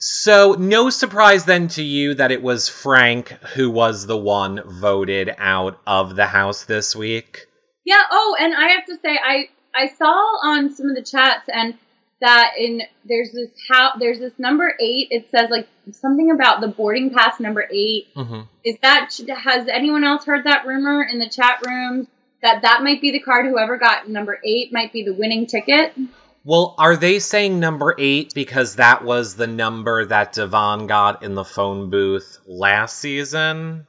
So 0.00 0.54
no 0.58 0.90
surprise 0.90 1.44
then 1.44 1.68
to 1.68 1.82
you 1.82 2.14
that 2.14 2.30
it 2.30 2.42
was 2.42 2.68
Frank 2.68 3.28
who 3.54 3.70
was 3.70 4.06
the 4.06 4.16
one 4.16 4.62
voted 4.64 5.34
out 5.38 5.80
of 5.86 6.14
the 6.14 6.26
house 6.26 6.64
this 6.64 6.94
week. 6.94 7.46
Yeah. 7.84 8.02
Oh, 8.10 8.36
and 8.38 8.54
I 8.54 8.68
have 8.68 8.86
to 8.86 8.96
say, 9.02 9.18
I 9.22 9.48
I 9.74 9.88
saw 9.88 10.12
on 10.12 10.74
some 10.74 10.88
of 10.88 10.96
the 10.96 11.02
chats 11.02 11.48
and 11.52 11.74
that 12.20 12.54
in 12.58 12.82
there's 13.04 13.30
this 13.32 13.50
how 13.70 13.92
there's 13.98 14.18
this 14.18 14.32
number 14.38 14.74
eight. 14.80 15.08
It 15.10 15.30
says 15.30 15.50
like 15.50 15.68
something 15.92 16.30
about 16.30 16.60
the 16.60 16.68
boarding 16.68 17.10
pass 17.10 17.38
number 17.40 17.66
eight. 17.70 18.14
Mm-hmm. 18.14 18.42
Is 18.64 18.76
that 18.82 19.10
has 19.44 19.68
anyone 19.68 20.04
else 20.04 20.24
heard 20.24 20.44
that 20.44 20.66
rumor 20.66 21.02
in 21.02 21.18
the 21.18 21.28
chat 21.28 21.60
room 21.66 22.08
that 22.42 22.62
that 22.62 22.82
might 22.82 23.00
be 23.00 23.10
the 23.10 23.20
card? 23.20 23.46
Whoever 23.46 23.78
got 23.78 24.08
number 24.08 24.38
eight 24.44 24.72
might 24.72 24.92
be 24.92 25.02
the 25.02 25.14
winning 25.14 25.46
ticket. 25.46 25.94
Well, 26.44 26.74
are 26.78 26.96
they 26.96 27.18
saying 27.18 27.60
number 27.60 27.94
eight 27.98 28.32
because 28.34 28.76
that 28.76 29.04
was 29.04 29.34
the 29.34 29.46
number 29.46 30.06
that 30.06 30.34
Da'Vonne 30.34 30.86
got 30.86 31.22
in 31.22 31.34
the 31.34 31.44
phone 31.44 31.90
booth 31.90 32.38
last 32.46 32.98
season? 32.98 33.86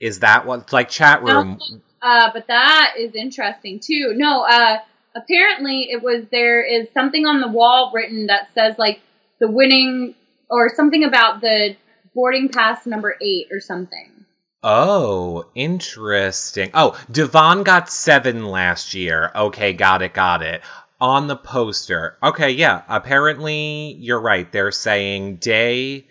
Is 0.00 0.20
that 0.20 0.44
what 0.44 0.72
like 0.72 0.90
chat 0.90 1.22
room? 1.22 1.58
Uh, 2.02 2.30
but 2.32 2.46
that 2.48 2.94
is 2.98 3.14
interesting 3.14 3.80
too. 3.80 4.12
No, 4.14 4.42
uh, 4.42 4.78
apparently 5.16 5.88
it 5.90 6.02
was 6.02 6.24
there 6.30 6.62
is 6.62 6.88
something 6.92 7.26
on 7.26 7.40
the 7.40 7.48
wall 7.48 7.90
written 7.94 8.26
that 8.26 8.48
says 8.54 8.76
like 8.78 9.00
the 9.40 9.50
winning 9.50 10.14
or 10.50 10.68
something 10.74 11.04
about 11.04 11.40
the 11.40 11.76
boarding 12.14 12.48
pass 12.48 12.86
number 12.86 13.16
eight 13.20 13.48
or 13.50 13.60
something. 13.60 14.17
Oh, 14.62 15.46
interesting. 15.54 16.70
Oh, 16.74 16.98
Da'Vonne 17.12 17.64
got 17.64 17.90
seven 17.90 18.46
last 18.46 18.94
year. 18.94 19.30
Okay, 19.34 19.72
got 19.72 20.02
it, 20.02 20.12
got 20.14 20.42
it. 20.42 20.62
On 21.00 21.28
the 21.28 21.36
poster. 21.36 22.18
Okay, 22.22 22.50
yeah. 22.50 22.82
Apparently, 22.88 23.96
you're 24.00 24.20
right. 24.20 24.50
They're 24.50 24.72
saying 24.72 25.36
Day. 25.36 26.08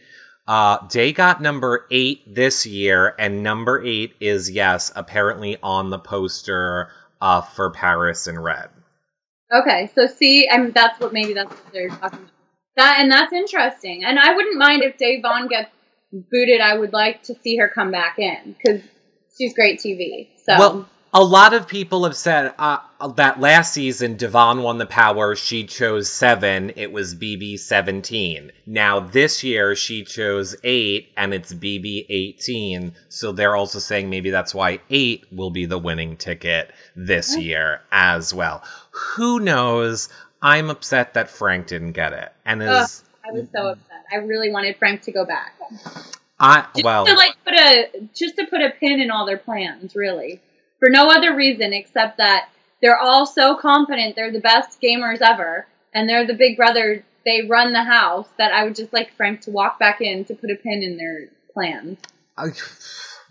Uh, 0.47 0.87
Day 0.87 1.11
got 1.11 1.41
number 1.41 1.85
eight 1.91 2.33
this 2.33 2.65
year, 2.65 3.13
and 3.19 3.43
number 3.43 3.83
eight 3.83 4.13
is 4.21 4.49
yes, 4.49 4.93
apparently 4.95 5.57
on 5.61 5.89
the 5.89 5.99
poster 5.99 6.89
uh, 7.19 7.41
for 7.41 7.71
Paris 7.71 8.27
in 8.27 8.39
red. 8.39 8.69
Okay, 9.51 9.89
so 9.93 10.07
see, 10.07 10.47
mean 10.57 10.71
that's 10.71 10.99
what 11.01 11.11
maybe 11.11 11.33
that's 11.33 11.51
what 11.51 11.73
they're 11.73 11.89
talking 11.89 12.19
about. 12.19 12.31
That 12.77 12.99
and 12.99 13.11
that's 13.11 13.33
interesting. 13.33 14.05
And 14.05 14.17
I 14.17 14.35
wouldn't 14.35 14.57
mind 14.57 14.83
if 14.83 14.97
Vaughn 15.21 15.47
gets 15.47 15.71
booted. 16.11 16.61
I 16.61 16.77
would 16.77 16.93
like 16.93 17.23
to 17.23 17.35
see 17.35 17.57
her 17.57 17.69
come 17.69 17.91
back 17.91 18.19
in 18.19 18.55
because 18.57 18.81
she's 19.37 19.53
great 19.53 19.79
TV. 19.79 20.27
So 20.43 20.57
Well, 20.57 20.89
a 21.13 21.23
lot 21.23 21.53
of 21.53 21.67
people 21.67 22.03
have 22.03 22.15
said 22.15 22.53
uh, 22.59 22.79
that 23.15 23.39
last 23.39 23.73
season 23.73 24.17
Da'Vonne 24.17 24.61
won 24.61 24.77
the 24.77 24.85
power. 24.85 25.35
She 25.35 25.65
chose 25.65 26.09
seven. 26.11 26.73
It 26.75 26.91
was 26.91 27.15
BB 27.15 27.59
seventeen. 27.59 28.51
Now 28.65 28.99
this 28.99 29.43
year 29.43 29.75
she 29.75 30.03
chose 30.03 30.55
eight, 30.63 31.11
and 31.15 31.33
it's 31.33 31.53
BB 31.53 32.05
eighteen. 32.09 32.93
So 33.09 33.31
they're 33.31 33.55
also 33.55 33.79
saying 33.79 34.09
maybe 34.09 34.29
that's 34.29 34.53
why 34.53 34.79
eight 34.89 35.25
will 35.31 35.51
be 35.51 35.65
the 35.65 35.79
winning 35.79 36.17
ticket 36.17 36.71
this 36.95 37.37
year 37.37 37.81
as 37.91 38.33
well. 38.33 38.63
Who 38.91 39.39
knows? 39.39 40.09
I'm 40.41 40.69
upset 40.69 41.15
that 41.15 41.29
Frank 41.29 41.67
didn't 41.67 41.93
get 41.93 42.13
it, 42.13 42.31
and 42.45 42.61
Ugh. 42.61 42.83
is 42.83 43.03
I 43.27 43.31
was 43.31 43.47
so 43.53 43.69
upset. 43.69 43.96
I 44.11 44.17
really 44.17 44.51
wanted 44.51 44.77
Frank 44.77 45.01
to 45.03 45.11
go 45.11 45.25
back. 45.25 45.53
I 46.39 46.65
Just 46.73 46.83
well. 46.85 47.05
to 47.05 47.13
like 47.13 47.35
put 47.43 47.53
a 47.53 47.87
just 48.15 48.35
to 48.37 48.45
put 48.45 48.61
a 48.61 48.69
pin 48.69 48.99
in 48.99 49.09
all 49.11 49.25
their 49.25 49.37
plans, 49.37 49.95
really. 49.95 50.41
For 50.79 50.89
no 50.89 51.09
other 51.09 51.35
reason 51.35 51.73
except 51.73 52.17
that 52.17 52.49
they're 52.81 52.97
all 52.99 53.25
so 53.25 53.55
confident 53.55 54.15
they're 54.15 54.31
the 54.31 54.39
best 54.39 54.79
gamers 54.81 55.19
ever 55.21 55.65
and 55.93 56.07
they're 56.07 56.27
the 56.27 56.35
big 56.35 56.57
brother 56.57 57.03
they 57.25 57.41
run 57.49 57.73
the 57.73 57.83
house 57.83 58.27
that 58.37 58.53
I 58.53 58.63
would 58.63 58.75
just 58.75 58.93
like 58.93 59.13
Frank 59.15 59.41
to 59.41 59.51
walk 59.51 59.79
back 59.79 59.99
in 59.99 60.23
to 60.25 60.35
put 60.35 60.51
a 60.51 60.55
pin 60.55 60.83
in 60.83 60.97
their 60.97 61.27
plans. 61.53 61.97
I- 62.37 62.51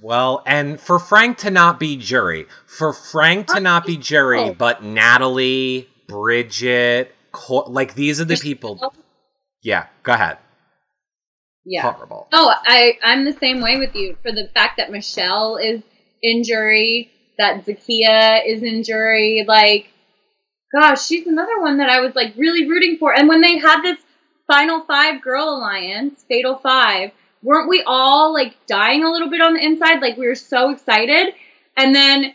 Well, 0.03 0.43
and 0.45 0.79
for 0.79 0.99
Frank 0.99 1.39
to 1.39 1.51
not 1.51 1.81
be 1.81 1.97
jury, 1.97 2.47
for 2.67 2.93
Frank 2.93 3.47
to 3.55 3.61
not 3.61 3.87
be 3.87 3.97
jury, 3.97 4.41
Oh. 4.41 4.53
but 4.55 4.83
Natalie, 4.83 5.89
Bridget, 6.07 7.15
Co- 7.33 7.65
like 7.71 7.95
these 7.95 8.21
are 8.21 8.27
the 8.27 8.37
people. 8.37 8.93
Yeah, 9.63 9.87
go 10.03 10.13
ahead. 10.13 10.37
Yeah. 11.67 11.93
Horrible. 11.93 12.29
Oh, 12.33 12.55
I 12.65 12.97
I'm 13.03 13.25
the 13.25 13.33
same 13.33 13.61
way 13.61 13.77
with 13.77 13.97
you 13.97 14.17
for 14.23 14.31
the 14.31 14.49
fact 14.55 14.77
that 14.77 14.93
Michelle 14.93 15.57
is 15.57 15.83
in 16.23 16.45
jury, 16.45 17.11
that 17.39 17.67
Zakiyah 17.67 18.43
is 18.47 18.63
in 18.63 18.85
jury. 18.85 19.45
Like, 19.47 19.89
gosh, 20.73 21.05
she's 21.05 21.27
another 21.27 21.61
one 21.61 21.79
that 21.79 21.91
I 21.91 22.01
was 22.01 22.15
like 22.15 22.35
really 22.37 22.69
rooting 22.69 22.99
for. 22.99 23.13
And 23.13 23.29
when 23.29 23.41
they 23.41 23.59
had 23.59 23.83
this 23.83 23.99
Final 24.47 24.83
Five 24.83 25.23
Girl 25.23 25.49
Alliance, 25.49 26.25
Fatal 26.29 26.57
Five, 26.57 27.11
weren't 27.43 27.69
we 27.69 27.83
all 27.85 28.33
like 28.33 28.55
dying 28.69 29.03
a 29.03 29.11
little 29.11 29.29
bit 29.29 29.41
on 29.41 29.55
the 29.55 29.65
inside? 29.65 30.01
Like 30.01 30.17
we 30.17 30.29
were 30.29 30.37
so 30.37 30.71
excited, 30.71 31.35
and 31.77 31.93
then 31.93 32.33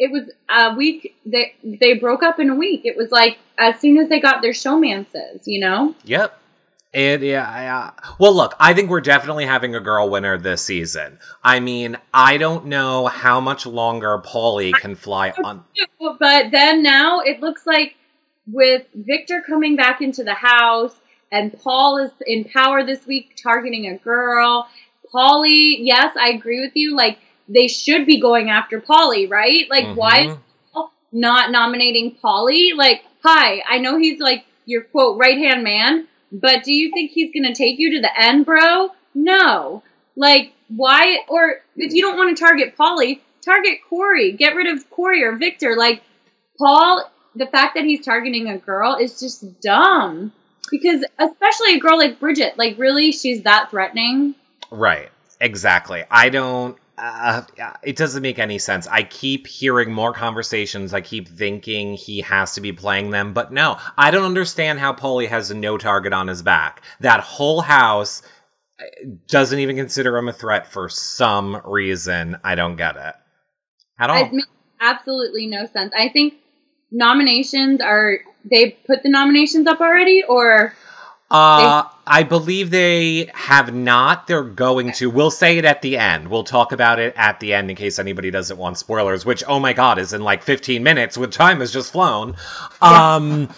it 0.00 0.10
was 0.10 0.28
a 0.50 0.74
week. 0.74 1.14
They 1.24 1.54
they 1.62 1.94
broke 1.94 2.24
up 2.24 2.40
in 2.40 2.50
a 2.50 2.56
week. 2.56 2.80
It 2.84 2.96
was 2.96 3.12
like 3.12 3.38
as 3.56 3.78
soon 3.78 3.98
as 3.98 4.08
they 4.08 4.18
got 4.18 4.42
their 4.42 4.52
showmances, 4.52 5.42
you 5.46 5.60
know. 5.60 5.94
Yep. 6.02 6.36
And 6.94 7.22
yeah, 7.22 7.50
yeah. 7.62 7.90
Well, 8.18 8.34
look, 8.34 8.54
I 8.60 8.74
think 8.74 8.90
we're 8.90 9.00
definitely 9.00 9.46
having 9.46 9.74
a 9.74 9.80
girl 9.80 10.10
winner 10.10 10.36
this 10.36 10.62
season. 10.62 11.18
I 11.42 11.60
mean, 11.60 11.96
I 12.12 12.36
don't 12.36 12.66
know 12.66 13.06
how 13.06 13.40
much 13.40 13.64
longer 13.64 14.18
Paulie 14.18 14.74
can 14.74 14.94
fly 14.94 15.30
on. 15.42 15.64
But 15.98 16.50
then 16.50 16.82
now 16.82 17.20
it 17.20 17.40
looks 17.40 17.66
like 17.66 17.94
with 18.46 18.82
Victor 18.94 19.42
coming 19.46 19.76
back 19.76 20.02
into 20.02 20.22
the 20.24 20.34
house 20.34 20.94
and 21.30 21.58
Paul 21.62 21.98
is 21.98 22.10
in 22.26 22.44
power 22.44 22.84
this 22.84 23.06
week 23.06 23.36
targeting 23.42 23.86
a 23.86 23.96
girl. 23.96 24.68
Paulie, 25.14 25.76
yes, 25.78 26.14
I 26.20 26.30
agree 26.30 26.60
with 26.60 26.72
you. 26.74 26.94
Like 26.94 27.18
they 27.48 27.68
should 27.68 28.04
be 28.06 28.20
going 28.20 28.50
after 28.50 28.80
Paulie, 28.80 29.30
right? 29.30 29.64
Like 29.70 29.96
why 29.96 30.20
is 30.24 30.30
Mhm. 30.32 30.38
Paul 30.74 30.92
not 31.10 31.50
nominating 31.50 32.16
Paulie? 32.22 32.74
Like, 32.76 33.02
hi, 33.22 33.62
I 33.66 33.78
know 33.78 33.96
he's 33.98 34.20
like 34.20 34.44
your 34.66 34.82
quote 34.82 35.18
right 35.18 35.38
hand 35.38 35.64
man, 35.64 36.06
but 36.32 36.64
do 36.64 36.72
you 36.72 36.90
think 36.92 37.10
he's 37.10 37.32
gonna 37.32 37.54
take 37.54 37.78
you 37.78 37.96
to 37.96 38.00
the 38.00 38.20
end, 38.20 38.46
bro? 38.46 38.90
No. 39.14 39.82
Like, 40.16 40.52
why 40.68 41.18
or 41.28 41.60
if 41.76 41.92
you 41.92 42.02
don't 42.02 42.16
want 42.16 42.36
to 42.36 42.42
target 42.42 42.76
Paulie, 42.76 43.20
target 43.42 43.78
Corey. 43.88 44.32
Get 44.32 44.56
rid 44.56 44.66
of 44.66 44.88
Corey 44.90 45.22
or 45.22 45.36
Victor. 45.36 45.76
Like 45.76 46.02
Paul, 46.58 47.10
the 47.34 47.46
fact 47.46 47.74
that 47.74 47.84
he's 47.84 48.04
targeting 48.04 48.48
a 48.48 48.58
girl 48.58 48.96
is 48.96 49.20
just 49.20 49.60
dumb. 49.60 50.32
Because 50.70 51.04
especially 51.18 51.74
a 51.74 51.80
girl 51.80 51.98
like 51.98 52.18
Bridget, 52.18 52.56
like 52.56 52.78
really, 52.78 53.12
she's 53.12 53.42
that 53.42 53.70
threatening. 53.70 54.34
Right. 54.70 55.10
Exactly. 55.40 56.04
I 56.10 56.28
don't. 56.28 56.76
Uh, 56.98 57.42
it 57.82 57.96
doesn't 57.96 58.22
make 58.22 58.38
any 58.38 58.58
sense. 58.58 58.86
I 58.86 59.02
keep 59.02 59.46
hearing 59.46 59.92
more 59.92 60.12
conversations. 60.12 60.92
I 60.92 61.00
keep 61.00 61.26
thinking 61.26 61.94
he 61.94 62.20
has 62.20 62.54
to 62.54 62.60
be 62.60 62.72
playing 62.72 63.10
them, 63.10 63.32
but 63.32 63.52
no, 63.52 63.78
I 63.96 64.10
don't 64.10 64.24
understand 64.24 64.78
how 64.78 64.92
Paulie 64.92 65.28
has 65.28 65.52
no 65.52 65.78
target 65.78 66.12
on 66.12 66.28
his 66.28 66.42
back. 66.42 66.82
That 67.00 67.20
whole 67.20 67.62
house 67.62 68.22
uh, 68.78 68.84
doesn't 69.26 69.58
even 69.58 69.76
consider 69.76 70.16
him 70.16 70.28
a 70.28 70.32
threat 70.32 70.70
for 70.70 70.88
some 70.88 71.62
reason. 71.64 72.36
I 72.44 72.54
don't 72.54 72.76
get 72.76 72.96
it 72.96 73.14
at 73.98 74.10
all. 74.10 74.26
It 74.26 74.32
makes 74.32 74.48
absolutely 74.80 75.46
no 75.46 75.66
sense. 75.66 75.92
I 75.96 76.08
think 76.10 76.34
nominations 76.90 77.80
are 77.80 78.18
they 78.44 78.70
put 78.86 79.02
the 79.02 79.08
nominations 79.08 79.66
up 79.66 79.80
already, 79.80 80.24
or 80.24 80.74
Uh, 81.32 81.84
I 82.06 82.24
believe 82.24 82.70
they 82.70 83.30
have 83.32 83.72
not. 83.72 84.26
They're 84.26 84.42
going 84.42 84.92
to. 84.92 85.08
We'll 85.08 85.30
say 85.30 85.58
it 85.58 85.64
at 85.64 85.80
the 85.82 85.96
end. 85.96 86.28
We'll 86.28 86.44
talk 86.44 86.72
about 86.72 86.98
it 86.98 87.14
at 87.16 87.40
the 87.40 87.54
end 87.54 87.70
in 87.70 87.76
case 87.76 87.98
anybody 87.98 88.30
doesn't 88.30 88.58
want 88.58 88.76
spoilers, 88.76 89.24
which, 89.24 89.42
oh 89.46 89.58
my 89.58 89.72
god, 89.72 89.98
is 89.98 90.12
in 90.12 90.22
like 90.22 90.42
15 90.42 90.82
minutes, 90.82 91.16
with 91.16 91.32
time 91.32 91.60
has 91.60 91.72
just 91.72 91.92
flown. 91.92 92.36
Um, 92.80 93.48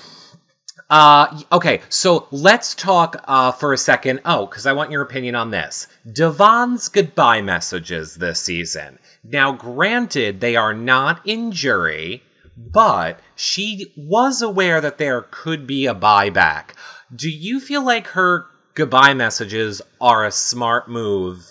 Uh, 0.90 1.40
okay, 1.50 1.80
so 1.88 2.28
let's 2.30 2.74
talk 2.74 3.16
uh, 3.26 3.52
for 3.52 3.72
a 3.72 3.78
second. 3.78 4.20
Oh, 4.24 4.46
because 4.46 4.66
I 4.66 4.74
want 4.74 4.90
your 4.90 5.02
opinion 5.02 5.34
on 5.34 5.50
this. 5.50 5.88
Da'Vonne's 6.06 6.88
goodbye 6.88 7.40
messages 7.40 8.14
this 8.14 8.42
season. 8.42 8.98
Now, 9.24 9.52
granted, 9.52 10.40
they 10.40 10.56
are 10.56 10.74
not 10.74 11.26
in 11.26 11.52
jury, 11.52 12.22
but 12.56 13.18
she 13.34 13.92
was 13.96 14.42
aware 14.42 14.80
that 14.82 14.98
there 14.98 15.22
could 15.22 15.66
be 15.66 15.86
a 15.86 15.94
buyback. 15.94 16.74
Do 17.14 17.28
you 17.28 17.60
feel 17.60 17.82
like 17.84 18.08
her 18.08 18.46
goodbye 18.74 19.14
messages 19.14 19.82
are 20.00 20.24
a 20.24 20.30
smart 20.30 20.88
move 20.88 21.44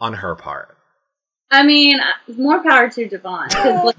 on 0.00 0.14
her 0.14 0.34
part? 0.34 0.76
I 1.50 1.62
mean, 1.62 2.00
more 2.36 2.62
power 2.62 2.88
to 2.90 3.08
Da'Vonne. 3.08 3.84
like, 3.84 3.96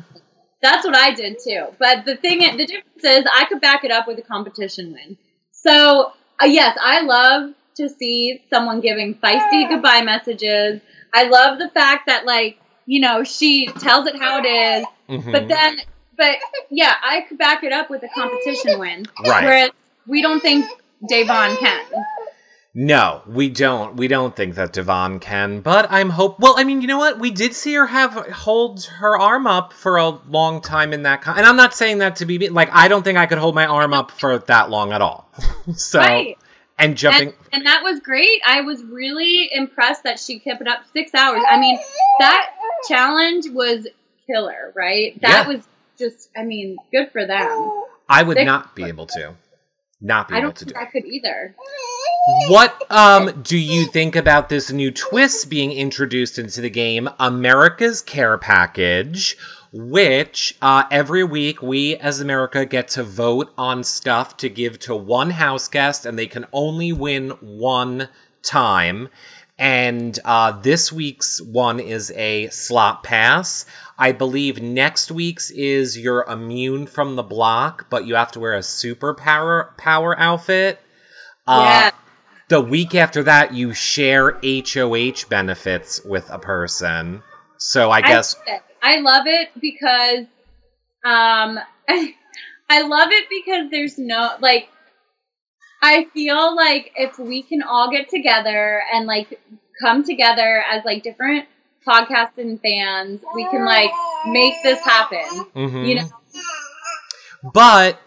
That's 0.62 0.86
what 0.86 0.96
I 0.96 1.14
did 1.14 1.38
too. 1.44 1.68
But 1.80 2.06
the 2.06 2.16
thing, 2.18 2.40
the 2.58 2.66
difference 2.66 3.04
is, 3.04 3.26
I 3.32 3.46
could 3.46 3.62
back 3.62 3.84
it 3.84 3.92
up 3.92 4.08
with 4.08 4.18
a 4.20 4.24
competition 4.24 4.94
win. 4.94 5.18
So 5.52 6.12
uh, 6.42 6.46
yes, 6.48 6.78
I 6.82 7.02
love 7.02 7.54
to 7.78 7.90
see 7.90 8.44
someone 8.50 8.82
giving 8.82 9.16
feisty 9.16 9.70
goodbye 9.70 10.02
messages. 10.02 10.82
I 11.14 11.24
love 11.24 11.60
the 11.60 11.70
fact 11.70 12.08
that 12.08 12.26
like 12.26 12.58
you 12.86 13.02
know 13.02 13.24
she 13.24 13.68
tells 13.68 14.08
it 14.08 14.18
how 14.18 14.40
it 14.44 14.48
is, 14.48 14.86
Mhm. 15.10 15.32
but 15.32 15.48
then, 15.48 15.78
but 16.18 16.36
yeah, 16.70 16.94
I 17.02 17.22
could 17.22 17.38
back 17.38 17.64
it 17.64 17.72
up 17.72 17.90
with 17.90 18.04
a 18.04 18.10
competition 18.10 18.80
win. 18.80 19.06
Right. 19.26 19.44
Whereas 19.44 19.70
we 20.08 20.22
don't 20.22 20.40
think 20.42 20.66
Da'Vonne 21.10 21.58
can. 21.58 21.82
No, 22.78 23.22
we 23.26 23.50
don't. 23.50 23.96
We 23.96 24.10
don't 24.10 24.36
think 24.36 24.56
that 24.56 24.74
Da'Vonne 24.74 25.22
can, 25.22 25.62
but 25.62 25.88
I'm 25.90 26.10
hope. 26.10 26.40
Well, 26.42 26.56
I 26.58 26.66
mean, 26.66 26.82
you 26.82 26.88
know 26.88 26.98
what? 26.98 27.20
We 27.20 27.32
did 27.32 27.54
see 27.54 27.74
her 27.76 27.86
have 27.88 28.12
hold 28.14 28.84
her 28.84 29.18
arm 29.18 29.48
up 29.48 29.72
for 29.72 29.96
a 29.98 30.10
long 30.10 30.62
time 30.62 30.92
in 30.92 31.04
that. 31.04 31.22
Con- 31.22 31.38
and 31.38 31.46
I'm 31.46 31.56
not 31.56 31.74
saying 31.74 32.00
that 32.00 32.18
to 32.18 32.26
be 32.26 32.50
like 32.50 32.70
I 32.74 32.90
don't 32.90 33.04
think 33.04 33.18
I 33.18 33.28
could 33.28 33.38
hold 33.38 33.56
my 33.56 33.66
arm 33.66 33.94
up 33.94 34.12
for 34.12 34.40
that 34.40 34.70
long 34.70 34.92
at 34.92 35.02
all. 35.02 35.30
so 35.76 36.00
Right. 36.00 36.38
and 36.78 36.98
jumping. 36.98 37.30
And, 37.30 37.36
and 37.54 37.66
that 37.66 37.82
was 37.84 38.02
great. 38.02 38.42
I 38.46 38.62
was 38.62 38.84
really 38.84 39.50
impressed 39.54 40.04
that 40.04 40.20
she 40.20 40.40
kept 40.40 40.60
it 40.60 40.68
up 40.68 40.80
six 40.92 41.14
hours. 41.16 41.44
I 41.50 41.58
mean, 41.58 41.80
that 42.20 42.50
challenge 42.90 43.46
was 43.52 43.88
killer, 44.28 44.74
right? 44.76 45.18
That 45.22 45.48
Yeah. 45.48 45.56
was 45.56 45.66
just, 45.98 46.30
I 46.36 46.44
mean, 46.44 46.76
good 46.92 47.10
for 47.14 47.26
them. 47.26 47.72
I 48.10 48.22
would 48.22 48.36
they- 48.36 48.44
not 48.44 48.76
be 48.76 48.84
able 48.84 49.06
to. 49.08 49.34
Not 50.06 50.28
be 50.28 50.36
I 50.36 50.38
able 50.38 50.48
don't 50.50 50.56
to 50.58 50.66
think 50.66 50.78
do. 50.78 50.82
I 50.82 50.86
could 50.86 51.06
either. 51.06 51.56
What 52.48 52.92
um 52.92 53.42
do 53.42 53.58
you 53.58 53.86
think 53.88 54.16
about 54.16 54.50
this 54.50 54.72
new 54.72 54.92
twist 54.92 55.50
being 55.50 55.72
introduced 55.72 56.38
into 56.38 56.62
the 56.62 56.70
game, 56.70 57.10
America's 57.20 58.04
Care 58.04 58.38
Package, 58.38 59.36
which 59.74 60.56
uh, 60.62 60.84
every 60.92 61.24
week 61.24 61.64
we 61.64 61.96
as 61.96 62.22
America 62.22 62.68
get 62.68 62.90
to 62.90 63.04
vote 63.04 63.52
on 63.58 63.84
stuff 63.84 64.38
to 64.38 64.50
give 64.50 64.78
to 64.80 64.96
one 64.96 65.32
house 65.32 65.70
guest, 65.70 66.06
and 66.06 66.20
they 66.20 66.28
can 66.28 66.46
only 66.54 66.94
win 66.94 67.32
one 67.42 68.08
time. 68.44 69.10
And 69.58 70.18
uh, 70.26 70.60
this 70.60 70.92
week's 70.92 71.42
one 71.42 71.80
is 71.80 72.12
a 72.12 72.50
slop 72.50 73.04
pass. 73.04 73.66
I 73.98 74.12
believe 74.12 74.62
next 74.62 75.12
week's 75.12 75.50
is 75.50 75.98
you're 75.98 76.24
immune 76.24 76.88
from 76.88 77.16
the 77.16 77.24
block, 77.24 77.90
but 77.90 78.06
you 78.06 78.16
have 78.16 78.34
to 78.34 78.42
wear 78.42 78.56
a 78.56 78.64
super 78.64 79.14
power 79.14 79.74
power 79.78 80.18
outfit. 80.20 80.80
Uh, 81.48 81.64
yeah. 81.66 81.92
the 82.50 82.60
week 82.60 82.96
after 82.96 83.24
that, 83.24 83.54
you 83.54 83.74
share 83.74 84.38
HOH 84.44 85.30
benefits 85.30 86.04
with 86.04 86.30
a 86.30 86.40
person. 86.40 87.24
So 87.58 87.90
I 87.90 88.02
guess 88.02 88.36
I, 88.36 88.40
love 88.40 88.48
it. 88.48 88.64
I 88.82 89.00
love 89.00 89.28
it 89.28 89.50
because, 89.62 90.26
um, 91.06 91.60
I 92.70 92.82
love 92.82 93.12
it 93.12 93.30
because 93.30 93.72
there's 93.72 93.98
no, 93.98 94.32
like, 94.42 94.68
I 95.82 96.06
feel 96.14 96.56
like 96.56 96.92
if 96.96 97.20
we 97.20 97.44
can 97.44 97.62
all 97.64 97.92
get 97.92 98.10
together 98.10 98.82
and 98.94 99.06
like 99.06 99.40
come 99.82 100.04
together 100.04 100.64
as 100.72 100.84
like 100.86 101.04
different 101.04 101.46
podcasting 101.86 102.60
fans, 102.62 103.22
we 103.36 103.44
can 103.50 103.66
like 103.66 103.92
make 104.28 104.56
this 104.64 104.80
happen. 104.80 105.46
Mhm. 105.56 105.88
You 105.88 105.96
know, 105.96 106.10
But 107.54 108.00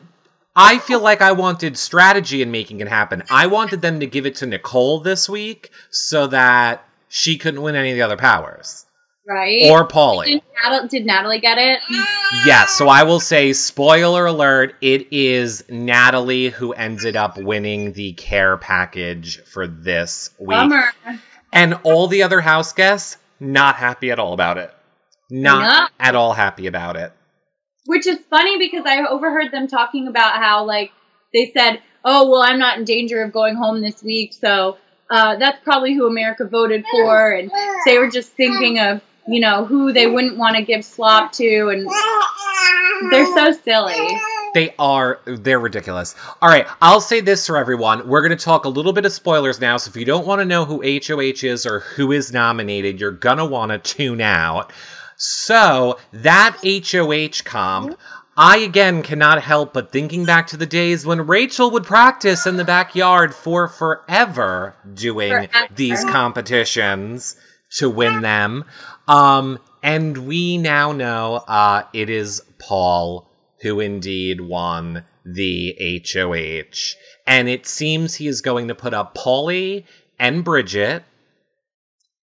I 0.57 0.79
feel 0.79 0.99
like 1.01 1.23
I 1.23 1.33
wanted 1.33 1.79
strategy 1.79 2.43
in 2.43 2.51
making 2.51 2.81
it 2.81 2.89
happen. 2.89 3.23
I 3.31 3.47
wanted 3.47 3.81
them 3.81 4.01
to 4.01 4.07
give 4.07 4.27
it 4.27 4.37
to 4.37 4.47
Nicole 4.47 4.99
this 5.01 5.29
week 5.29 5.71
so 5.91 6.27
that 6.27 6.85
she 7.09 7.39
couldn't 7.39 7.63
win 7.63 7.77
any 7.77 7.91
of 7.93 7.97
the 7.97 8.03
other 8.03 8.17
powers. 8.17 8.85
Right? 9.29 9.71
Or 9.71 9.87
Paulie. 9.87 10.25
did 10.25 10.43
Natalie, 10.65 10.89
did 10.89 11.07
Natalie 11.07 11.41
get 11.41 11.59
it? 11.59 11.81
Yes, 12.47 12.73
so 12.73 12.89
I 12.89 13.05
will 13.05 13.21
say, 13.21 13.53
spoiler 13.53 14.27
alert, 14.27 14.75
it 14.81 15.13
is 15.13 15.65
Natalie 15.69 16.49
who 16.49 16.73
ended 16.73 17.15
up 17.15 17.37
winning 17.37 17.93
the 17.93 18.15
care 18.15 18.57
package 18.57 19.41
for 19.45 19.67
this 19.67 20.31
week. 20.39 20.49
Bummer. 20.49 20.93
And 21.53 21.75
all 21.85 22.09
the 22.09 22.23
other 22.25 22.41
house 22.41 22.73
guests, 22.73 23.19
not 23.39 23.77
happy 23.77 24.11
at 24.11 24.19
all 24.19 24.33
about 24.33 24.59
it. 24.59 24.73
Not 25.31 25.63
Not- 25.63 25.91
at 26.01 26.15
all 26.15 26.33
happy 26.33 26.67
about 26.67 26.97
it. 26.97 27.13
Which 27.87 28.07
is 28.07 28.19
funny 28.29 28.59
because 28.59 28.85
I 28.87 29.07
overheard 29.07 29.51
them 29.53 29.67
talking 29.67 30.09
about 30.09 30.37
how 30.37 30.65
like 30.65 30.93
they 31.33 31.53
said, 31.57 31.81
"Oh, 32.05 32.29
well, 32.31 32.43
I'm 32.43 32.59
not 32.59 32.79
in 32.79 32.85
danger 32.85 33.23
of 33.23 33.33
going 33.33 33.55
home 33.55 33.81
this 33.81 34.03
week, 34.03 34.35
so 34.35 34.77
uh, 35.11 35.37
that's 35.37 35.59
probably 35.65 35.95
who 35.95 36.07
America 36.07 36.47
voted 36.47 36.85
for." 36.91 37.31
And 37.31 37.51
they 37.87 37.97
were 37.97 38.11
just 38.11 38.33
thinking 38.33 38.79
of 38.79 39.01
you 39.29 39.41
know 39.41 39.65
who 39.65 39.93
they 39.93 40.07
wouldn't 40.07 40.37
want 40.37 40.57
to 40.57 40.63
give 40.63 40.85
slop 40.85 41.33
to, 41.33 41.69
and 41.69 41.89
they're 43.11 43.27
so 43.27 43.53
silly. 43.53 44.19
They 44.55 44.75
are, 44.79 45.21
they're 45.27 45.61
ridiculous. 45.61 46.15
All 46.41 46.49
right, 46.49 46.67
I'll 46.81 47.03
say 47.03 47.21
this 47.21 47.47
for 47.47 47.59
everyone. 47.59 48.09
We're 48.09 48.23
going 48.23 48.37
to 48.37 48.43
talk 48.43 48.65
a 48.65 48.71
little 48.71 48.95
bit 48.95 49.05
of 49.05 49.13
spoilers 49.13 49.61
now, 49.61 49.77
so 49.77 49.91
if 49.91 49.97
you 49.97 50.07
don't 50.07 50.27
want 50.27 50.41
to 50.41 50.47
know 50.47 50.65
who 50.65 50.83
HOH 50.83 51.45
is 51.45 51.67
or 51.67 51.81
who 51.81 52.13
is 52.13 52.33
nominated, 52.33 53.01
you're 53.01 53.11
going 53.11 53.37
to 53.39 53.45
want 53.45 53.71
to 53.73 53.79
tune 53.79 54.21
out. 54.21 54.73
So, 55.17 55.99
that 56.13 56.59
HOH 56.65 57.43
comp, 57.45 57.99
I 58.37 58.59
again 58.59 59.03
cannot 59.03 59.43
help 59.43 59.73
but 59.75 59.91
thinking 59.93 60.25
back 60.25 60.49
to 60.49 60.57
the 60.57 60.65
days 60.67 61.05
when 61.05 61.27
Rachel 61.27 61.73
would 61.73 61.85
practice 61.85 62.47
in 62.47 62.57
the 62.57 62.65
backyard 62.65 63.35
for 63.35 63.67
forever 63.69 64.77
doing 64.95 65.31
Forever. 65.31 65.75
these 65.75 66.05
competitions 66.05 67.37
to 67.79 67.91
win 67.91 68.23
them. 68.23 68.65
Um, 69.09 69.59
and 69.83 70.17
we 70.19 70.59
now 70.59 70.93
know 70.93 71.37
uh, 71.37 71.85
it 71.93 72.11
is 72.11 72.43
Paul 72.59 73.29
who 73.63 73.81
indeed 73.81 74.41
won 74.41 75.05
the 75.25 76.05
HOH. 76.13 76.97
And 77.27 77.49
it 77.49 77.67
seems 77.67 78.15
he 78.15 78.29
is 78.29 78.41
going 78.41 78.69
to 78.69 78.75
put 78.75 78.95
up 78.95 79.17
Paulie 79.17 79.85
and 80.19 80.45
Bridget 80.45 81.03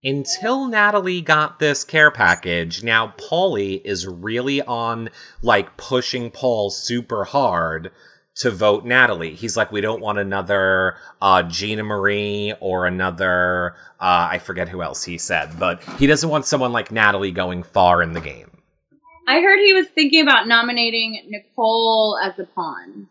until 0.04 0.68
Natalie 0.68 1.22
got 1.22 1.60
this 1.60 1.84
care 1.84 2.12
package. 2.12 2.84
Now, 2.84 3.14
Paulie 3.18 3.82
is 3.84 4.06
really 4.06 4.62
on, 4.62 5.10
like, 5.42 5.78
pushing 5.78 6.30
Paul 6.30 6.70
super 6.70 7.24
hard 7.24 7.92
to 8.36 8.52
vote 8.52 8.86
Natalie. 8.86 9.36
He's 9.36 9.56
like, 9.56 9.72
we 9.72 9.82
don't 9.82 10.02
want 10.02 10.18
another 10.18 10.96
uh, 11.22 11.44
Gina 11.44 11.84
Marie 11.84 12.54
or 12.60 12.88
another, 12.88 13.76
uh, 14.00 14.28
I 14.32 14.40
forget 14.40 14.70
who 14.70 14.82
else 14.82 15.04
he 15.04 15.18
said, 15.18 15.60
but 15.60 15.84
he 16.00 16.08
doesn't 16.08 16.30
want 16.30 16.46
someone 16.46 16.72
like 16.72 16.92
Natalie 16.92 17.32
going 17.32 17.64
far 17.64 18.02
in 18.02 18.14
the 18.14 18.22
game. 18.22 18.50
I 19.28 19.40
heard 19.42 19.60
he 19.60 19.74
was 19.74 19.88
thinking 19.88 20.22
about 20.22 20.48
nominating 20.48 21.22
Nicole 21.30 22.20
as 22.22 22.38
a 22.40 22.46
pawn. 22.46 23.08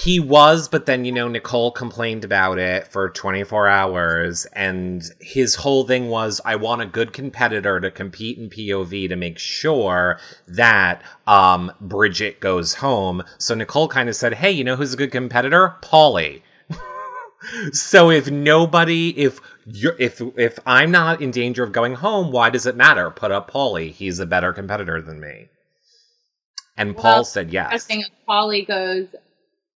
He 0.00 0.20
was, 0.20 0.68
but 0.68 0.86
then, 0.86 1.04
you 1.04 1.10
know, 1.10 1.26
Nicole 1.26 1.72
complained 1.72 2.24
about 2.24 2.60
it 2.60 2.86
for 2.86 3.10
24 3.10 3.66
hours, 3.66 4.46
and 4.46 5.02
his 5.18 5.56
whole 5.56 5.84
thing 5.88 6.08
was 6.08 6.40
I 6.44 6.54
want 6.54 6.82
a 6.82 6.86
good 6.86 7.12
competitor 7.12 7.80
to 7.80 7.90
compete 7.90 8.38
in 8.38 8.48
POV 8.48 9.08
to 9.08 9.16
make 9.16 9.40
sure 9.40 10.20
that 10.46 11.02
um, 11.26 11.72
Bridget 11.80 12.38
goes 12.38 12.74
home. 12.74 13.24
So 13.38 13.56
Nicole 13.56 13.88
kind 13.88 14.08
of 14.08 14.14
said, 14.14 14.34
hey, 14.34 14.52
you 14.52 14.62
know 14.62 14.76
who's 14.76 14.94
a 14.94 14.96
good 14.96 15.10
competitor? 15.10 15.74
Paulie. 15.82 16.42
so 17.72 18.10
if 18.12 18.30
nobody, 18.30 19.10
if 19.18 19.40
you're, 19.66 19.96
if 19.98 20.22
if 20.36 20.60
I'm 20.64 20.92
not 20.92 21.22
in 21.22 21.32
danger 21.32 21.64
of 21.64 21.72
going 21.72 21.94
home, 21.94 22.30
why 22.30 22.50
does 22.50 22.66
it 22.66 22.76
matter? 22.76 23.10
Put 23.10 23.32
up 23.32 23.50
Paulie. 23.50 23.90
He's 23.90 24.20
a 24.20 24.26
better 24.26 24.52
competitor 24.52 25.02
than 25.02 25.18
me. 25.18 25.48
And 26.76 26.96
Paul 26.96 27.24
said 27.24 27.52
yes. 27.52 27.72
Interesting 27.72 28.04
Paulie 28.28 28.64
goes, 28.64 29.08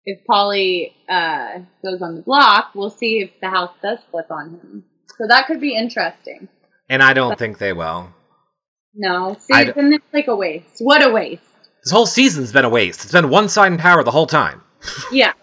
if 0.06 0.26
Paulie 0.26 0.94
uh, 1.10 1.60
goes 1.84 2.02
on 2.02 2.16
the 2.16 2.22
block, 2.22 2.72
we'll 2.76 2.90
see 2.90 3.20
if 3.20 3.32
the 3.42 3.50
house 3.50 3.72
does 3.82 4.00
flip 4.12 4.28
on 4.32 4.50
him. 4.52 4.84
So 5.18 5.28
that 5.28 5.48
could 5.48 5.60
be 5.62 5.76
interesting. 5.76 6.48
And 6.90 7.04
I 7.04 7.14
don't 7.14 7.38
think 7.38 7.58
they 7.58 7.74
will. 7.74 8.10
No, 8.96 9.36
see, 9.40 9.54
I 9.54 9.66
d- 9.66 9.72
then 9.76 9.94
it's 9.94 10.14
like 10.14 10.28
a 10.28 10.36
waste. 10.36 10.78
What 10.80 11.06
a 11.06 11.12
waste. 11.12 11.44
This 11.84 11.92
whole 11.92 12.06
season's 12.06 12.52
been 12.52 12.66
a 12.66 12.70
waste. 12.70 13.04
It's 13.04 13.12
been 13.12 13.30
one 13.30 13.48
side 13.50 13.72
in 13.72 13.78
power 13.78 14.04
the 14.04 14.12
whole 14.12 14.28
time. 14.28 14.62
Yeah, 15.12 15.34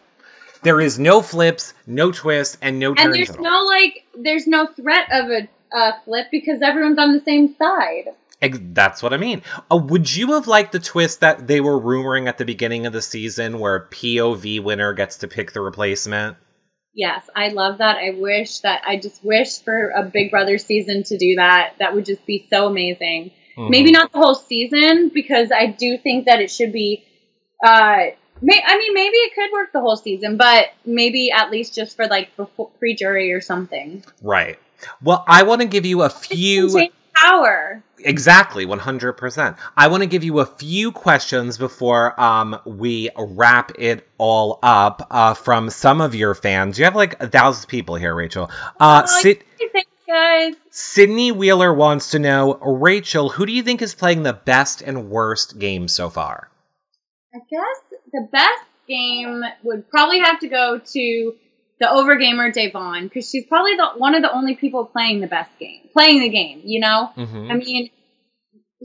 There 0.62 0.80
is 0.80 0.98
no 0.98 1.20
flips, 1.22 1.74
no 1.86 2.10
twists, 2.10 2.56
and 2.62 2.78
no 2.78 2.94
turns. 2.94 3.04
and 3.04 3.14
there's 3.14 3.38
no 3.38 3.64
like, 3.64 4.04
there's 4.18 4.46
no 4.46 4.66
threat 4.66 5.06
of 5.12 5.30
a 5.30 5.48
uh, 5.76 5.92
flip 6.04 6.26
because 6.32 6.62
everyone's 6.62 6.98
on 6.98 7.12
the 7.12 7.20
same 7.24 7.54
side. 7.56 8.06
That's 8.40 9.02
what 9.02 9.12
I 9.12 9.16
mean. 9.16 9.42
Uh, 9.70 9.78
would 9.78 10.14
you 10.14 10.32
have 10.34 10.46
liked 10.46 10.72
the 10.72 10.78
twist 10.78 11.20
that 11.20 11.46
they 11.46 11.60
were 11.60 11.80
rumoring 11.80 12.28
at 12.28 12.38
the 12.38 12.44
beginning 12.44 12.86
of 12.86 12.92
the 12.92 13.02
season 13.02 13.58
where 13.58 13.76
a 13.76 13.88
POV 13.88 14.62
winner 14.62 14.92
gets 14.92 15.18
to 15.18 15.28
pick 15.28 15.52
the 15.52 15.60
replacement? 15.60 16.36
Yes, 16.94 17.28
I 17.34 17.48
love 17.48 17.78
that. 17.78 17.96
I 17.96 18.10
wish 18.18 18.60
that 18.60 18.82
I 18.86 18.98
just 18.98 19.22
wish 19.24 19.58
for 19.60 19.90
a 19.90 20.02
Big 20.02 20.30
Brother 20.30 20.58
season 20.58 21.02
to 21.04 21.18
do 21.18 21.36
that. 21.36 21.74
That 21.78 21.94
would 21.94 22.06
just 22.06 22.24
be 22.24 22.46
so 22.48 22.66
amazing. 22.66 23.32
Mhm. 23.56 23.70
Maybe 23.70 23.90
not 23.90 24.12
the 24.12 24.18
whole 24.18 24.34
season 24.34 25.10
because 25.12 25.50
I 25.52 25.66
do 25.66 25.98
think 25.98 26.26
that 26.26 26.40
it 26.40 26.50
should 26.50 26.72
be. 26.72 27.04
Uh, 27.62 28.12
may, 28.40 28.62
I 28.66 28.78
mean, 28.78 28.94
maybe 28.94 29.16
it 29.16 29.34
could 29.34 29.52
work 29.52 29.72
the 29.72 29.80
whole 29.80 29.96
season, 29.96 30.36
but 30.36 30.68
maybe 30.84 31.30
at 31.30 31.50
least 31.50 31.74
just 31.74 31.96
for 31.96 32.06
like 32.06 32.30
pre 32.78 32.94
jury 32.94 33.32
or 33.32 33.40
something. 33.40 34.04
Right. 34.22 34.58
Well, 35.02 35.24
I 35.26 35.44
want 35.44 35.62
to 35.62 35.66
give 35.66 35.86
you 35.86 36.02
a 36.02 36.10
few. 36.10 36.90
Change 37.16 37.30
power. 37.32 37.82
Exactly, 37.98 38.66
100%. 38.66 39.56
I 39.76 39.88
want 39.88 40.02
to 40.02 40.06
give 40.08 40.22
you 40.22 40.40
a 40.40 40.46
few 40.46 40.92
questions 40.92 41.58
before 41.58 42.18
um, 42.20 42.58
we 42.66 43.10
wrap 43.16 43.72
it 43.78 44.06
all 44.18 44.58
up 44.62 45.06
uh, 45.10 45.34
from 45.34 45.70
some 45.70 46.00
of 46.00 46.14
your 46.14 46.34
fans. 46.34 46.78
You 46.78 46.84
have 46.84 46.94
like 46.96 47.20
a 47.22 47.28
thousand 47.28 47.68
people 47.68 47.94
here, 47.96 48.14
Rachel. 48.14 48.50
Uh, 48.78 49.02
Oh, 49.04 49.20
Sid- 49.20 49.42
Thanks, 49.72 49.90
guys. 50.06 50.54
Sydney 50.70 51.32
Wheeler 51.32 51.72
wants 51.72 52.10
to 52.10 52.18
know, 52.18 52.54
Rachel, 52.54 53.28
who 53.30 53.46
do 53.46 53.52
you 53.52 53.62
think 53.62 53.80
is 53.82 53.94
playing 53.94 54.22
the 54.22 54.32
best 54.34 54.82
and 54.82 55.08
worst 55.10 55.58
game 55.58 55.88
so 55.88 56.10
far? 56.10 56.50
I 57.34 57.38
guess 57.50 58.00
the 58.12 58.28
best 58.30 58.62
game 58.86 59.42
would 59.64 59.88
probably 59.90 60.20
have 60.20 60.38
to 60.40 60.48
go 60.48 60.78
to 60.78 61.34
the 61.78 61.86
overgamer 61.86 62.54
Da'Vonne 62.54 63.04
because 63.04 63.28
she's 63.28 63.46
probably 63.46 63.76
the 63.76 63.88
one 63.96 64.14
of 64.14 64.22
the 64.22 64.32
only 64.32 64.56
people 64.56 64.84
playing 64.86 65.20
the 65.20 65.26
best 65.26 65.50
game, 65.58 65.80
playing 65.92 66.20
the 66.20 66.28
game. 66.28 66.62
You 66.64 66.80
know, 66.80 67.10
Mm-hmm. 67.16 67.50
I 67.50 67.54
mean, 67.54 67.90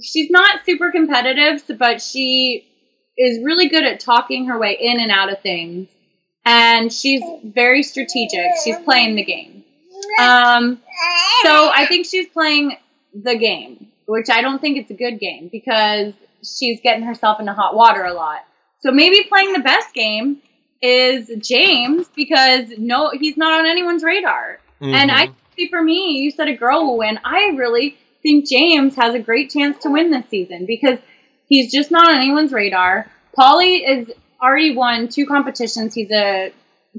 she's 0.02 0.30
not 0.30 0.66
super 0.66 0.92
competitive, 0.92 1.64
but 1.78 2.02
she 2.02 2.68
is 3.18 3.44
really 3.44 3.70
good 3.70 3.84
at 3.84 4.00
talking 4.00 4.48
her 4.48 4.58
way 4.58 4.78
in 4.80 5.00
and 5.00 5.12
out 5.12 5.32
of 5.32 5.42
things, 5.42 5.90
and 6.46 6.92
she's 6.92 7.22
very 7.44 7.84
strategic. 7.84 8.46
She's 8.64 8.78
playing 8.80 9.16
the 9.16 9.24
game. 9.24 9.64
Um, 10.20 10.80
so 11.44 11.72
I 11.74 11.86
think 11.88 12.06
she's 12.06 12.28
playing 12.28 12.76
the 13.14 13.38
game, 13.38 13.88
which 14.08 14.30
I 14.30 14.42
don't 14.42 14.60
think 14.60 14.78
it's 14.78 14.90
a 14.92 14.96
good 14.96 15.20
game 15.20 15.50
because 15.52 16.14
she's 16.44 16.82
getting 16.82 17.04
herself 17.06 17.40
into 17.40 17.54
hot 17.54 17.76
water 17.76 18.04
a 18.04 18.14
lot. 18.14 18.40
So 18.80 18.92
maybe 18.92 19.24
playing 19.30 19.54
the 19.54 19.60
best 19.60 19.94
game 19.94 20.42
is 20.82 21.32
James 21.42 22.08
because 22.16 22.70
no, 22.78 23.12
he's 23.12 23.38
not 23.38 23.60
on 23.60 23.66
anyone's 23.68 24.04
radar. 24.04 24.60
And 24.82 25.12
I 25.12 25.28
mm-hmm. 25.28 25.36
see 25.56 25.70
for 25.70 25.82
me, 25.82 26.22
you 26.24 26.32
said 26.32 26.48
a 26.48 26.56
girl 26.56 26.86
will 26.86 26.98
win. 26.98 27.20
I 27.24 27.52
really 27.56 27.98
think 28.24 28.48
James 28.50 28.96
has 28.96 29.14
a 29.14 29.20
great 29.20 29.52
chance 29.52 29.78
to 29.84 29.90
win 29.90 30.10
this 30.10 30.26
season 30.30 30.66
because 30.66 30.98
he's 31.48 31.72
just 31.72 31.92
not 31.92 32.10
on 32.10 32.16
anyone's 32.16 32.52
radar. 32.52 33.12
Paulie 33.38 33.82
is 33.88 34.12
already 34.42 34.76
won 34.76 35.08
two 35.08 35.26
competitions. 35.28 35.94
He's 35.94 36.12
a 36.12 36.52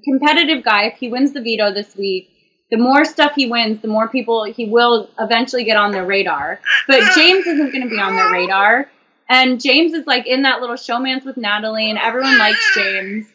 competitive 0.04 0.64
guy. 0.64 0.84
If 0.84 0.98
he 0.98 1.08
wins 1.08 1.32
the 1.32 1.42
veto 1.42 1.74
this 1.74 1.96
week, 1.96 2.30
the 2.70 2.78
more 2.78 3.04
stuff 3.04 3.32
he 3.34 3.50
wins, 3.50 3.82
the 3.82 3.88
more 3.88 4.08
people 4.08 4.44
he 4.44 4.66
will 4.66 5.10
eventually 5.18 5.64
get 5.64 5.76
on 5.76 5.90
their 5.90 6.06
radar. 6.06 6.60
But 6.86 7.14
James 7.14 7.46
isn't 7.46 7.72
going 7.72 7.82
to 7.82 7.90
be 7.90 8.00
on 8.00 8.14
their 8.14 8.30
radar. 8.30 8.88
And 9.28 9.60
James 9.60 9.92
is 9.92 10.06
like 10.06 10.26
in 10.26 10.42
that 10.42 10.60
little 10.60 10.76
showmance 10.76 11.24
with 11.24 11.36
Natalie, 11.36 11.90
and 11.90 11.98
everyone 11.98 12.38
likes 12.38 12.74
James. 12.74 13.26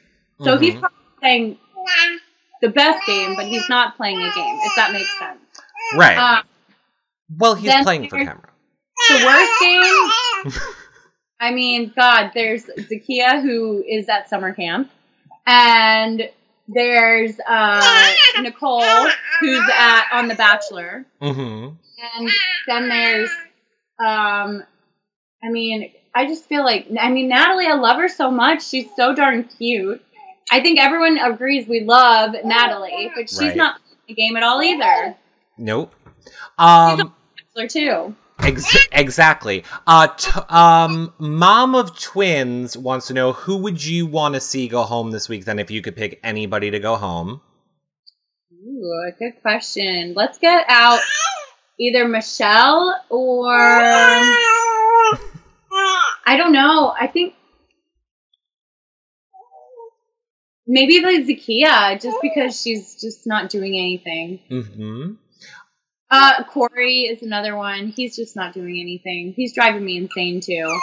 So 0.44 0.58
he's 0.58 0.74
Mhm. 0.76 0.80
probably 0.80 0.98
playing 1.20 1.58
the 2.62 2.70
best 2.70 3.06
game, 3.08 3.36
but 3.36 3.46
he's 3.46 3.68
not 3.70 3.98
playing 3.98 4.18
a 4.18 4.32
game, 4.36 4.60
if 4.64 4.76
that 4.76 4.92
makes 4.92 5.18
sense. 5.20 5.40
right. 5.96 6.18
Uh, 6.18 6.42
well, 7.38 7.56
he's 7.56 7.74
playing 7.84 8.08
for 8.10 8.18
camera. 8.18 8.50
the 9.10 9.26
worst 9.26 9.52
game, 9.62 10.64
I 11.40 11.52
mean, 11.52 11.94
God, 11.96 12.32
there's 12.34 12.66
Zakiyah 12.66 13.42
who 13.42 13.84
is 13.88 14.10
at 14.10 14.30
summer 14.30 14.54
camp, 14.54 14.90
and 15.46 16.30
there's 16.68 17.40
uh, 17.48 18.10
Nicole 18.42 18.84
who's 19.40 19.70
at 19.74 20.08
on 20.12 20.28
The 20.28 20.36
Bachelor, 20.36 21.06
Mm-hmm. 21.22 21.76
and 22.18 22.30
then 22.68 22.90
there's, 22.90 23.30
um, 24.00 24.64
I 25.44 25.50
mean, 25.50 25.92
I 26.14 26.26
just 26.28 26.46
feel 26.46 26.64
like, 26.66 26.88
I 27.00 27.10
mean, 27.10 27.28
Natalie, 27.30 27.68
I 27.68 27.76
love 27.76 27.98
her 27.98 28.08
so 28.10 28.32
much. 28.32 28.66
She's 28.68 28.88
so 28.96 29.14
darn 29.14 29.44
cute. 29.44 30.04
I 30.52 30.62
think 30.62 30.80
everyone 30.80 31.18
agrees 31.18 31.68
we 31.68 31.82
love 31.82 32.36
Natalie, 32.43 33.12
but 33.16 33.30
she's 33.30 33.39
Right. 33.41 33.56
not 33.56 33.76
playing 33.82 34.04
the 34.08 34.14
game 34.14 34.38
at 34.38 34.43
all 34.43 34.62
either. 34.62 35.18
Nope. 35.58 35.93
Um, 36.58 37.14
Bachelor 37.56 37.68
too. 37.68 38.16
ex- 38.39 38.88
exactly. 38.91 39.64
Uh, 39.86 40.08
t- 40.08 40.32
um, 40.50 41.14
mom 41.20 41.76
of 41.76 42.00
twins 42.00 42.78
wants 42.78 43.08
to 43.08 43.14
know 43.14 43.34
who 43.34 43.58
would 43.58 43.84
you 43.84 44.06
want 44.08 44.36
to 44.36 44.39
see 44.41 44.68
go 44.68 44.84
home 44.84 45.12
this 45.12 45.28
week? 45.28 45.45
Then, 45.45 45.60
if 45.60 45.70
you 45.72 45.82
could 45.82 45.95
pick 45.95 46.20
anybody 46.24 46.72
to 46.72 46.80
go 46.80 46.95
home. 46.95 47.41
Ooh, 48.54 49.12
good 49.20 49.41
question. 49.41 50.14
Let's 50.16 50.38
get 50.38 50.66
out 50.70 51.00
either 51.80 52.08
Michelle 52.08 52.95
or 53.10 53.48
I 56.30 56.36
don't 56.38 56.52
know. 56.52 56.93
I 57.00 57.08
think 57.08 57.34
maybe 60.68 61.01
like 61.01 61.26
Zakiyah, 61.26 62.01
just 62.01 62.18
because 62.22 62.61
she's 62.61 62.95
just 62.99 63.26
not 63.26 63.49
doing 63.49 63.76
anything. 63.76 64.39
Mm-hmm. 64.51 65.13
Uh, 66.09 66.43
Corey 66.45 67.01
is 67.01 67.22
another 67.22 67.55
one. 67.55 67.88
He's 67.88 68.15
just 68.15 68.36
not 68.36 68.53
doing 68.53 68.80
anything. 68.80 69.34
He's 69.36 69.53
driving 69.53 69.84
me 69.84 69.97
insane 69.97 70.39
too. 70.39 70.80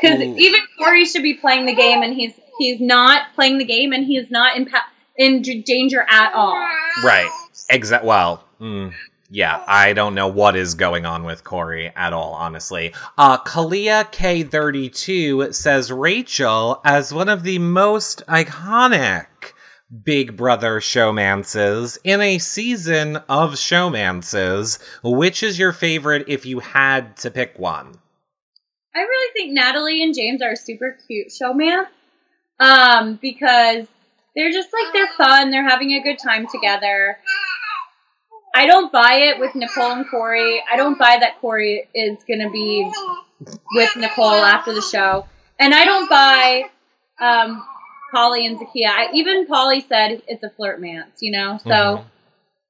Because 0.00 0.20
even 0.20 0.60
Corey 0.78 1.04
should 1.04 1.22
be 1.22 1.34
playing 1.34 1.66
the 1.66 1.74
game, 1.74 2.02
and 2.02 2.14
he's 2.14 2.32
he's 2.58 2.80
not 2.80 3.34
playing 3.34 3.58
the 3.58 3.64
game, 3.64 3.92
and 3.92 4.04
he's 4.04 4.30
not 4.30 4.56
in 4.56 4.66
pa- 4.66 4.88
in 5.16 5.42
d- 5.42 5.62
danger 5.62 6.04
at 6.08 6.32
all. 6.32 6.54
Right. 7.04 7.28
Exact. 7.68 8.04
Well, 8.04 8.42
mm, 8.60 8.92
yeah. 9.32 9.64
I 9.66 9.94
don't 9.94 10.14
know 10.14 10.28
what 10.28 10.56
is 10.56 10.74
going 10.74 11.06
on 11.06 11.24
with 11.24 11.42
Corey 11.42 11.90
at 11.96 12.12
all, 12.12 12.34
honestly. 12.34 12.92
Uh, 13.16 13.38
Kalia 13.38 14.04
K32 14.04 15.54
says 15.54 15.90
Rachel 15.90 16.78
as 16.84 17.14
one 17.14 17.30
of 17.30 17.42
the 17.42 17.58
most 17.58 18.26
iconic 18.26 19.26
Big 20.04 20.36
Brother 20.36 20.80
showmances 20.80 21.96
in 22.04 22.20
a 22.20 22.36
season 22.36 23.16
of 23.16 23.52
showmances. 23.52 24.78
Which 25.02 25.42
is 25.42 25.58
your 25.58 25.72
favorite 25.72 26.26
if 26.28 26.44
you 26.44 26.60
had 26.60 27.16
to 27.18 27.30
pick 27.30 27.58
one? 27.58 27.94
I 28.94 29.00
really 29.00 29.32
think 29.32 29.54
Natalie 29.54 30.02
and 30.02 30.14
James 30.14 30.42
are 30.42 30.56
super 30.56 30.98
cute 31.06 31.28
showmance. 31.28 31.86
Um, 32.60 33.18
because 33.20 33.86
they're 34.36 34.52
just 34.52 34.68
like 34.74 34.92
they're 34.92 35.08
fun, 35.16 35.50
they're 35.50 35.68
having 35.68 35.92
a 35.92 36.02
good 36.02 36.18
time 36.18 36.46
together. 36.46 37.18
I 38.54 38.66
don't 38.66 38.92
buy 38.92 39.14
it 39.14 39.40
with 39.40 39.54
Nicole 39.54 39.92
and 39.92 40.08
Corey. 40.08 40.62
I 40.70 40.76
don't 40.76 40.98
buy 40.98 41.16
that 41.20 41.40
Corey 41.40 41.88
is 41.94 42.18
gonna 42.28 42.50
be 42.50 42.90
with 43.74 43.96
Nicole 43.96 44.44
after 44.44 44.72
the 44.74 44.82
show. 44.82 45.26
And 45.58 45.74
I 45.74 45.84
don't 45.84 46.08
buy 46.08 46.64
um 47.20 47.64
Paulie 48.14 48.46
and 48.46 48.58
Zakiyah. 48.58 48.88
I, 48.88 49.08
even 49.14 49.46
Paulie 49.46 49.86
said 49.88 50.22
it's 50.28 50.42
a 50.42 50.50
flirt 50.50 50.80
mance, 50.80 51.18
you 51.20 51.32
know? 51.32 51.58
So 51.58 51.70
Mhm. 51.70 52.04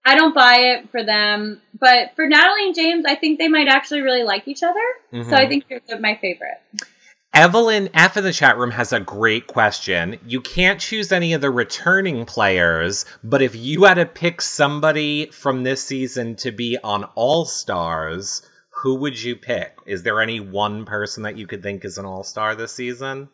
I 0.04 0.14
don't 0.14 0.34
buy 0.34 0.56
it 0.56 0.90
for 0.90 1.02
them. 1.02 1.60
But 1.78 2.14
for 2.14 2.26
Natalie 2.28 2.66
and 2.66 2.74
James, 2.74 3.04
I 3.06 3.16
think 3.16 3.38
they 3.38 3.48
might 3.48 3.68
actually 3.68 4.02
really 4.02 4.22
like 4.22 4.46
each 4.46 4.62
other. 4.62 4.80
So 5.10 5.18
Mhm. 5.18 5.32
I 5.32 5.46
think 5.48 5.66
they're 5.68 5.98
my 5.98 6.14
favorite. 6.16 6.60
Evelyn 7.34 7.88
F 7.94 8.18
in 8.18 8.24
the 8.24 8.32
chat 8.32 8.58
room 8.58 8.72
has 8.72 8.92
a 8.92 9.00
great 9.00 9.46
question. 9.46 10.18
You 10.26 10.42
can't 10.42 10.78
choose 10.78 11.12
any 11.12 11.32
of 11.32 11.40
the 11.40 11.50
returning 11.50 12.26
players, 12.26 13.06
but 13.24 13.40
if 13.40 13.56
you 13.56 13.84
had 13.84 13.94
to 13.94 14.04
pick 14.04 14.42
somebody 14.42 15.30
from 15.30 15.62
this 15.62 15.82
season 15.82 16.36
to 16.36 16.52
be 16.52 16.76
on 16.84 17.04
All 17.14 17.46
Stars, 17.46 18.42
who 18.68 18.96
would 18.96 19.20
you 19.20 19.36
pick? 19.36 19.78
Is 19.86 20.02
there 20.02 20.20
any 20.20 20.40
one 20.40 20.84
person 20.84 21.22
that 21.22 21.38
you 21.38 21.46
could 21.46 21.62
think 21.62 21.86
is 21.86 21.96
an 21.96 22.04
All 22.04 22.22
Star 22.22 22.54
this 22.54 22.74
season? 22.74 23.30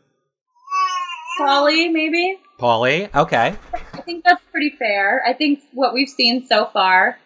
Paulie, 1.40 1.92
maybe? 1.92 2.38
Paulie? 2.60 3.12
Okay. 3.12 3.56
I 3.94 4.00
think 4.02 4.22
that's 4.24 4.42
pretty 4.52 4.76
fair. 4.78 5.24
I 5.26 5.32
think 5.32 5.60
what 5.72 5.92
we've 5.92 6.08
seen 6.08 6.46
so 6.46 6.66
far. 6.66 7.18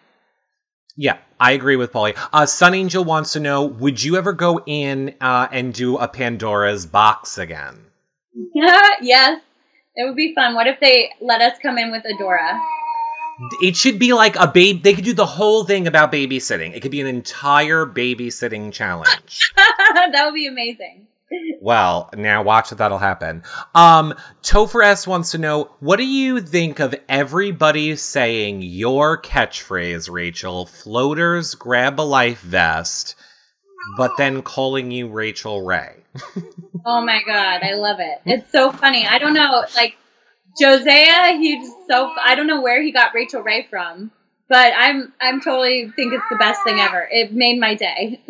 Yeah, 0.95 1.17
I 1.39 1.53
agree 1.53 1.75
with 1.75 1.91
Paulie. 1.91 2.17
Uh, 2.31 2.45
Sun 2.45 2.75
Angel 2.75 3.03
wants 3.03 3.33
to 3.33 3.39
know 3.39 3.65
Would 3.65 4.03
you 4.03 4.17
ever 4.17 4.33
go 4.33 4.61
in 4.65 5.15
uh, 5.19 5.47
and 5.51 5.73
do 5.73 5.97
a 5.97 6.07
Pandora's 6.07 6.85
box 6.85 7.37
again? 7.37 7.79
yes, 8.53 9.41
it 9.95 10.05
would 10.07 10.15
be 10.15 10.33
fun. 10.35 10.53
What 10.55 10.67
if 10.67 10.79
they 10.79 11.11
let 11.19 11.41
us 11.41 11.57
come 11.61 11.77
in 11.77 11.91
with 11.91 12.03
Adora? 12.03 12.59
It 13.61 13.75
should 13.75 13.97
be 13.97 14.13
like 14.13 14.35
a 14.35 14.47
babe. 14.47 14.83
They 14.83 14.93
could 14.93 15.03
do 15.03 15.13
the 15.13 15.25
whole 15.25 15.63
thing 15.63 15.87
about 15.87 16.11
babysitting. 16.11 16.75
It 16.75 16.81
could 16.81 16.91
be 16.91 17.01
an 17.01 17.07
entire 17.07 17.85
babysitting 17.85 18.71
challenge. 18.71 19.51
that 19.55 20.21
would 20.25 20.35
be 20.35 20.47
amazing. 20.47 21.07
Well, 21.61 22.09
now 22.15 22.43
watch 22.43 22.71
if 22.71 22.79
that'll 22.79 22.97
happen. 22.97 23.43
Um, 23.73 24.15
Topher 24.41 24.83
S 24.83 25.07
wants 25.07 25.31
to 25.31 25.37
know 25.37 25.71
what 25.79 25.97
do 25.97 26.05
you 26.05 26.41
think 26.41 26.79
of 26.79 26.93
everybody 27.07 27.95
saying 27.95 28.61
your 28.61 29.21
catchphrase, 29.21 30.09
Rachel? 30.11 30.65
Floaters 30.65 31.55
grab 31.55 31.99
a 31.99 32.03
life 32.03 32.41
vest. 32.41 33.15
but 33.97 34.11
then 34.17 34.41
calling 34.41 34.91
you 34.91 35.07
Rachel 35.09 35.61
Ray. 35.61 35.95
Oh 36.85 36.99
my 36.99 37.21
god, 37.25 37.61
I 37.63 37.75
love 37.75 38.01
it. 38.01 38.19
It's 38.25 38.51
so 38.51 38.69
funny. 38.73 39.07
I 39.07 39.17
don't 39.17 39.33
know, 39.33 39.63
like 39.73 39.95
Jozea, 40.61 41.39
he's 41.39 41.65
so 41.87 42.11
I 42.21 42.35
don't 42.35 42.45
know 42.47 42.61
where 42.61 42.81
he 42.83 42.91
got 42.91 43.13
Rachel 43.15 43.41
Ray 43.41 43.65
from, 43.69 44.11
but 44.49 44.73
I'm 44.75 45.13
I'm 45.21 45.41
totally 45.41 45.89
think 45.95 46.13
it's 46.13 46.25
the 46.29 46.35
best 46.35 46.63
thing 46.63 46.79
ever. 46.79 47.07
It 47.09 47.33
made 47.33 47.59
my 47.59 47.75
day. 47.75 48.21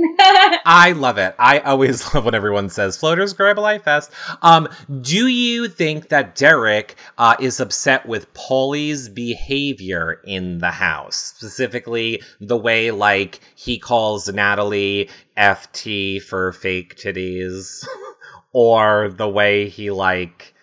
I 0.66 0.93
love 0.95 1.18
it. 1.18 1.36
I 1.39 1.59
always 1.59 2.14
love 2.14 2.26
when 2.26 2.36
everyone 2.36 2.70
says 2.70 2.97
floaters 2.97 3.34
grab 3.34 3.57
a 3.57 3.61
life 3.61 3.84
fest. 3.84 4.11
Um, 4.41 4.70
do 5.01 5.28
you 5.28 5.68
think 5.68 6.09
that 6.09 6.36
Derek 6.36 6.95
uh, 7.18 7.36
is 7.39 7.59
upset 7.59 8.05
with 8.05 8.34
Paulie's 8.34 9.09
behavior 9.09 10.22
in 10.24 10.59
the 10.59 10.72
house, 10.72 11.16
specifically 11.16 12.22
the 12.39 12.57
way 12.57 12.91
like 12.91 13.39
he 13.55 13.80
calls 13.80 14.32
Natalie 14.32 15.09
FT 15.36 16.22
for 16.22 16.51
fake 16.53 16.95
titties, 16.95 17.86
or 18.53 19.09
the 19.09 19.28
way 19.28 19.68
he 19.68 19.89
like, 19.89 20.53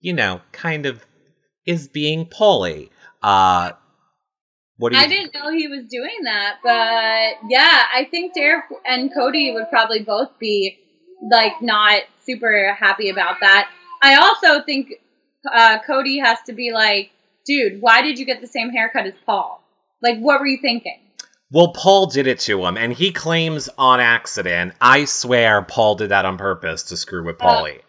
you 0.00 0.14
know, 0.14 0.40
kind 0.50 0.86
of 0.86 1.04
is 1.66 1.88
being 1.88 2.24
Paulie? 2.24 2.88
Uh, 3.22 3.72
what 4.78 4.92
do 4.92 4.98
you? 4.98 5.04
I 5.04 5.06
didn't 5.08 5.34
know 5.34 5.50
he 5.50 5.68
was 5.68 5.84
doing 5.86 6.22
that, 6.24 6.58
but 6.62 7.48
yeah, 7.50 7.82
I 7.94 8.06
think 8.10 8.34
Derek 8.34 8.64
and 8.86 9.12
Cody 9.12 9.52
would 9.52 9.68
probably 9.70 10.02
both 10.02 10.38
be 10.38 10.78
like 11.30 11.60
not 11.62 12.02
super 12.24 12.72
happy 12.78 13.10
about 13.10 13.36
that. 13.40 13.68
I 14.02 14.16
also 14.16 14.62
think 14.62 14.92
uh, 15.52 15.78
Cody 15.86 16.18
has 16.18 16.38
to 16.46 16.52
be 16.52 16.72
like, 16.72 17.10
dude, 17.46 17.80
why 17.80 18.02
did 18.02 18.18
you 18.18 18.24
get 18.24 18.40
the 18.40 18.46
same 18.46 18.70
haircut 18.70 19.06
as 19.06 19.14
Paul? 19.26 19.62
Like, 20.02 20.18
what 20.20 20.38
were 20.40 20.46
you 20.46 20.58
thinking? 20.62 20.98
Well, 21.50 21.72
Paul 21.72 22.06
did 22.06 22.26
it 22.26 22.40
to 22.40 22.64
him, 22.64 22.76
and 22.76 22.92
he 22.92 23.10
claims 23.10 23.68
on 23.78 24.00
accident. 24.00 24.74
I 24.80 25.06
swear 25.06 25.62
Paul 25.62 25.94
did 25.96 26.10
that 26.10 26.24
on 26.26 26.36
purpose 26.36 26.84
to 26.84 26.96
screw 26.96 27.24
with 27.24 27.38
Paulie. 27.38 27.80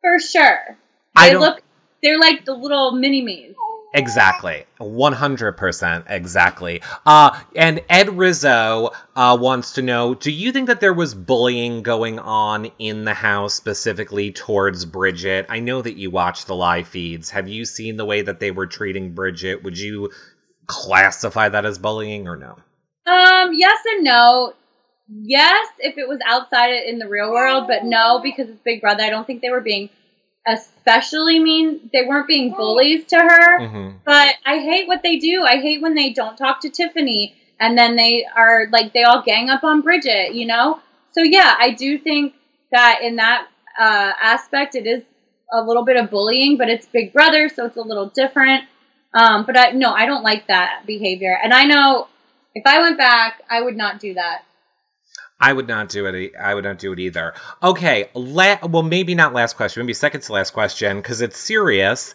For 0.00 0.18
sure. 0.20 0.78
I 1.16 1.26
They 1.26 1.32
don't- 1.32 1.42
look, 1.42 1.62
they're 2.02 2.18
like 2.20 2.44
the 2.44 2.54
little 2.54 2.92
mini 2.92 3.22
me's. 3.22 3.54
Exactly. 3.94 4.64
100% 4.80 6.04
exactly. 6.08 6.82
Uh, 7.06 7.38
and 7.56 7.82
Ed 7.88 8.16
Rizzo 8.18 8.90
uh, 9.16 9.38
wants 9.40 9.74
to 9.74 9.82
know 9.82 10.14
Do 10.14 10.30
you 10.30 10.52
think 10.52 10.66
that 10.66 10.80
there 10.80 10.92
was 10.92 11.14
bullying 11.14 11.82
going 11.82 12.18
on 12.18 12.70
in 12.78 13.04
the 13.04 13.14
house 13.14 13.54
specifically 13.54 14.32
towards 14.32 14.84
Bridget? 14.84 15.46
I 15.48 15.60
know 15.60 15.80
that 15.80 15.96
you 15.96 16.10
watch 16.10 16.44
the 16.44 16.54
live 16.54 16.88
feeds. 16.88 17.30
Have 17.30 17.48
you 17.48 17.64
seen 17.64 17.96
the 17.96 18.04
way 18.04 18.22
that 18.22 18.40
they 18.40 18.50
were 18.50 18.66
treating 18.66 19.14
Bridget? 19.14 19.64
Would 19.64 19.78
you 19.78 20.10
classify 20.66 21.48
that 21.48 21.64
as 21.64 21.78
bullying 21.78 22.28
or 22.28 22.36
no? 22.36 22.58
Um, 23.06 23.54
yes 23.54 23.78
and 23.86 24.04
no. 24.04 24.52
Yes, 25.10 25.68
if 25.78 25.96
it 25.96 26.06
was 26.06 26.20
outside 26.26 26.74
in 26.86 26.98
the 26.98 27.08
real 27.08 27.32
world, 27.32 27.66
but 27.66 27.82
no, 27.82 28.20
because 28.22 28.50
it's 28.50 28.60
Big 28.60 28.82
Brother. 28.82 29.02
I 29.02 29.08
don't 29.08 29.26
think 29.26 29.40
they 29.40 29.48
were 29.48 29.62
being 29.62 29.88
especially 30.46 31.38
mean. 31.38 31.90
They 31.92 32.04
weren't 32.06 32.28
being 32.28 32.52
bullies 32.52 33.06
to 33.06 33.16
her. 33.16 33.66
hmm 33.66 33.90
But 34.04 34.34
I 34.46 34.58
hate 34.58 34.88
what 34.88 35.02
they 35.02 35.18
do. 35.18 35.44
I 35.44 35.56
hate 35.60 35.82
when 35.82 35.94
they 35.94 36.12
don't 36.12 36.36
talk 36.36 36.60
to 36.62 36.70
Tiffany 36.70 37.34
and 37.60 37.76
then 37.76 37.96
they 37.96 38.24
are 38.24 38.68
like 38.70 38.92
they 38.92 39.02
all 39.02 39.22
gang 39.22 39.50
up 39.50 39.64
on 39.64 39.80
Bridget, 39.82 40.34
you 40.34 40.46
know? 40.46 40.80
So 41.12 41.22
yeah, 41.22 41.54
I 41.58 41.70
do 41.72 41.98
think 41.98 42.34
that 42.70 43.00
in 43.02 43.16
that 43.16 43.48
uh, 43.78 44.12
aspect 44.20 44.74
it 44.74 44.86
is 44.86 45.02
a 45.52 45.62
little 45.62 45.84
bit 45.84 45.96
of 45.96 46.10
bullying, 46.10 46.56
but 46.56 46.68
it's 46.68 46.86
Big 46.86 47.12
Brother, 47.12 47.48
so 47.48 47.64
it's 47.66 47.76
a 47.76 47.82
little 47.82 48.06
different. 48.10 48.64
Um, 49.14 49.44
but 49.46 49.58
I 49.58 49.70
no, 49.72 49.92
I 49.92 50.06
don't 50.06 50.22
like 50.22 50.46
that 50.48 50.84
behavior. 50.86 51.36
And 51.42 51.52
I 51.52 51.64
know 51.64 52.08
if 52.54 52.66
I 52.66 52.80
went 52.80 52.98
back, 52.98 53.42
I 53.50 53.62
would 53.62 53.76
not 53.76 53.98
do 54.00 54.14
that. 54.14 54.44
I 55.40 55.52
would 55.52 55.68
not 55.68 55.88
do 55.88 56.06
it. 56.06 56.34
I 56.36 56.54
would 56.54 56.64
not 56.64 56.78
do 56.78 56.92
it 56.92 56.98
either. 56.98 57.34
Okay, 57.62 58.10
la- 58.14 58.58
well, 58.66 58.82
maybe 58.82 59.14
not 59.14 59.32
last 59.32 59.56
question. 59.56 59.82
Maybe 59.84 59.94
second 59.94 60.22
to 60.22 60.32
last 60.32 60.52
question 60.52 60.96
because 60.96 61.20
it's 61.20 61.38
serious. 61.38 62.14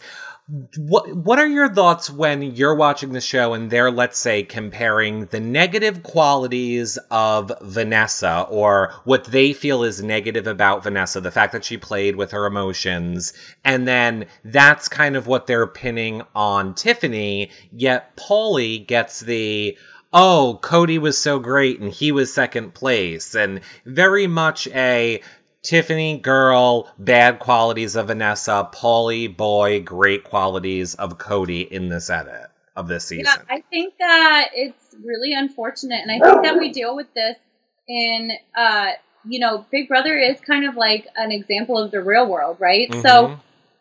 What 0.77 1.15
What 1.15 1.39
are 1.39 1.47
your 1.47 1.73
thoughts 1.73 2.09
when 2.09 2.41
you're 2.41 2.75
watching 2.75 3.13
the 3.13 3.21
show 3.21 3.53
and 3.53 3.71
they're, 3.71 3.89
let's 3.89 4.19
say, 4.19 4.43
comparing 4.43 5.25
the 5.27 5.39
negative 5.39 6.03
qualities 6.03 6.99
of 7.09 7.49
Vanessa 7.61 8.45
or 8.49 8.93
what 9.05 9.23
they 9.23 9.53
feel 9.53 9.83
is 9.83 10.03
negative 10.03 10.47
about 10.47 10.83
Vanessa, 10.83 11.21
the 11.21 11.31
fact 11.31 11.53
that 11.53 11.63
she 11.63 11.77
played 11.77 12.17
with 12.17 12.31
her 12.31 12.45
emotions, 12.45 13.31
and 13.63 13.87
then 13.87 14.25
that's 14.43 14.89
kind 14.89 15.15
of 15.15 15.27
what 15.27 15.47
they're 15.47 15.65
pinning 15.65 16.23
on 16.35 16.73
Tiffany. 16.73 17.51
Yet 17.71 18.17
Paulie 18.17 18.85
gets 18.85 19.21
the 19.21 19.77
oh, 20.13 20.59
Cody 20.61 20.99
was 20.99 21.17
so 21.17 21.39
great 21.39 21.79
and 21.79 21.91
he 21.91 22.11
was 22.11 22.33
second 22.33 22.73
place, 22.73 23.35
and 23.35 23.61
very 23.85 24.27
much 24.27 24.67
a 24.67 25.21
Tiffany 25.63 26.17
girl, 26.17 26.89
bad 26.99 27.39
qualities 27.39 27.95
of 27.95 28.07
Vanessa, 28.07 28.69
Paulie 28.73 29.35
boy, 29.35 29.81
great 29.81 30.25
qualities 30.25 30.95
of 30.95 31.17
Cody 31.17 31.61
in 31.61 31.87
this 31.87 32.09
edit 32.09 32.49
of 32.75 32.87
this 32.87 33.05
season. 33.05 33.25
Yeah, 33.25 33.55
I 33.55 33.63
think 33.69 33.93
that 33.99 34.49
it's 34.53 34.95
really 35.03 35.33
unfortunate, 35.33 36.01
and 36.01 36.11
I 36.11 36.19
think 36.25 36.43
that 36.43 36.57
we 36.57 36.71
deal 36.71 36.95
with 36.95 37.07
this 37.13 37.37
in, 37.87 38.31
uh, 38.57 38.91
you 39.25 39.39
know, 39.39 39.65
Big 39.71 39.87
Brother 39.87 40.17
is 40.17 40.39
kind 40.41 40.65
of 40.65 40.75
like 40.75 41.07
an 41.15 41.31
example 41.31 41.77
of 41.77 41.91
the 41.91 42.01
real 42.01 42.27
world, 42.27 42.57
right? 42.59 42.93
So 42.93 43.27
Mhm. 43.27 43.39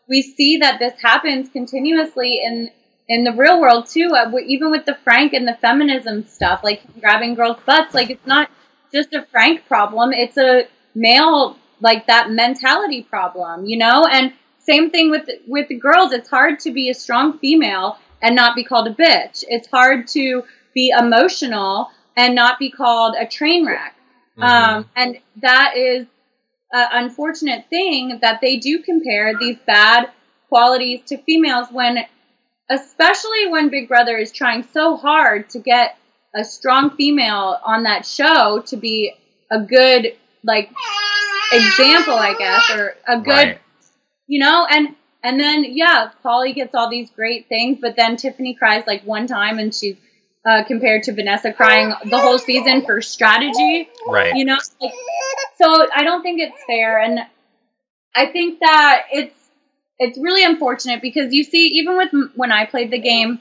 we 0.09 0.22
see 0.22 0.59
that 0.59 0.78
this 0.78 1.01
happens 1.01 1.49
continuously 1.49 2.41
in 2.45 2.70
in 3.09 3.24
the 3.24 3.32
real 3.32 3.61
world 3.61 3.86
too. 3.86 4.11
Uh, 4.14 4.30
even 4.46 4.70
with 4.70 4.84
the 4.86 4.96
Frank 5.05 5.32
and 5.32 5.46
the 5.46 5.55
feminism 5.55 6.26
stuff, 6.26 6.62
like 6.62 6.82
grabbing 7.00 7.34
girls' 7.34 7.59
butts, 7.66 7.94
like 7.94 8.11
it's 8.11 8.26
not 8.26 8.50
just 8.92 9.12
a 9.12 9.26
Frank 9.30 9.66
problem; 9.66 10.12
it's 10.12 10.36
a 10.36 10.66
male 10.94 11.57
like 11.80 12.07
that 12.07 12.30
mentality 12.30 13.03
problem, 13.03 13.66
you 13.66 13.76
know. 13.76 14.07
And 14.11 14.32
same 14.59 14.90
thing 14.90 15.11
with 15.11 15.28
with 15.46 15.68
the 15.68 15.76
girls. 15.78 16.12
It's 16.12 16.28
hard 16.28 16.61
to 16.61 16.72
be 16.72 16.90
a 16.90 16.94
strong 16.94 17.38
female 17.38 17.98
and 18.20 18.36
not 18.36 18.55
be 18.55 18.64
called 18.64 18.86
a 18.86 18.94
bitch. 18.94 19.44
It's 19.48 19.68
hard 19.68 20.07
to 20.09 20.44
be 20.74 20.90
emotional 20.96 21.90
and 22.16 22.34
not 22.34 22.59
be 22.59 22.70
called 22.70 23.16
a 23.18 23.26
train 23.26 23.66
wreck. 23.66 23.94
Mhm. 24.38 24.42
Um, 24.44 24.90
and 24.96 25.18
that 25.36 25.76
is 25.76 26.07
an 26.72 26.88
unfortunate 26.92 27.66
thing 27.68 28.18
that 28.22 28.40
they 28.40 28.57
do 28.57 28.78
compare 28.78 29.36
these 29.38 29.57
bad 29.66 30.11
qualities 30.48 31.00
to 31.07 31.18
females 31.18 31.68
when, 31.70 31.98
especially 32.70 33.48
when 33.48 33.68
Big 33.68 33.88
Brother 33.88 34.16
is 34.16 34.32
trying 34.32 34.64
so 34.72 34.96
hard 34.96 35.50
to 35.50 35.58
get 35.58 35.96
a 36.34 36.44
strong 36.44 36.90
female 36.96 37.58
on 37.64 37.82
that 37.84 38.06
show 38.06 38.62
to 38.66 38.76
be 38.76 39.12
a 39.50 39.60
good, 39.60 40.14
like, 40.42 40.70
example, 41.52 42.14
I 42.14 42.34
guess, 42.38 42.70
or 42.70 42.94
a 43.06 43.18
good, 43.20 43.30
Right. 43.30 43.58
you 44.26 44.40
know, 44.40 44.66
and, 44.70 44.94
and 45.22 45.38
then, 45.38 45.64
yeah, 45.68 46.10
Paulie 46.24 46.54
gets 46.54 46.74
all 46.74 46.88
these 46.88 47.10
great 47.10 47.48
things, 47.48 47.78
but 47.80 47.96
then 47.96 48.16
Tiffany 48.16 48.54
cries 48.54 48.84
like 48.86 49.02
one 49.04 49.26
time 49.26 49.58
and 49.58 49.74
she's, 49.74 49.96
uh, 50.48 50.64
compared 50.64 51.04
to 51.04 51.12
Vanessa 51.12 51.52
crying 51.52 51.92
the 52.10 52.18
whole 52.18 52.38
season 52.38 52.84
for 52.84 53.00
strategy 53.00 53.88
Right. 54.08 54.34
you 54.34 54.44
know 54.44 54.58
like, 54.80 54.92
so 55.56 55.86
i 55.94 56.02
don't 56.02 56.22
think 56.22 56.40
it's 56.40 56.60
fair 56.66 56.98
and 56.98 57.20
i 58.16 58.26
think 58.26 58.58
that 58.58 59.04
it's 59.12 59.41
it's 60.03 60.18
really 60.18 60.44
unfortunate 60.44 61.00
because 61.00 61.32
you 61.32 61.44
see 61.44 61.68
even 61.74 61.96
with 61.96 62.11
when 62.34 62.50
i 62.53 62.66
played 62.66 62.90
the 62.90 62.98
game 62.98 63.40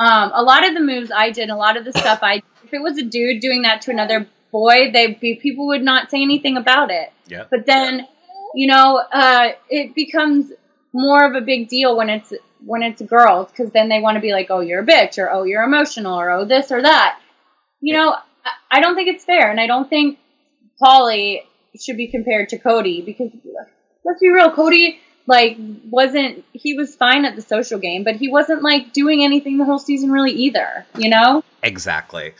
um, 0.00 0.30
a 0.32 0.42
lot 0.42 0.66
of 0.66 0.74
the 0.74 0.80
moves 0.80 1.10
i 1.14 1.30
did 1.30 1.50
a 1.50 1.56
lot 1.56 1.76
of 1.76 1.84
the 1.84 1.92
stuff 1.92 2.20
i 2.22 2.42
if 2.64 2.72
it 2.72 2.82
was 2.82 2.98
a 2.98 3.02
dude 3.02 3.40
doing 3.40 3.62
that 3.62 3.82
to 3.82 3.90
another 3.90 4.26
boy 4.50 4.90
they 4.92 5.14
be 5.14 5.34
people 5.36 5.66
would 5.68 5.82
not 5.82 6.10
say 6.10 6.22
anything 6.22 6.56
about 6.56 6.90
it. 6.90 7.12
Yeah. 7.26 7.44
but 7.50 7.66
then 7.66 8.06
you 8.54 8.68
know 8.68 9.02
uh, 9.12 9.50
it 9.68 9.94
becomes 9.94 10.50
more 10.92 11.26
of 11.26 11.34
a 11.34 11.42
big 11.42 11.68
deal 11.68 11.96
when 11.96 12.08
it's 12.08 12.32
when 12.64 12.82
it's 12.82 13.02
girls 13.02 13.50
because 13.50 13.70
then 13.72 13.88
they 13.88 14.00
want 14.00 14.16
to 14.16 14.20
be 14.20 14.32
like 14.32 14.46
oh 14.50 14.60
you're 14.60 14.82
a 14.82 14.86
bitch 14.86 15.18
or 15.18 15.30
oh 15.30 15.44
you're 15.44 15.62
emotional 15.62 16.18
or 16.18 16.30
oh 16.30 16.44
this 16.44 16.72
or 16.72 16.82
that. 16.82 17.20
You 17.80 17.94
know 17.94 18.16
I, 18.70 18.80
don't 18.80 18.96
think 18.96 19.08
it's 19.08 19.24
fair 19.24 19.50
and 19.50 19.60
i 19.60 19.66
don't 19.66 19.88
think 19.88 20.18
Paulie 20.82 21.42
should 21.78 21.96
be 21.96 22.08
compared 22.08 22.48
to 22.48 22.58
Cody 22.58 23.02
because 23.02 23.30
let's 24.04 24.20
be 24.20 24.30
real, 24.30 24.50
Cody 24.50 24.98
like 25.28 25.56
wasn't 25.90 26.44
he 26.52 26.74
was 26.74 26.96
fine 26.96 27.24
at 27.24 27.36
the 27.36 27.42
social 27.42 27.78
game, 27.78 28.02
but 28.02 28.16
he 28.16 28.28
wasn't 28.28 28.62
like 28.62 28.92
doing 28.92 29.22
anything 29.22 29.58
the 29.58 29.64
whole 29.64 29.78
season 29.78 30.10
really 30.10 30.32
either, 30.32 30.86
you 30.96 31.10
know? 31.10 31.44
Exactly. 31.62 32.32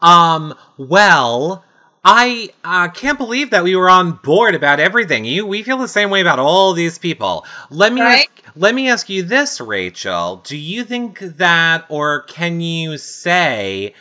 Um, 0.00 0.54
well, 0.78 1.64
I 2.04 2.50
uh, 2.62 2.88
can't 2.88 3.18
believe 3.18 3.50
that 3.50 3.64
we 3.64 3.74
were 3.74 3.90
on 3.90 4.12
board 4.12 4.54
about 4.54 4.78
everything. 4.78 5.24
You, 5.24 5.44
we 5.44 5.64
feel 5.64 5.78
the 5.78 5.88
same 5.88 6.10
way 6.10 6.20
about 6.20 6.38
all 6.38 6.72
these 6.72 6.98
people. 6.98 7.44
Let 7.68 7.92
me 7.92 8.00
Right. 8.00 8.28
ask, 8.36 8.56
let 8.56 8.74
me 8.74 8.88
ask 8.90 9.08
you 9.08 9.24
this, 9.24 9.60
Rachel. 9.60 10.36
Do 10.44 10.56
you 10.56 10.84
think 10.84 11.18
that, 11.18 11.86
or 11.88 12.22
can 12.22 12.60
you 12.60 12.96
say, 12.96 13.94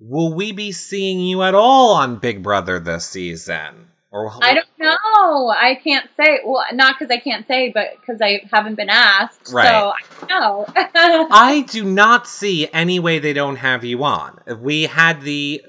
will 0.00 0.32
we 0.32 0.52
be 0.52 0.72
seeing 0.72 1.20
you 1.20 1.42
at 1.42 1.54
all 1.54 1.94
on 1.94 2.16
Big 2.16 2.42
Brother 2.42 2.78
this 2.78 3.04
season? 3.04 3.88
Or 4.12 4.30
I 4.42 4.52
don't 4.52 4.68
know. 4.78 5.48
I 5.48 5.80
can't 5.82 6.06
say. 6.18 6.40
Well, 6.44 6.62
not 6.74 6.98
because 6.98 7.10
I 7.10 7.18
can't 7.18 7.46
say, 7.48 7.70
but 7.72 7.98
because 7.98 8.20
I 8.20 8.42
haven't 8.52 8.74
been 8.74 8.90
asked. 8.90 9.50
Right. 9.50 9.66
So 9.66 9.94
I 9.96 10.02
don't 10.20 10.28
know. 10.28 10.66
I 11.30 11.62
do 11.62 11.82
not 11.82 12.26
see 12.28 12.68
any 12.70 12.98
way 12.98 13.20
they 13.20 13.32
don't 13.32 13.56
have 13.56 13.84
you 13.84 14.04
on. 14.04 14.38
We 14.60 14.82
had 14.82 15.22
the 15.22 15.64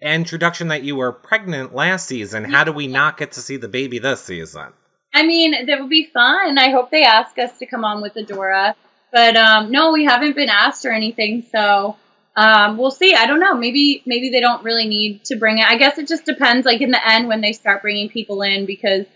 introduction 0.00 0.68
that 0.68 0.82
you 0.82 0.96
were 0.96 1.12
pregnant 1.12 1.74
last 1.74 2.06
season. 2.06 2.44
How 2.44 2.64
do 2.64 2.72
we 2.72 2.86
not 2.86 3.18
get 3.18 3.32
to 3.32 3.40
see 3.40 3.58
the 3.58 3.68
baby 3.68 3.98
this 3.98 4.22
season? 4.22 4.72
I 5.12 5.26
mean, 5.26 5.66
that 5.66 5.78
would 5.78 5.90
be 5.90 6.06
fun. 6.06 6.56
I 6.56 6.70
hope 6.70 6.90
they 6.90 7.04
ask 7.04 7.38
us 7.38 7.58
to 7.58 7.66
come 7.66 7.84
on 7.84 8.00
with 8.00 8.14
Adora. 8.14 8.74
But 9.12 9.36
um, 9.36 9.70
no, 9.70 9.92
we 9.92 10.06
haven't 10.06 10.34
been 10.34 10.48
asked 10.48 10.86
or 10.86 10.90
anything, 10.90 11.44
so 11.52 11.96
um, 12.36 12.76
we'll 12.78 12.90
see. 12.90 13.14
I 13.14 13.26
don't 13.26 13.40
know. 13.40 13.54
Maybe 13.54 14.02
maybe 14.06 14.30
they 14.30 14.40
don't 14.40 14.64
really 14.64 14.86
need 14.88 15.24
to 15.26 15.36
bring 15.36 15.58
it. 15.58 15.64
I 15.66 15.76
guess 15.76 15.98
it 15.98 16.08
just 16.08 16.24
depends. 16.24 16.66
Like 16.66 16.80
in 16.80 16.90
the 16.90 17.08
end, 17.08 17.28
when 17.28 17.40
they 17.40 17.52
start 17.52 17.82
bringing 17.82 18.08
people 18.08 18.42
in, 18.42 18.66
because 18.66 19.06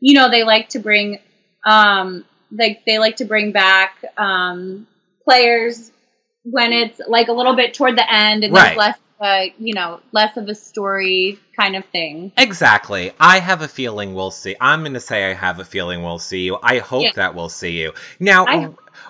you 0.00 0.14
know 0.14 0.30
they 0.30 0.44
like 0.44 0.68
to 0.70 0.78
bring 0.78 1.18
um, 1.66 2.24
like 2.52 2.84
they 2.86 2.98
like 2.98 3.16
to 3.16 3.24
bring 3.24 3.52
back 3.52 4.04
um, 4.16 4.86
players 5.24 5.90
when 6.44 6.72
it's 6.72 7.00
like 7.06 7.28
a 7.28 7.32
little 7.32 7.56
bit 7.56 7.74
toward 7.74 7.96
the 7.96 8.12
end 8.14 8.44
and 8.44 8.54
Right. 8.54 8.68
there's 8.68 8.76
less, 8.78 8.98
uh, 9.20 9.44
you 9.58 9.74
know, 9.74 10.00
less 10.12 10.36
of 10.38 10.48
a 10.48 10.54
story 10.54 11.38
kind 11.58 11.76
of 11.76 11.84
thing. 11.86 12.32
Exactly. 12.38 13.12
I 13.20 13.40
have 13.40 13.60
a 13.60 13.68
feeling 13.68 14.14
we'll 14.14 14.30
see. 14.30 14.56
I'm 14.58 14.80
going 14.80 14.94
to 14.94 15.00
say 15.00 15.30
I 15.30 15.34
have 15.34 15.58
a 15.58 15.64
feeling 15.64 16.02
we'll 16.02 16.18
see 16.20 16.40
you. 16.42 16.56
I 16.62 16.78
hope 16.78 17.02
Yeah. 17.02 17.10
that 17.16 17.34
we'll 17.34 17.50
see 17.50 17.72
you. 17.82 17.92
Now, 18.18 18.46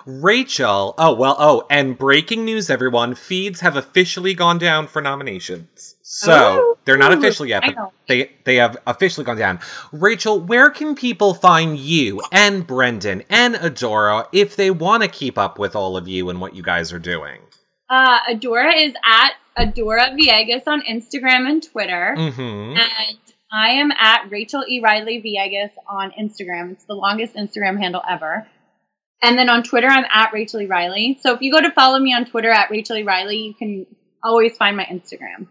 Rachel. 0.05 0.95
Oh, 0.97 1.13
well, 1.15 1.35
oh, 1.39 1.67
and 1.69 1.97
breaking 1.97 2.45
news, 2.45 2.69
everyone. 2.69 3.15
Feeds 3.15 3.59
have 3.61 3.77
officially 3.77 4.33
gone 4.33 4.57
down 4.57 4.87
for 4.87 5.01
nominations. 5.01 5.95
So, 6.01 6.77
they're 6.85 6.97
not 6.97 7.13
official 7.13 7.45
yet, 7.45 7.63
but 7.65 7.91
they, 8.07 8.31
they 8.43 8.55
have 8.55 8.77
officially 8.87 9.25
gone 9.25 9.37
down. 9.37 9.59
Rachel, 9.91 10.39
where 10.39 10.71
can 10.71 10.95
people 10.95 11.33
find 11.33 11.77
you 11.77 12.21
and 12.31 12.65
Brendon 12.65 13.23
and 13.29 13.55
Adora 13.55 14.27
if 14.31 14.55
they 14.55 14.71
want 14.71 15.03
to 15.03 15.09
keep 15.09 15.37
up 15.37 15.59
with 15.59 15.75
all 15.75 15.97
of 15.97 16.07
you 16.07 16.29
and 16.29 16.41
what 16.41 16.55
you 16.55 16.63
guys 16.63 16.91
are 16.93 16.99
doing? 16.99 17.39
Uh, 17.89 18.19
Adora 18.29 18.87
is 18.87 18.93
at 19.03 19.33
Adora 19.57 20.15
Villegas 20.17 20.67
on 20.67 20.81
Instagram 20.81 21.49
and 21.49 21.63
Twitter. 21.63 22.15
Mm-hmm. 22.17 22.77
And 22.77 23.17
I 23.51 23.69
am 23.71 23.91
at 23.91 24.29
Rachel 24.29 24.63
E. 24.67 24.79
Reilly 24.79 25.21
Villegas 25.21 25.71
on 25.87 26.11
Instagram. 26.11 26.71
It's 26.71 26.85
the 26.85 26.93
longest 26.93 27.35
Instagram 27.35 27.79
handle 27.79 28.01
ever. 28.07 28.47
And 29.21 29.37
then 29.37 29.49
on 29.49 29.63
Twitter, 29.63 29.87
I'm 29.87 30.05
at 30.09 30.31
Rachel 30.31 30.61
E. 30.61 30.65
Reilly. 30.65 31.19
So 31.21 31.33
if 31.33 31.41
you 31.41 31.51
go 31.51 31.61
to 31.61 31.71
follow 31.71 31.99
me 31.99 32.13
on 32.13 32.25
Twitter 32.25 32.49
at 32.49 32.71
Rachel 32.71 32.97
E. 32.97 33.03
Reilly, 33.03 33.37
you 33.37 33.53
can 33.53 33.85
always 34.23 34.55
find 34.55 34.77
my 34.77 34.85
Instagram. 34.85 35.47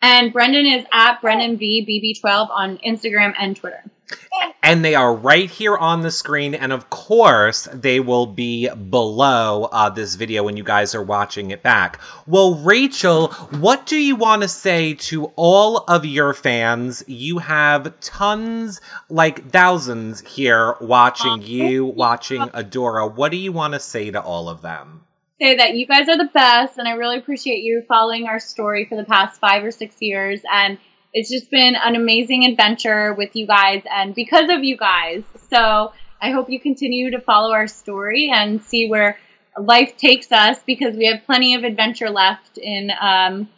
And 0.00 0.32
Brendon 0.32 0.66
is 0.66 0.84
at 0.92 1.20
Brendon 1.20 1.56
V 1.56 2.16
BB12 2.24 2.50
on 2.50 2.78
Instagram 2.78 3.34
and 3.38 3.54
Twitter. 3.56 3.84
And 4.64 4.84
they 4.84 4.94
are 4.94 5.12
right 5.12 5.50
here 5.50 5.76
on 5.76 6.02
the 6.02 6.10
screen, 6.12 6.54
and 6.54 6.72
of 6.72 6.88
course, 6.88 7.68
they 7.72 7.98
will 7.98 8.26
be 8.26 8.68
below 8.68 9.64
uh, 9.64 9.90
this 9.90 10.14
video 10.14 10.44
when 10.44 10.56
you 10.56 10.62
guys 10.62 10.94
are 10.94 11.02
watching 11.02 11.50
it 11.50 11.64
back. 11.64 12.00
Well, 12.28 12.54
Rachel, 12.54 13.28
what 13.58 13.86
do 13.86 13.96
you 13.96 14.14
want 14.14 14.42
to 14.42 14.48
say 14.48 14.94
to 14.94 15.26
all 15.34 15.78
of 15.78 16.04
your 16.04 16.32
fans? 16.32 17.02
You 17.08 17.38
have 17.38 17.98
tons, 17.98 18.80
like 19.10 19.50
thousands 19.50 20.20
here 20.20 20.76
watching 20.80 21.42
you, 21.42 21.84
watching 21.84 22.42
Adora. 22.42 23.12
What 23.12 23.32
do 23.32 23.38
you 23.38 23.50
want 23.50 23.74
to 23.74 23.80
say 23.80 24.12
to 24.12 24.22
all 24.22 24.48
of 24.48 24.62
them? 24.62 25.02
say 25.42 25.56
that 25.56 25.74
you 25.74 25.86
guys 25.86 26.08
are 26.08 26.16
the 26.16 26.30
best, 26.32 26.78
and 26.78 26.86
I 26.86 26.92
really 26.92 27.18
appreciate 27.18 27.64
you 27.64 27.82
following 27.88 28.28
our 28.28 28.38
story 28.38 28.84
for 28.84 28.96
the 28.96 29.04
past 29.04 29.40
five 29.40 29.64
or 29.64 29.72
six 29.72 29.96
years. 30.00 30.40
And 30.50 30.78
it's 31.12 31.30
just 31.30 31.50
been 31.50 31.74
an 31.76 31.94
amazing 31.96 32.46
adventure 32.46 33.14
with 33.14 33.36
you 33.36 33.46
guys, 33.46 33.82
and 33.90 34.14
because 34.14 34.48
of 34.50 34.64
you 34.64 34.76
guys. 34.76 35.22
So 35.50 35.92
I 36.20 36.30
hope 36.30 36.48
you 36.50 36.60
continue 36.60 37.10
to 37.10 37.20
follow 37.20 37.52
our 37.52 37.66
story 37.66 38.30
and 38.32 38.62
see 38.62 38.88
where 38.88 39.18
life 39.58 39.96
takes 39.96 40.32
us, 40.32 40.58
because 40.64 40.96
we 40.96 41.06
have 41.06 41.24
plenty 41.26 41.54
of 41.54 41.64
adventure 41.64 42.10
left 42.10 42.58
in 42.58 42.90
um, 43.00 43.48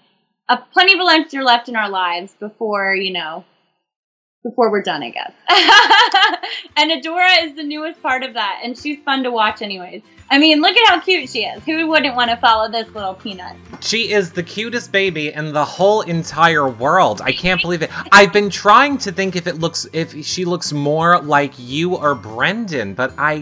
uh, 0.49 0.57
plenty 0.73 0.95
of 0.95 1.01
adventure 1.01 1.43
left 1.45 1.69
in 1.69 1.77
our 1.77 1.89
lives 1.89 2.35
before 2.41 2.95
you 2.95 3.13
know. 3.13 3.45
Before 4.45 4.70
we're 4.70 4.82
done, 4.82 5.03
I 5.03 5.09
guess. 5.09 5.32
and 6.76 6.90
Adora 6.90 7.45
is 7.45 7.57
the 7.57 7.62
newest 7.62 8.03
part 8.03 8.22
of 8.22 8.34
that, 8.34 8.61
and 8.62 8.76
she's 8.76 8.99
fun 9.03 9.22
to 9.22 9.30
watch, 9.30 9.62
anyways. 9.62 10.03
I 10.30 10.38
mean, 10.38 10.61
look 10.61 10.76
at 10.76 10.86
how 10.86 11.01
cute 11.01 11.30
she 11.30 11.45
is. 11.45 11.62
Who 11.64 11.86
wouldn't 11.88 12.14
want 12.14 12.30
to 12.30 12.36
follow 12.36 12.70
this 12.70 12.86
little 12.95 13.14
peanut? 13.14 13.57
She 13.80 14.12
is 14.12 14.32
the 14.32 14.42
cutest 14.42 14.92
baby 14.92 15.32
in 15.32 15.55
the 15.55 15.64
whole 15.64 16.03
entire 16.03 16.68
world. 16.68 17.22
I 17.22 17.32
can't 17.32 17.61
believe 17.62 17.80
it. 17.82 17.90
I've 18.12 18.34
been 18.34 18.51
trying 18.51 18.99
to 18.99 19.12
think 19.12 19.34
if 19.34 19.47
it 19.47 19.57
looks 19.61 19.86
if 19.95 20.24
she 20.24 20.45
looks 20.45 20.72
more 20.72 21.20
like 21.20 21.53
you 21.59 21.97
or 21.97 22.14
Brendon, 22.14 22.92
but 22.95 23.14
I 23.18 23.40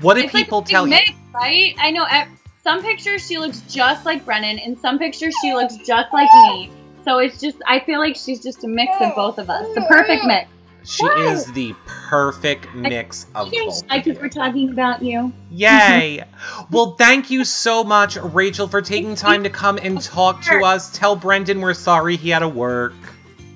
what 0.00 0.14
did 0.14 0.26
It's 0.26 0.34
like 0.34 0.44
people 0.44 0.58
a 0.58 0.62
big 0.62 0.70
tell 0.70 0.86
you? 0.86 0.98
right? 1.34 1.74
I 1.78 1.90
know. 1.90 2.06
At 2.08 2.28
some 2.64 2.82
pictures 2.82 3.26
she 3.26 3.38
looks 3.38 3.60
just 3.62 4.04
like 4.06 4.24
Brendon. 4.24 4.58
In 4.58 4.76
some 4.76 4.98
pictures 4.98 5.34
she 5.42 5.52
looks 5.54 5.76
just 5.78 6.12
like 6.12 6.28
me. 6.46 6.70
So 7.04 7.18
it's 7.18 7.40
just, 7.40 7.56
I 7.66 7.80
feel 7.80 7.98
like 7.98 8.16
she's 8.16 8.42
just 8.42 8.64
a 8.64 8.68
mix 8.68 8.92
of 9.00 9.14
both 9.14 9.38
of 9.38 9.50
us. 9.50 9.74
The 9.74 9.82
perfect 9.82 10.24
mix. 10.24 10.48
She 10.84 11.06
is 11.06 11.46
the 11.52 11.74
perfect 11.86 12.74
mix 12.74 13.26
of 13.34 13.50
both. 13.52 13.84
I 13.88 13.98
of 13.98 14.04
think 14.04 14.16
you. 14.16 14.22
we're 14.22 14.28
talking 14.28 14.70
about 14.70 15.02
you. 15.02 15.32
Yay! 15.50 16.24
well, 16.70 16.96
thank 16.96 17.30
you 17.30 17.44
so 17.44 17.84
much, 17.84 18.16
Rachel, 18.16 18.66
for 18.66 18.82
taking 18.82 19.14
time 19.14 19.44
to 19.44 19.50
come 19.50 19.78
and 19.78 20.00
talk 20.02 20.42
to 20.42 20.64
us. 20.64 20.90
Tell 20.96 21.14
Brendon 21.14 21.60
we're 21.60 21.74
sorry 21.74 22.16
he 22.16 22.30
had 22.30 22.40
to 22.40 22.48
work. 22.48 22.94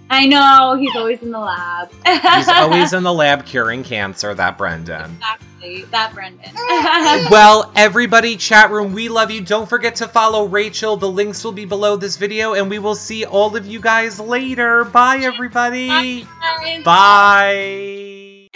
I 0.09 0.26
know. 0.26 0.76
He's 0.78 0.94
always 0.94 1.20
in 1.22 1.30
the 1.30 1.38
lab. 1.38 1.90
He's 2.07 2.48
always 2.48 2.92
in 2.92 3.02
the 3.02 3.12
lab 3.14 3.44
curing 3.44 3.82
cancer, 3.82 4.34
that 4.34 4.57
Brendon. 4.57 5.11
Exactly. 5.12 5.82
That 5.90 6.14
Brendon. 6.14 6.50
Well, 7.30 7.72
everybody, 7.74 8.36
chat 8.36 8.70
room, 8.70 8.92
we 8.92 9.09
love 9.09 9.30
you. 9.30 9.40
Don't 9.40 9.68
forget 9.68 9.96
to 9.96 10.09
follow 10.09 10.46
Rachel. 10.46 10.96
The 10.96 11.11
links 11.11 11.42
will 11.42 11.52
be 11.52 11.64
below 11.64 11.96
this 11.96 12.16
video, 12.16 12.54
and 12.54 12.70
we 12.70 12.78
will 12.78 12.94
see 12.94 13.24
all 13.24 13.57
of 13.57 13.66
you 13.66 13.80
guys 13.80 14.20
later. 14.20 14.84
Bye, 14.84 15.18
everybody. 15.18 15.88
Bye. 15.88 16.26
Bye. 16.84 18.48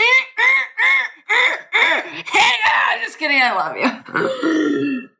hey, 2.26 2.55
ah, 2.64 2.98
just 3.03 3.18
kidding. 3.18 3.40
I 3.42 3.55
love 3.55 3.76
you. 3.76 5.11